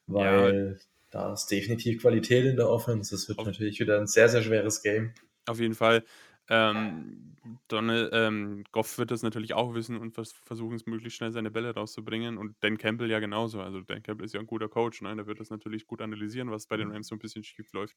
Weil 0.05 0.77
ja. 0.77 0.85
da 1.09 1.33
ist 1.33 1.45
definitiv 1.47 2.01
Qualität 2.01 2.43
in 2.43 2.57
der 2.57 2.67
Offense. 2.67 3.15
Das 3.15 3.29
wird 3.29 3.39
auf 3.39 3.45
natürlich 3.45 3.79
wieder 3.79 3.97
ein 3.97 4.07
sehr, 4.07 4.27
sehr 4.27 4.43
schweres 4.43 4.81
Game. 4.81 5.13
Auf 5.45 5.61
jeden 5.61 5.75
Fall. 5.75 6.03
Ähm, 6.49 7.35
Donald, 7.67 8.09
ähm, 8.13 8.63
Goff 8.71 8.97
wird 8.97 9.11
das 9.11 9.21
natürlich 9.21 9.53
auch 9.53 9.73
wissen 9.73 9.97
und 9.97 10.13
vers 10.13 10.33
versuchen 10.45 10.75
es 10.75 10.85
möglichst 10.85 11.17
schnell 11.17 11.31
seine 11.31 11.51
Bälle 11.51 11.73
rauszubringen. 11.73 12.37
Und 12.37 12.55
Dan 12.61 12.77
Campbell 12.77 13.09
ja 13.09 13.19
genauso. 13.19 13.61
Also 13.61 13.81
Dan 13.81 14.03
Campbell 14.03 14.25
ist 14.25 14.33
ja 14.33 14.39
ein 14.39 14.47
guter 14.47 14.69
Coach, 14.69 15.01
ne? 15.01 15.15
Der 15.15 15.27
wird 15.27 15.39
das 15.39 15.49
natürlich 15.49 15.85
gut 15.85 16.01
analysieren, 16.01 16.51
was 16.51 16.67
bei 16.67 16.77
den 16.77 16.89
mhm. 16.89 16.95
Rams 16.95 17.07
so 17.07 17.15
ein 17.15 17.19
bisschen 17.19 17.43
schief 17.43 17.71
läuft. 17.73 17.95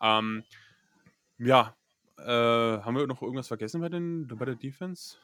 Ähm, 0.00 0.44
ja, 1.38 1.76
äh, 2.18 2.22
haben 2.22 2.96
wir 2.96 3.06
noch 3.06 3.22
irgendwas 3.22 3.48
vergessen 3.48 3.80
bei, 3.80 3.88
den, 3.88 4.26
bei 4.26 4.44
der 4.44 4.56
Defense? 4.56 5.16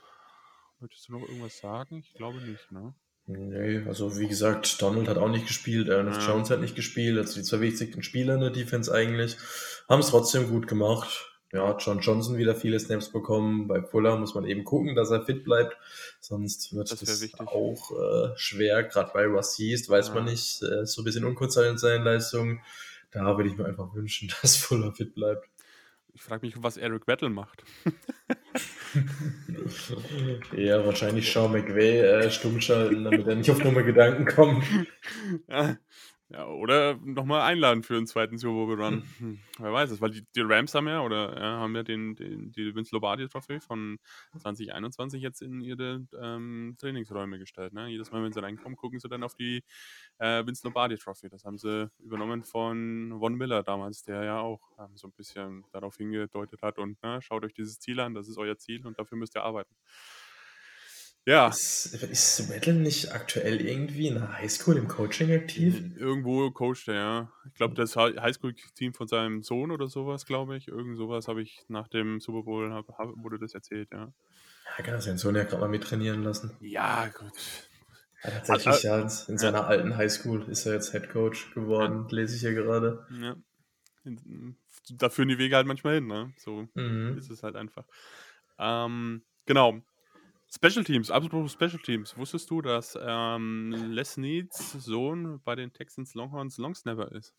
Möchtest 0.81 1.09
du 1.09 1.13
noch 1.13 1.23
irgendwas 1.23 1.59
sagen? 1.59 1.99
Ich 1.99 2.15
glaube 2.15 2.39
nicht, 2.41 2.71
ne? 2.73 2.95
Nee, 3.27 3.79
also 3.87 4.19
wie 4.19 4.29
gesagt, 4.29 4.83
Donald 4.83 5.09
hat 5.09 5.17
auch 5.17 5.31
nicht 5.31 5.47
gespielt, 5.47 5.89
Ernest 5.89 6.21
ja. 6.21 6.29
Jones 6.29 6.51
hat 6.51 6.61
nicht 6.61 6.77
gespielt, 6.77 7.17
also 7.17 7.37
die 7.37 7.43
zwei 7.43 7.61
wichtigsten 7.61 8.03
Spieler 8.03 8.35
in 8.35 8.41
der 8.41 8.51
Defense 8.51 8.93
eigentlich, 8.93 9.39
haben 9.89 10.01
es 10.01 10.11
trotzdem 10.11 10.51
gut 10.51 10.67
gemacht 10.67 11.34
ja, 11.55 11.77
John 11.79 12.01
Johnson 12.01 12.37
wieder 12.37 12.57
viele 12.57 12.81
Snaps 12.81 13.11
bekommen. 13.11 13.69
Bei 13.69 13.81
Fuller 13.81 14.17
muss 14.17 14.35
man 14.35 14.45
eben 14.45 14.65
gucken, 14.65 14.97
dass 14.97 15.11
er 15.11 15.25
fit 15.25 15.45
bleibt. 15.45 15.77
Sonst 16.21 16.75
wird 16.75 16.91
das, 16.91 16.99
das 16.99 17.39
auch 17.39 17.93
äh, 17.93 18.37
schwer. 18.37 18.83
Gerade 18.83 19.13
bei 19.15 19.25
Rashid 19.27 19.89
weiß 19.89 20.09
ja. 20.09 20.15
man 20.15 20.25
nicht, 20.25 20.63
äh, 20.63 20.85
so 20.85 21.03
ein 21.03 21.05
bisschen 21.05 21.25
unkonstant 21.25 21.69
in 21.69 21.79
seinen 21.79 22.05
Leistungen. 22.05 22.61
Da 23.13 23.37
würde 23.37 23.49
ich 23.49 23.57
mir 23.57 23.67
einfach 23.67 23.95
wünschen, 23.95 24.33
dass 24.43 24.57
Fuller 24.57 24.93
fit 24.93 25.15
bleibt. 25.15 25.49
Ich 26.13 26.23
frage 26.23 26.45
mich, 26.47 26.55
was 26.61 26.77
Eric 26.77 27.07
Vettel 27.07 27.31
macht. 27.31 27.63
ja, 30.57 30.85
wahrscheinlich 30.85 31.33
Sean 31.33 31.53
McVay 31.53 32.01
äh, 32.01 32.31
stumm 32.31 32.61
schalten, 32.61 33.05
damit 33.05 33.27
er 33.27 33.35
nicht 33.37 33.51
auf 33.51 33.61
dumme 33.61 33.85
Gedanken 33.85 34.25
kommt. 34.25 34.65
Ja, 35.49 35.77
ja, 36.31 36.47
oder 36.47 36.97
nochmal 37.05 37.43
einladen 37.43 37.83
für 37.83 37.97
einen 37.97 38.07
zweiten 38.07 38.39
Super 38.39 38.67
Bowl 38.67 38.83
Run. 38.83 39.03
Hm. 39.19 39.39
Wer 39.59 39.73
weiß 39.73 39.91
es, 39.91 40.01
weil 40.01 40.11
die, 40.11 40.25
die, 40.35 40.41
Rams 40.41 40.75
haben 40.75 40.89
ja 40.89 41.03
oder 41.03 41.39
ja, 41.39 41.59
haben 41.59 41.77
ja 41.77 41.83
den, 41.83 42.17
den, 42.17 42.51
die 42.51 42.75
Vince 42.75 42.91
Lombardi 42.93 43.29
Trophy 43.29 43.61
von 43.61 43.99
2021 44.39 45.23
jetzt 45.23 45.43
in 45.43 45.61
ihre 45.61 46.07
ähm, 46.21 46.77
Trainingsräume 46.79 47.39
gestellt. 47.39 47.75
Ne? 47.75 47.89
Jedes 47.89 48.11
Mal, 48.11 48.23
wenn 48.25 48.33
sie 48.33 48.43
reinkommen, 48.43 48.77
gucken 48.77 48.99
sie 48.99 49.09
dann 49.09 49.23
auf 49.23 49.35
die 49.35 49.63
äh, 50.19 50.45
Vince 50.47 50.63
Lombardi 50.65 50.97
Trophy. 50.97 51.29
Das 51.29 51.45
haben 51.45 51.59
sie 51.59 51.91
übernommen 51.99 52.43
von 52.43 53.17
Von 53.19 53.35
Miller 53.35 53.63
damals, 53.63 54.03
der 54.03 54.25
ja 54.25 54.41
auch 54.41 54.61
ähm, 54.79 54.97
so 54.97 55.09
ein 55.09 55.13
bisschen 55.13 55.65
darauf 55.73 55.97
hingedeutet 55.97 56.63
hat 56.63 56.79
und 56.79 57.03
ne, 57.03 57.21
schaut 57.21 57.45
euch 57.45 57.53
dieses 57.53 57.79
Ziel 57.79 58.01
an, 58.01 58.15
das 58.15 58.29
ist 58.29 58.39
euer 58.39 58.57
Ziel 58.57 58.87
und 58.87 58.99
dafür 58.99 59.19
müsst 59.19 59.37
ihr 59.37 59.43
arbeiten. 59.43 59.75
Ja. 61.27 61.49
Ist, 61.49 61.87
ist 61.95 62.51
Weddle 62.51 62.75
nicht 62.75 63.13
aktuell 63.13 63.61
irgendwie 63.61 64.09
in 64.09 64.15
der 64.15 64.37
Highschool 64.39 64.77
im 64.77 64.89
Coaching 64.89 65.33
aktiv? 65.33 65.83
Irgendwo 65.97 66.51
coacht 66.51 66.89
er, 66.89 66.95
ja. 66.95 67.33
Ich 67.47 67.55
glaube, 67.55 67.75
das 67.75 67.97
Hi- 67.97 68.15
Highschool-Team 68.19 68.93
von 68.93 69.09
seinem 69.09 69.43
Sohn 69.43 69.71
oder 69.71 69.89
sowas, 69.89 70.27
glaube 70.27 70.57
ich. 70.57 70.69
Irgend 70.69 70.99
sowas 70.99 71.27
habe 71.27 71.41
ich 71.41 71.65
nach 71.69 71.89
dem 71.89 72.21
Super 72.21 72.43
Bowl, 72.43 72.71
hab, 72.73 72.89
hab, 72.99 73.09
wurde 73.17 73.39
das 73.39 73.55
erzählt, 73.55 73.89
ja. 73.91 74.13
Ja, 74.79 74.85
kann 74.85 74.95
er 74.95 75.01
seinen 75.01 75.19
Sohn 75.19 75.35
ja 75.35 75.45
gerade 75.45 75.61
mal 75.63 75.69
mittrainieren 75.69 76.23
lassen. 76.23 76.51
Ja, 76.61 77.07
gut. 77.09 77.33
Ja, 78.23 78.31
tatsächlich, 78.31 78.85
Ah, 78.87 78.99
ja, 78.99 79.01
in 79.01 79.11
in 79.29 79.39
seiner 79.39 79.67
alten 79.67 79.97
Highschool 79.97 80.43
ist 80.49 80.67
er 80.67 80.75
jetzt 80.75 80.93
Head 80.93 81.11
Coach 81.11 81.53
geworden, 81.55 82.07
lese 82.11 82.35
ich 82.35 82.41
hier 82.41 82.55
gerade. 82.55 83.07
Ja. 83.23 83.37
Da 84.91 85.09
führen 85.09 85.29
die 85.29 85.39
Wege 85.39 85.57
halt 85.57 85.67
manchmal 85.67 85.95
hin, 85.97 86.07
ne? 86.07 86.33
So 86.37 86.69
Mhm. 86.75 87.17
ist 87.19 87.31
es 87.31 87.43
halt 87.43 87.57
einfach. 87.57 87.85
Ähm, 88.59 89.23
genau. 89.47 89.81
Special 90.55 90.85
Teams, 90.85 91.11
apropos 91.11 91.53
Special 91.53 91.79
Teams. 91.79 92.17
Wusstest 92.17 92.49
du, 92.51 92.63
dass 92.63 92.97
ähm, 93.01 93.73
Les 93.91 94.17
Needs 94.17 94.73
Sohn 94.73 95.41
bei 95.43 95.57
den 95.57 95.73
Texans 95.73 96.15
Longhorns 96.15 96.59
Longsnapper 96.59 97.11
ist? 97.13 97.35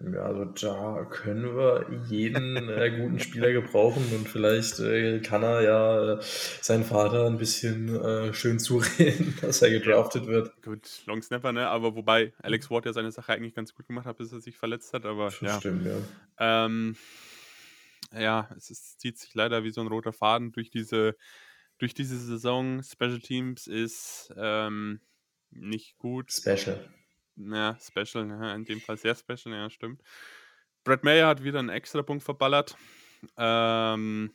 Ja, 0.00 0.24
also 0.24 0.44
da 0.44 1.04
können 1.04 1.56
wir 1.56 1.86
jeden 2.08 2.56
äh, 2.68 2.90
guten 3.00 3.20
Spieler 3.20 3.52
gebrauchen 3.52 4.04
und 4.14 4.28
vielleicht 4.28 4.80
äh, 4.80 5.20
kann 5.20 5.42
er 5.44 5.62
ja 5.62 6.12
äh, 6.14 6.18
seinen 6.20 6.84
Vater 6.84 7.26
ein 7.26 7.38
bisschen 7.38 7.94
äh, 7.94 8.34
schön 8.34 8.58
zureden, 8.58 9.38
dass 9.40 9.62
er 9.62 9.70
gedraftet 9.70 10.26
wird. 10.26 10.60
Gut, 10.62 11.02
Longsnapper, 11.06 11.52
ne? 11.52 11.68
Aber 11.68 11.94
wobei 11.94 12.34
Alex 12.42 12.70
Ward 12.70 12.86
ja 12.86 12.92
seine 12.92 13.12
Sache 13.12 13.32
eigentlich 13.32 13.54
ganz 13.54 13.72
gut 13.72 13.86
gemacht 13.86 14.04
hat, 14.04 14.18
bis 14.18 14.32
er 14.32 14.40
sich 14.40 14.58
verletzt 14.58 14.92
hat. 14.92 15.06
Aber 15.06 15.26
Das 15.26 15.40
ja, 15.40 15.58
stimmt, 15.60 15.86
ja. 15.86 16.66
ähm, 16.66 16.96
ja, 18.12 18.50
es 18.56 18.70
ist, 18.70 19.00
zieht 19.00 19.16
sich 19.16 19.32
leider 19.34 19.64
wie 19.64 19.70
so 19.70 19.80
ein 19.80 19.86
roter 19.86 20.12
Faden 20.12 20.52
durch 20.52 20.70
diese, 20.70 21.16
durch 21.84 21.92
diese 21.92 22.16
Saison. 22.16 22.82
Special 22.82 23.20
Teams 23.20 23.66
ist 23.66 24.32
ähm, 24.38 25.00
nicht 25.50 25.98
gut. 25.98 26.32
Special. 26.32 26.88
Ja, 27.36 27.76
Special, 27.78 28.26
ja, 28.26 28.54
in 28.54 28.64
dem 28.64 28.80
Fall 28.80 28.96
sehr 28.96 29.14
Special, 29.14 29.54
ja, 29.54 29.68
stimmt. 29.68 30.00
Brad 30.82 31.04
Mayer 31.04 31.26
hat 31.26 31.44
wieder 31.44 31.58
einen 31.58 31.68
extra 31.68 32.00
Punkt 32.02 32.24
verballert. 32.24 32.74
Ähm, 33.36 34.32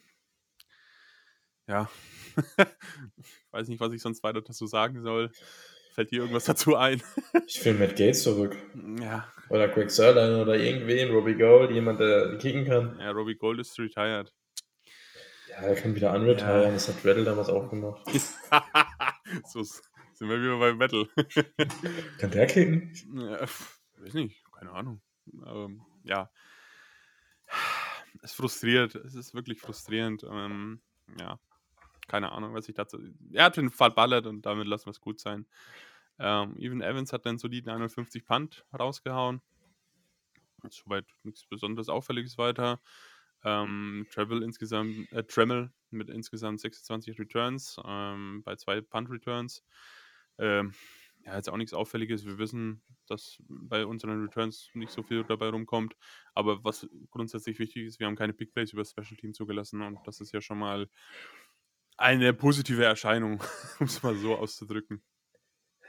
ja, 1.67 1.89
ich 2.35 2.43
weiß 3.51 3.67
nicht, 3.67 3.79
was 3.79 3.93
ich 3.93 4.01
sonst 4.03 4.21
weiter 4.21 4.41
dazu 4.41 4.67
sagen 4.67 5.01
soll. 5.01 5.31
Fällt 5.95 6.11
dir 6.11 6.19
irgendwas 6.19 6.45
dazu 6.45 6.75
ein? 6.75 7.01
Ich 7.47 7.65
will 7.65 7.73
Matt 7.73 7.95
Gates 7.95 8.21
zurück. 8.21 8.55
ja, 9.01 9.27
Oder 9.49 9.69
Greg 9.69 9.89
Sörlein 9.89 10.35
oder 10.39 10.55
irgendwen, 10.55 11.09
Robbie 11.09 11.33
Gold, 11.33 11.71
jemand, 11.71 11.99
der 11.99 12.37
kicken 12.37 12.65
kann. 12.65 12.99
ja, 12.99 13.09
Robbie 13.09 13.35
Gold 13.35 13.59
ist 13.59 13.79
retired. 13.79 14.31
Ja, 15.62 15.68
er 15.68 15.76
kann 15.76 15.93
wieder 15.93 16.14
unretiren. 16.14 16.74
Das 16.74 16.88
hat 16.88 17.03
Weddle 17.03 17.26
damals 17.26 17.49
auch 17.49 17.70
gemacht. 17.70 18.01
so 19.45 19.64
sind 19.64 20.30
wir 20.30 20.41
wieder 20.41 20.57
bei 20.57 20.74
Metal. 20.74 21.05
Kann 22.18 22.32
der 22.32 22.47
kicken? 22.47 22.93
ja, 23.14 23.41
weiß 23.41 24.14
nicht, 24.14 24.41
keine 24.53 24.72
Ahnung. 24.72 25.01
Ähm, 25.45 25.82
ja. 26.03 26.30
Es 28.22 28.34
frustriert, 28.34 28.95
es 28.95 29.16
ist 29.16 29.34
wirklich 29.34 29.60
frustrierend. 29.60 30.24
Ähm, 30.24 30.82
ja, 31.20 31.39
keine 32.07 32.32
Ahnung, 32.32 32.53
was 32.53 32.70
ich 32.70 32.76
dazu. 32.76 32.97
Er 33.34 33.45
hat 33.45 33.57
den 33.57 33.70
Fall 33.70 33.91
ballert 33.91 34.28
und 34.28 34.45
damit 34.45 34.68
lassen 34.68 34.86
wir 34.86 34.91
es 34.91 35.01
gut 35.01 35.20
sein. 35.20 35.45
Ähm, 36.20 36.55
Even 36.57 36.82
Evans 36.82 37.12
hat 37.12 37.26
dann 37.26 37.38
soliden 37.38 37.70
51 37.70 38.26
Punt 38.26 38.66
rausgehauen. 38.78 39.41
Soweit 40.70 41.05
nichts 41.24 41.45
besonders 41.45 41.89
Auffälliges 41.89 42.38
weiter. 42.38 42.80
Ähm, 43.43 44.05
Travel 44.11 44.43
insgesamt, 44.43 45.11
äh, 45.11 45.23
Tremmel 45.23 45.71
mit 45.91 46.09
insgesamt 46.09 46.59
26 46.59 47.19
Returns 47.19 47.77
ähm, 47.85 48.41
bei 48.43 48.55
zwei 48.55 48.81
Punt-Returns. 48.81 49.63
Ähm, 50.37 50.73
ja, 51.25 51.35
jetzt 51.35 51.49
auch 51.49 51.57
nichts 51.57 51.73
Auffälliges. 51.73 52.25
Wir 52.25 52.37
wissen, 52.37 52.81
dass 53.07 53.37
bei 53.47 53.85
unseren 53.85 54.21
Returns 54.23 54.69
nicht 54.73 54.91
so 54.91 55.03
viel 55.03 55.23
dabei 55.23 55.49
rumkommt. 55.49 55.95
Aber 56.33 56.63
was 56.63 56.87
grundsätzlich 57.09 57.59
wichtig 57.59 57.85
ist, 57.85 57.99
wir 57.99 58.07
haben 58.07 58.15
keine 58.15 58.33
Big 58.33 58.53
Plays 58.53 58.73
über 58.73 58.85
Special 58.85 59.17
Team 59.17 59.33
zugelassen 59.33 59.81
und 59.81 59.99
das 60.05 60.21
ist 60.21 60.31
ja 60.31 60.41
schon 60.41 60.59
mal 60.59 60.89
eine 61.97 62.33
positive 62.33 62.85
Erscheinung, 62.85 63.43
um 63.79 63.85
es 63.85 64.01
mal 64.01 64.15
so 64.15 64.35
auszudrücken. 64.35 65.03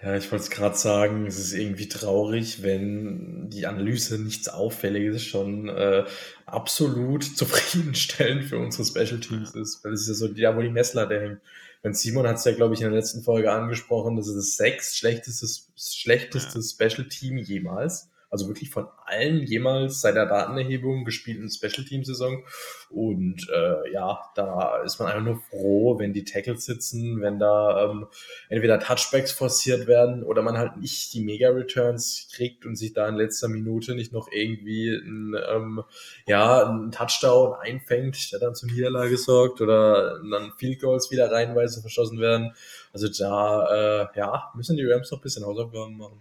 Ja, 0.02 0.16
ich 0.16 0.32
wollte 0.32 0.44
es 0.44 0.50
gerade 0.50 0.76
sagen, 0.78 1.26
es 1.26 1.38
ist 1.38 1.52
irgendwie 1.52 1.88
traurig, 1.88 2.62
wenn 2.62 3.50
die 3.50 3.66
Analyse 3.66 4.18
nichts 4.18 4.48
Auffälliges 4.48 5.22
schon 5.22 5.68
äh, 5.68 6.04
absolut 6.46 7.24
zufriedenstellend 7.36 8.44
für 8.44 8.58
unsere 8.58 8.86
Special 8.86 9.20
Teams 9.20 9.54
ist. 9.54 9.84
Weil 9.84 9.92
es 9.92 10.02
ist 10.02 10.08
ja 10.08 10.14
so, 10.14 10.26
ja, 10.34 10.56
wo 10.56 10.62
die 10.62 10.70
Messlatte 10.70 11.20
hängt. 11.20 11.40
Wenn 11.82 11.92
Simon 11.92 12.26
hat 12.26 12.36
es 12.36 12.44
ja, 12.44 12.52
glaube 12.52 12.74
ich, 12.74 12.80
in 12.80 12.88
der 12.88 12.98
letzten 12.98 13.22
Folge 13.22 13.52
angesprochen, 13.52 14.16
das 14.16 14.28
ist 14.28 14.36
das 14.36 14.56
sechs 14.56 14.96
schlechteste, 14.96 15.46
schlechteste 15.76 16.62
Special 16.62 17.06
Team 17.06 17.36
jemals. 17.36 18.08
Also 18.30 18.46
wirklich 18.46 18.70
von 18.70 18.86
allen 19.06 19.42
jemals 19.42 20.00
seit 20.00 20.14
der 20.14 20.26
Datenerhebung 20.26 21.04
gespielten 21.04 21.50
Special 21.50 21.84
Team 21.84 22.04
Saison. 22.04 22.44
Und 22.88 23.48
äh, 23.52 23.92
ja, 23.92 24.20
da 24.36 24.82
ist 24.82 25.00
man 25.00 25.08
einfach 25.08 25.24
nur 25.24 25.40
froh, 25.50 25.98
wenn 25.98 26.12
die 26.12 26.24
Tackles 26.24 26.64
sitzen, 26.64 27.20
wenn 27.20 27.40
da 27.40 27.90
ähm, 27.90 28.06
entweder 28.48 28.78
Touchbacks 28.78 29.32
forciert 29.32 29.88
werden 29.88 30.22
oder 30.22 30.42
man 30.42 30.58
halt 30.58 30.76
nicht 30.76 31.12
die 31.12 31.22
Mega-Returns 31.22 32.28
kriegt 32.32 32.64
und 32.66 32.76
sich 32.76 32.92
da 32.92 33.08
in 33.08 33.16
letzter 33.16 33.48
Minute 33.48 33.94
nicht 33.94 34.12
noch 34.12 34.28
irgendwie 34.30 34.90
ein, 34.94 35.34
ähm, 35.48 35.82
ja, 36.26 36.68
einen 36.68 36.92
Touchdown 36.92 37.54
einfängt, 37.60 38.32
der 38.32 38.38
dann 38.38 38.54
zur 38.54 38.70
Niederlage 38.70 39.16
sorgt 39.16 39.60
oder 39.60 40.20
dann 40.30 40.52
Field 40.56 40.80
Goals 40.80 41.10
wieder 41.10 41.30
reihenweise 41.32 41.80
verschossen 41.80 42.20
werden. 42.20 42.54
Also 42.92 43.08
da, 43.08 44.04
äh, 44.04 44.18
ja, 44.18 44.52
müssen 44.54 44.76
die 44.76 44.86
Rams 44.86 45.10
noch 45.10 45.18
ein 45.18 45.22
bisschen 45.22 45.44
Hausaufgaben 45.44 45.96
machen. 45.96 46.20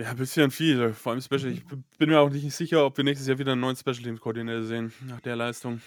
Ja, 0.00 0.10
ein 0.10 0.16
bisschen 0.16 0.50
viel, 0.52 0.92
vor 0.92 1.12
allem 1.12 1.20
Special. 1.20 1.50
Ich 1.50 1.64
bin 1.66 2.08
mir 2.08 2.20
auch 2.20 2.30
nicht 2.30 2.54
sicher, 2.54 2.86
ob 2.86 2.96
wir 2.96 3.02
nächstes 3.04 3.26
Jahr 3.26 3.38
wieder 3.38 3.52
einen 3.52 3.60
neuen 3.60 3.74
Special 3.74 3.96
Teams 3.96 4.20
Koordinator 4.20 4.62
sehen, 4.62 4.92
nach 5.08 5.20
der 5.20 5.34
Leistung. 5.34 5.80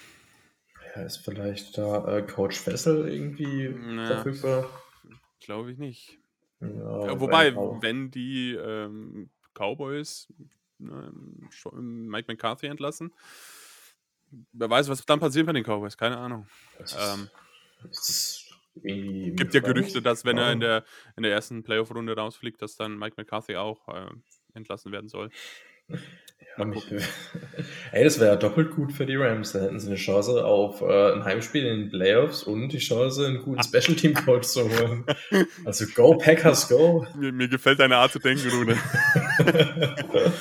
Ja, 0.94 1.02
ist 1.02 1.18
vielleicht 1.18 1.78
da 1.78 2.18
äh, 2.18 2.22
Coach 2.22 2.58
Fessel 2.58 3.08
irgendwie 3.08 3.64
Ja. 3.96 4.06
verfügbar? 4.06 4.68
Glaube 5.40 5.72
ich 5.72 5.78
nicht. 5.78 6.18
Ja, 6.60 6.68
Ja, 7.06 7.20
wobei, 7.20 7.56
auch. 7.56 7.80
wenn 7.80 8.10
die 8.10 8.52
ähm, 8.52 9.30
Cowboys 9.54 10.28
schon 11.50 12.06
Mike 12.08 12.30
McCarthy 12.30 12.66
entlassen, 12.66 13.14
wer 14.52 14.68
weiß, 14.68 14.88
was 14.88 15.06
dann 15.06 15.20
passiert 15.20 15.46
bei 15.46 15.52
den 15.52 15.64
Cowboys, 15.64 15.96
keine 15.96 16.18
Ahnung. 16.18 16.46
Es 16.78 16.92
ist, 16.92 16.98
Ähm, 16.98 17.28
es 17.90 18.08
ist 18.08 18.41
irgendwie 18.74 19.32
gibt 19.32 19.54
ja 19.54 19.60
Gerüchte, 19.60 20.02
dass 20.02 20.24
wenn 20.24 20.38
er 20.38 20.52
in 20.52 20.60
der, 20.60 20.84
in 21.16 21.22
der 21.22 21.32
ersten 21.32 21.62
Playoff-Runde 21.62 22.16
rausfliegt, 22.16 22.60
dass 22.62 22.76
dann 22.76 22.98
Mike 22.98 23.14
McCarthy 23.16 23.56
auch 23.56 23.88
äh, 23.88 24.10
entlassen 24.54 24.92
werden 24.92 25.08
soll. 25.08 25.30
Ja, 26.58 26.64
mich, 26.64 26.84
ey, 27.92 28.04
das 28.04 28.20
wäre 28.20 28.32
ja 28.32 28.36
doppelt 28.36 28.72
gut 28.72 28.92
für 28.92 29.06
die 29.06 29.16
Rams. 29.16 29.52
Da 29.52 29.60
hätten 29.60 29.78
sie 29.78 29.88
eine 29.88 29.96
Chance 29.96 30.44
auf 30.44 30.82
äh, 30.82 31.12
ein 31.12 31.24
Heimspiel 31.24 31.64
in 31.64 31.80
den 31.80 31.90
Playoffs 31.90 32.42
und 32.42 32.68
die 32.68 32.78
Chance, 32.78 33.26
einen 33.26 33.42
guten 33.42 33.62
Special 33.62 33.96
Team 33.96 34.14
Coach 34.14 34.48
zu 34.48 34.62
holen. 34.68 35.04
Also 35.64 35.86
go 35.94 36.16
Packers, 36.16 36.68
go! 36.68 37.06
Mir, 37.16 37.32
mir 37.32 37.48
gefällt 37.48 37.80
deine 37.80 37.96
Art 37.96 38.12
zu 38.12 38.18
denken, 38.18 38.48
Rune. 38.50 38.76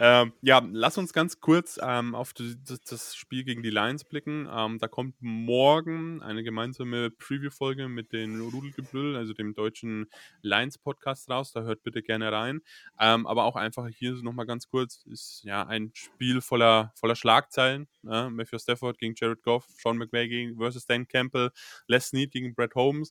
ähm, 0.00 0.32
ja, 0.42 0.62
lass 0.72 0.96
uns 0.96 1.12
ganz 1.12 1.40
kurz 1.40 1.78
ähm, 1.82 2.14
auf 2.14 2.32
das, 2.32 3.16
Spiel 3.16 3.42
gegen 3.42 3.64
die 3.64 3.70
Lions 3.70 4.04
blicken. 4.04 4.48
Ähm, 4.50 4.78
da 4.78 4.86
kommt 4.86 5.16
morgen 5.18 6.22
eine 6.22 6.44
gemeinsame 6.44 7.10
Preview-Folge 7.10 7.88
mit 7.88 8.12
den 8.12 8.40
Rudelgebrüll, 8.40 9.16
also 9.16 9.32
dem 9.32 9.54
deutschen 9.54 10.08
Lions-Podcast 10.42 11.28
raus. 11.28 11.52
Da 11.52 11.62
hört 11.62 11.82
bitte 11.82 12.02
gerne 12.02 12.30
rein. 12.30 12.60
Ähm, 13.00 13.26
aber 13.26 13.42
auch 13.42 13.56
einfach 13.56 13.88
hier 13.88 14.12
nochmal 14.22 14.46
ganz 14.46 14.68
kurz, 14.68 15.04
ist 15.06 15.42
ja 15.42 15.66
ein 15.66 15.90
Spiel 15.94 16.40
voller, 16.42 16.92
voller 16.94 17.16
Schlagzeilen. 17.16 17.88
Ja? 18.04 18.30
Matthew 18.30 18.60
Stafford 18.60 18.98
gegen 18.98 19.14
Jared 19.16 19.42
Goff, 19.42 19.66
Sean 19.78 19.98
McVay 19.98 20.28
gegen 20.28 20.56
versus 20.56 20.86
Dan 20.86 21.08
Campbell, 21.08 21.50
Les 21.88 22.06
Snead 22.06 22.30
gegen 22.30 22.54
Brett 22.54 22.76
Holmes. 22.76 23.10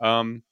Ähm, 0.00 0.42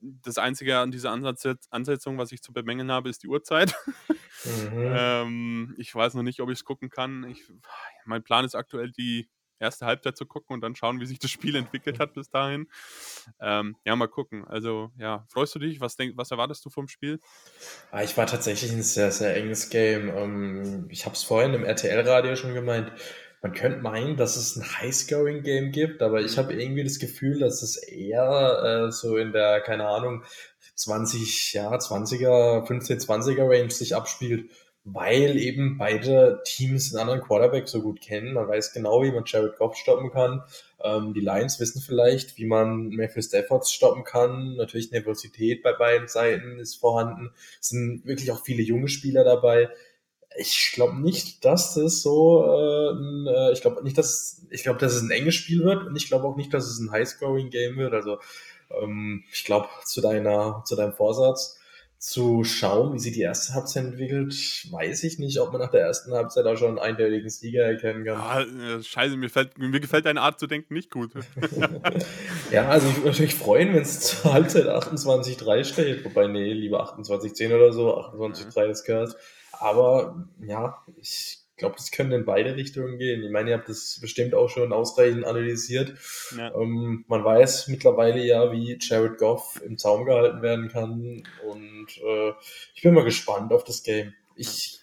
das 0.00 0.38
Einzige 0.38 0.78
an 0.78 0.90
dieser 0.90 1.10
Ansetzung, 1.12 2.18
was 2.18 2.32
ich 2.32 2.42
zu 2.42 2.52
bemängeln 2.52 2.90
habe, 2.90 3.08
ist 3.08 3.22
die 3.22 3.28
Uhrzeit. 3.28 3.74
Mhm. 4.44 4.94
ähm, 4.96 5.74
ich 5.78 5.94
weiß 5.94 6.14
noch 6.14 6.22
nicht, 6.22 6.40
ob 6.40 6.50
ich 6.50 6.58
es 6.58 6.64
gucken 6.64 6.90
kann. 6.90 7.24
Ich, 7.24 7.42
mein 8.04 8.22
Plan 8.22 8.44
ist 8.44 8.54
aktuell, 8.54 8.90
die 8.90 9.28
erste 9.60 9.86
Halbzeit 9.86 10.16
zu 10.16 10.26
gucken 10.26 10.54
und 10.54 10.60
dann 10.60 10.74
schauen, 10.76 11.00
wie 11.00 11.06
sich 11.06 11.18
das 11.18 11.30
Spiel 11.30 11.56
entwickelt 11.56 11.98
hat 11.98 12.14
bis 12.14 12.30
dahin. 12.30 12.68
Ähm, 13.40 13.76
ja, 13.84 13.96
mal 13.96 14.06
gucken. 14.06 14.46
Also, 14.46 14.90
ja, 14.98 15.26
freust 15.28 15.54
du 15.54 15.58
dich? 15.58 15.80
Was, 15.80 15.96
denk, 15.96 16.16
was 16.16 16.30
erwartest 16.30 16.64
du 16.64 16.70
vom 16.70 16.88
Spiel? 16.88 17.20
Ah, 17.90 18.02
ich 18.02 18.16
war 18.16 18.26
tatsächlich 18.26 18.72
ein 18.72 18.82
sehr, 18.82 19.10
sehr 19.10 19.36
enges 19.36 19.70
Game. 19.70 20.08
Ähm, 20.08 20.86
ich 20.90 21.04
habe 21.04 21.14
es 21.14 21.22
vorhin 21.22 21.54
im 21.54 21.64
RTL-Radio 21.64 22.36
schon 22.36 22.54
gemeint. 22.54 22.92
Man 23.42 23.52
könnte 23.52 23.78
meinen, 23.80 24.16
dass 24.16 24.36
es 24.36 24.56
ein 24.56 24.64
High-Scoring-Game 24.64 25.70
gibt, 25.70 26.02
aber 26.02 26.20
ich 26.20 26.38
habe 26.38 26.54
irgendwie 26.54 26.82
das 26.84 26.98
Gefühl, 26.98 27.38
dass 27.38 27.62
es 27.62 27.76
eher 27.76 28.88
äh, 28.88 28.92
so 28.92 29.16
in 29.16 29.32
der, 29.32 29.60
keine 29.60 29.86
Ahnung, 29.86 30.24
20, 30.74 31.52
ja, 31.54 31.72
20er, 31.74 32.66
15, 32.66 32.98
20er 32.98 33.48
Range 33.48 33.70
sich 33.70 33.94
abspielt. 33.96 34.50
weil 34.90 35.36
eben 35.36 35.76
beide 35.76 36.40
Teams 36.44 36.90
den 36.90 36.98
anderen 36.98 37.20
Quarterback 37.20 37.68
so 37.68 37.82
gut 37.82 38.00
kennen. 38.00 38.32
Man 38.32 38.48
weiß 38.48 38.72
genau, 38.72 39.02
wie 39.02 39.12
man 39.12 39.24
Jared 39.26 39.56
Goff 39.58 39.76
stoppen 39.76 40.10
kann. 40.10 40.42
Ähm, 40.82 41.12
die 41.12 41.20
Lions 41.20 41.60
wissen 41.60 41.82
vielleicht, 41.82 42.38
wie 42.38 42.46
man 42.46 42.88
Matthew 42.88 43.22
Stafford 43.22 43.68
stoppen 43.68 44.04
kann. 44.04 44.56
Natürlich 44.56 44.90
Nervosität 44.90 45.62
bei 45.62 45.72
beiden 45.74 46.08
Seiten 46.08 46.58
ist 46.58 46.76
vorhanden. 46.76 47.30
Es 47.60 47.68
sind 47.68 48.06
wirklich 48.06 48.30
auch 48.30 48.42
viele 48.42 48.62
junge 48.62 48.88
Spieler 48.88 49.24
dabei. 49.24 49.68
Ich 50.38 50.72
glaube 50.72 51.00
nicht, 51.00 51.44
dass 51.44 51.74
das 51.74 52.02
so, 52.02 52.44
äh, 52.44 52.90
ein, 52.92 53.26
äh, 53.26 53.52
ich 53.52 53.60
glaube 53.60 53.82
nicht, 53.82 53.98
dass, 53.98 54.46
ich 54.50 54.62
glaube, 54.62 54.78
dass 54.78 54.94
es 54.94 55.02
ein 55.02 55.10
enges 55.10 55.34
Spiel 55.34 55.64
wird 55.64 55.86
und 55.86 55.96
ich 55.96 56.08
glaube 56.08 56.26
auch 56.26 56.36
nicht, 56.36 56.54
dass 56.54 56.66
es 56.66 56.78
ein 56.78 56.90
High-Scoring-Game 56.90 57.76
wird. 57.76 57.92
Also 57.92 58.18
ähm, 58.70 59.24
ich 59.32 59.44
glaube 59.44 59.68
zu 59.84 60.00
deiner, 60.00 60.62
zu 60.64 60.76
deinem 60.76 60.92
Vorsatz 60.92 61.58
zu 61.98 62.44
schauen, 62.44 62.94
wie 62.94 63.00
sich 63.00 63.12
die 63.12 63.22
erste 63.22 63.54
Halbzeit 63.54 63.84
entwickelt, 63.84 64.32
weiß 64.70 65.02
ich 65.02 65.18
nicht, 65.18 65.40
ob 65.40 65.50
man 65.50 65.60
nach 65.60 65.72
der 65.72 65.80
ersten 65.80 66.12
Halbzeit 66.12 66.46
auch 66.46 66.56
schon 66.56 66.68
einen 66.68 66.78
eindeutigen 66.78 67.28
Sieger 67.28 67.64
erkennen 67.64 68.04
kann. 68.04 68.20
Ah, 68.20 68.80
scheiße, 68.80 69.16
mir, 69.16 69.28
fällt, 69.28 69.58
mir 69.58 69.80
gefällt 69.80 70.06
deine 70.06 70.20
Art 70.20 70.38
zu 70.38 70.46
denken 70.46 70.74
nicht 70.74 70.92
gut. 70.92 71.10
ja, 72.52 72.68
also 72.68 72.86
ich 72.86 72.94
würde 72.94 73.08
mich 73.08 73.18
natürlich 73.18 73.34
freuen, 73.34 73.74
wenn 73.74 73.82
es 73.82 73.98
zur 74.00 74.32
Halbzeit 74.32 74.66
28-3 74.66 75.64
steht, 75.64 76.04
wobei, 76.04 76.28
nee, 76.28 76.52
lieber 76.52 76.88
28-10 76.96 77.52
oder 77.52 77.72
so, 77.72 77.96
28-3 77.96 78.70
ist 78.70 78.84
gehört. 78.84 79.16
Aber 79.52 80.28
ja, 80.40 80.82
ich 80.96 81.38
glaube, 81.58 81.76
das 81.76 81.90
können 81.90 82.12
in 82.12 82.24
beide 82.24 82.56
Richtungen 82.56 82.98
gehen. 82.98 83.22
Ich 83.22 83.30
meine, 83.30 83.50
ihr 83.50 83.56
habt 83.56 83.68
das 83.68 83.98
bestimmt 84.00 84.34
auch 84.34 84.48
schon 84.48 84.72
ausreichend 84.72 85.24
analysiert. 85.24 85.94
Ja. 86.36 86.54
Ähm, 86.54 87.04
man 87.08 87.24
weiß 87.24 87.68
mittlerweile 87.68 88.24
ja, 88.24 88.52
wie 88.52 88.78
Jared 88.80 89.18
Goff 89.18 89.60
im 89.64 89.76
Zaum 89.76 90.04
gehalten 90.04 90.40
werden 90.40 90.68
kann. 90.68 91.22
Und 91.46 91.88
äh, 91.98 92.32
ich 92.74 92.82
bin 92.82 92.94
mal 92.94 93.04
gespannt 93.04 93.52
auf 93.52 93.64
das 93.64 93.82
Game. 93.82 94.14
Ich 94.36 94.80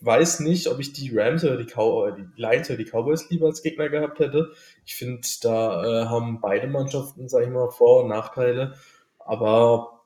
weiß 0.00 0.40
nicht, 0.40 0.68
ob 0.68 0.78
ich 0.78 0.92
die 0.92 1.16
Rams 1.16 1.44
oder 1.44 1.56
die, 1.56 1.66
Cow 1.66 2.14
die 2.14 2.26
Lions 2.40 2.68
oder 2.68 2.78
die 2.78 2.84
Cowboys 2.84 3.28
lieber 3.30 3.46
als 3.46 3.62
Gegner 3.62 3.88
gehabt 3.88 4.18
hätte. 4.18 4.52
Ich 4.84 4.94
finde, 4.94 5.26
da 5.42 5.84
äh, 5.84 6.06
haben 6.06 6.40
beide 6.40 6.66
Mannschaften, 6.68 7.28
sage 7.28 7.46
ich 7.46 7.50
mal, 7.50 7.70
Vor- 7.70 8.02
und 8.02 8.08
Nachteile. 8.08 8.74
Aber 9.18 10.04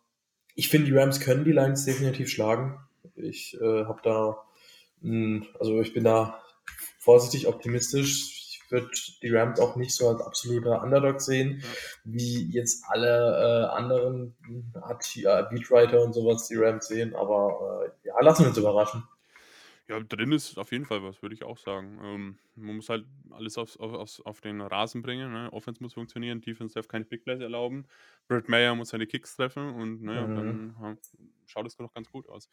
ich 0.55 0.69
finde, 0.69 0.87
die 0.87 0.97
Rams 0.97 1.21
können 1.21 1.45
die 1.45 1.53
Lions 1.53 1.85
definitiv 1.85 2.31
schlagen. 2.31 2.79
Ich 3.19 3.59
äh, 3.61 3.85
habe 3.85 4.01
da 4.03 4.49
hm, 5.03 5.47
also 5.59 5.81
ich 5.81 5.93
bin 5.93 6.05
da 6.05 6.43
vorsichtig 6.99 7.47
optimistisch. 7.47 8.35
Ich 8.51 8.71
würde 8.71 8.91
die 9.23 9.31
Rams 9.31 9.61
auch 9.61 9.77
nicht 9.77 9.95
so 9.95 10.09
als 10.09 10.21
absoluter 10.21 10.83
Underdog 10.83 11.21
sehen, 11.21 11.63
wie 12.05 12.51
jetzt 12.51 12.85
alle 12.89 13.71
äh, 13.73 13.77
anderen 13.77 14.37
äh, 14.45 15.43
Beatwriter 15.51 16.03
und 16.03 16.13
sowas 16.13 16.49
die 16.49 16.57
Rams 16.57 16.89
sehen. 16.89 17.15
Aber 17.15 17.87
äh, 17.87 18.09
ja, 18.09 18.21
lassen 18.21 18.43
wir 18.43 18.49
uns 18.49 18.59
überraschen. 18.59 19.05
Ja, 19.89 20.01
drin 20.01 20.33
ist 20.33 20.59
auf 20.59 20.71
jeden 20.71 20.85
Fall 20.85 21.03
was, 21.03 21.23
würde 21.23 21.35
ich 21.35 21.45
auch 21.45 21.57
sagen. 21.57 21.99
Ähm, 22.05 22.39
man 22.57 22.77
muss 22.77 22.91
halt 22.91 23.07
alles 23.31 23.57
auf, 23.57 23.81
auf, 23.81 24.21
auf 24.27 24.41
den 24.43 24.61
Rasen 24.61 25.01
bringen. 25.01 25.33
Ne? 25.33 25.51
Offense 25.51 25.83
muss 25.83 25.95
funktionieren, 25.95 26.43
Defense 26.43 26.75
darf 26.75 26.89
keine 26.89 27.07
Big 27.07 27.25
Plays 27.25 27.41
erlauben. 27.41 27.87
Brett 28.29 28.51
Mayer 28.51 28.75
muss 28.75 28.91
seine 28.91 29.07
Kicks 29.07 29.37
treffen 29.37 29.75
und 29.75 30.03
ne, 30.03 30.27
mhm. 30.27 30.35
dann 30.35 30.77
ja, 30.83 30.97
schaut 31.47 31.67
es 31.67 31.77
doch 31.77 31.95
ganz 31.95 32.11
gut 32.11 32.29
aus. 32.29 32.51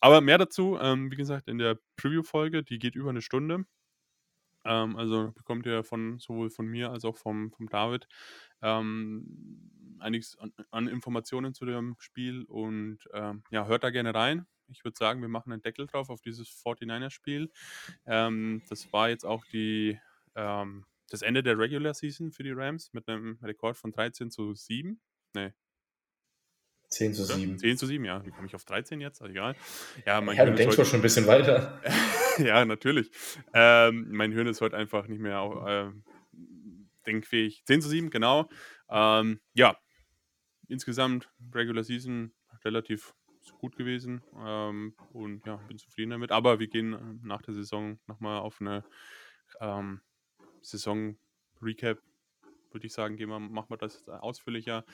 Aber 0.00 0.20
mehr 0.20 0.38
dazu, 0.38 0.78
ähm, 0.80 1.10
wie 1.10 1.16
gesagt, 1.16 1.48
in 1.48 1.58
der 1.58 1.78
Preview-Folge, 1.96 2.62
die 2.62 2.78
geht 2.78 2.94
über 2.94 3.10
eine 3.10 3.22
Stunde. 3.22 3.64
Ähm, 4.64 4.96
also 4.96 5.32
bekommt 5.32 5.66
ihr 5.66 5.84
von 5.84 6.18
sowohl 6.18 6.50
von 6.50 6.66
mir 6.66 6.90
als 6.90 7.04
auch 7.04 7.16
vom, 7.16 7.50
vom 7.52 7.68
David 7.68 8.08
ähm, 8.62 9.96
einiges 9.98 10.38
an, 10.38 10.52
an, 10.70 10.88
Informationen 10.88 11.54
zu 11.54 11.66
dem 11.66 11.96
Spiel 11.98 12.44
und 12.44 12.98
ähm, 13.12 13.42
ja, 13.50 13.66
hört 13.66 13.84
da 13.84 13.90
gerne 13.90 14.14
rein. 14.14 14.46
Ich 14.68 14.84
würde 14.84 14.96
sagen, 14.96 15.20
wir 15.20 15.28
machen 15.28 15.52
einen 15.52 15.62
Deckel 15.62 15.86
drauf 15.86 16.08
auf 16.08 16.22
dieses 16.22 16.48
49er-Spiel. 16.64 17.50
Ähm, 18.06 18.62
das 18.68 18.90
war 18.92 19.10
jetzt 19.10 19.26
auch 19.26 19.44
die, 19.46 20.00
ähm, 20.34 20.86
das 21.10 21.20
Ende 21.20 21.42
der 21.42 21.58
Regular 21.58 21.92
Season 21.92 22.32
für 22.32 22.42
die 22.42 22.52
Rams 22.52 22.92
mit 22.92 23.08
einem 23.08 23.38
Rekord 23.42 23.76
von 23.76 23.92
13 23.92 24.30
zu 24.30 24.54
7. 24.54 24.98
Nee, 25.34 25.52
10 26.94 27.14
zu 27.14 27.24
7. 27.24 27.58
10 27.58 27.76
zu 27.76 27.86
7, 27.86 28.04
ja. 28.04 28.24
Wie 28.24 28.30
komme 28.30 28.46
ich 28.46 28.54
auf 28.54 28.64
13 28.64 29.00
jetzt? 29.00 29.20
Also 29.20 29.30
egal. 29.32 29.56
Ja, 30.06 30.20
mein 30.20 30.36
ja 30.36 30.44
du 30.44 30.54
denkst 30.54 30.76
heute... 30.76 30.88
schon 30.88 31.00
ein 31.00 31.02
bisschen 31.02 31.26
weiter. 31.26 31.80
ja, 32.38 32.64
natürlich. 32.64 33.10
Ähm, 33.52 34.06
mein 34.10 34.32
Hirn 34.32 34.46
ist 34.46 34.60
heute 34.60 34.76
einfach 34.76 35.08
nicht 35.08 35.20
mehr 35.20 35.92
äh, 35.92 36.34
denkfähig. 37.06 37.64
10 37.64 37.82
zu 37.82 37.88
7, 37.88 38.10
genau. 38.10 38.48
Ähm, 38.88 39.40
ja, 39.54 39.76
insgesamt 40.68 41.30
Regular 41.52 41.84
Season 41.84 42.32
relativ 42.64 43.14
gut 43.58 43.76
gewesen 43.76 44.22
ähm, 44.38 44.94
und 45.12 45.46
ja, 45.46 45.56
bin 45.68 45.78
zufrieden 45.78 46.10
damit. 46.10 46.30
Aber 46.30 46.60
wir 46.60 46.68
gehen 46.68 46.92
äh, 46.92 46.98
nach 47.22 47.42
der 47.42 47.54
Saison 47.54 47.98
nochmal 48.06 48.40
auf 48.40 48.60
eine 48.60 48.84
ähm, 49.60 50.00
Saison-Recap, 50.62 51.98
würde 52.72 52.86
ich 52.86 52.92
sagen, 52.92 53.16
gehen 53.16 53.28
wir, 53.28 53.38
machen 53.38 53.70
wir 53.70 53.76
das 53.76 54.08
ausführlicher. 54.08 54.84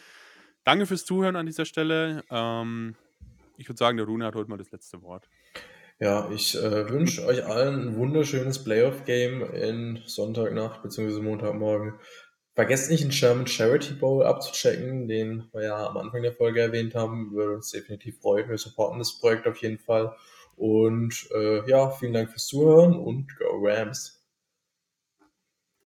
Danke 0.64 0.86
fürs 0.86 1.04
Zuhören 1.04 1.36
an 1.36 1.46
dieser 1.46 1.64
Stelle. 1.64 2.24
Ähm, 2.30 2.94
ich 3.56 3.68
würde 3.68 3.78
sagen, 3.78 3.96
der 3.96 4.06
Rune 4.06 4.24
hat 4.24 4.34
heute 4.34 4.50
mal 4.50 4.56
das 4.56 4.70
letzte 4.70 5.02
Wort. 5.02 5.28
Ja, 5.98 6.30
ich 6.30 6.56
äh, 6.56 6.88
wünsche 6.88 7.26
euch 7.26 7.44
allen 7.44 7.88
ein 7.88 7.96
wunderschönes 7.96 8.64
Playoff-Game 8.64 9.42
in 9.54 10.00
Sonntagnacht 10.06 10.82
bzw. 10.82 11.20
Montagmorgen. 11.20 11.94
Vergesst 12.54 12.90
nicht, 12.90 13.04
den 13.04 13.12
Sherman 13.12 13.46
Charity 13.46 13.94
Bowl 13.94 14.24
abzuchecken, 14.24 15.08
den 15.08 15.48
wir 15.52 15.64
ja 15.64 15.86
am 15.86 15.96
Anfang 15.96 16.22
der 16.22 16.32
Folge 16.32 16.60
erwähnt 16.60 16.94
haben. 16.94 17.32
Würde 17.32 17.54
uns 17.54 17.70
definitiv 17.70 18.18
freuen. 18.20 18.48
Wir 18.48 18.58
supporten 18.58 18.98
das 18.98 19.18
Projekt 19.18 19.46
auf 19.46 19.56
jeden 19.58 19.78
Fall. 19.78 20.14
Und 20.56 21.28
äh, 21.34 21.68
ja, 21.68 21.90
vielen 21.90 22.12
Dank 22.12 22.30
fürs 22.30 22.46
Zuhören 22.46 22.94
und 22.94 23.36
Go 23.36 23.60
Rams! 23.62 24.19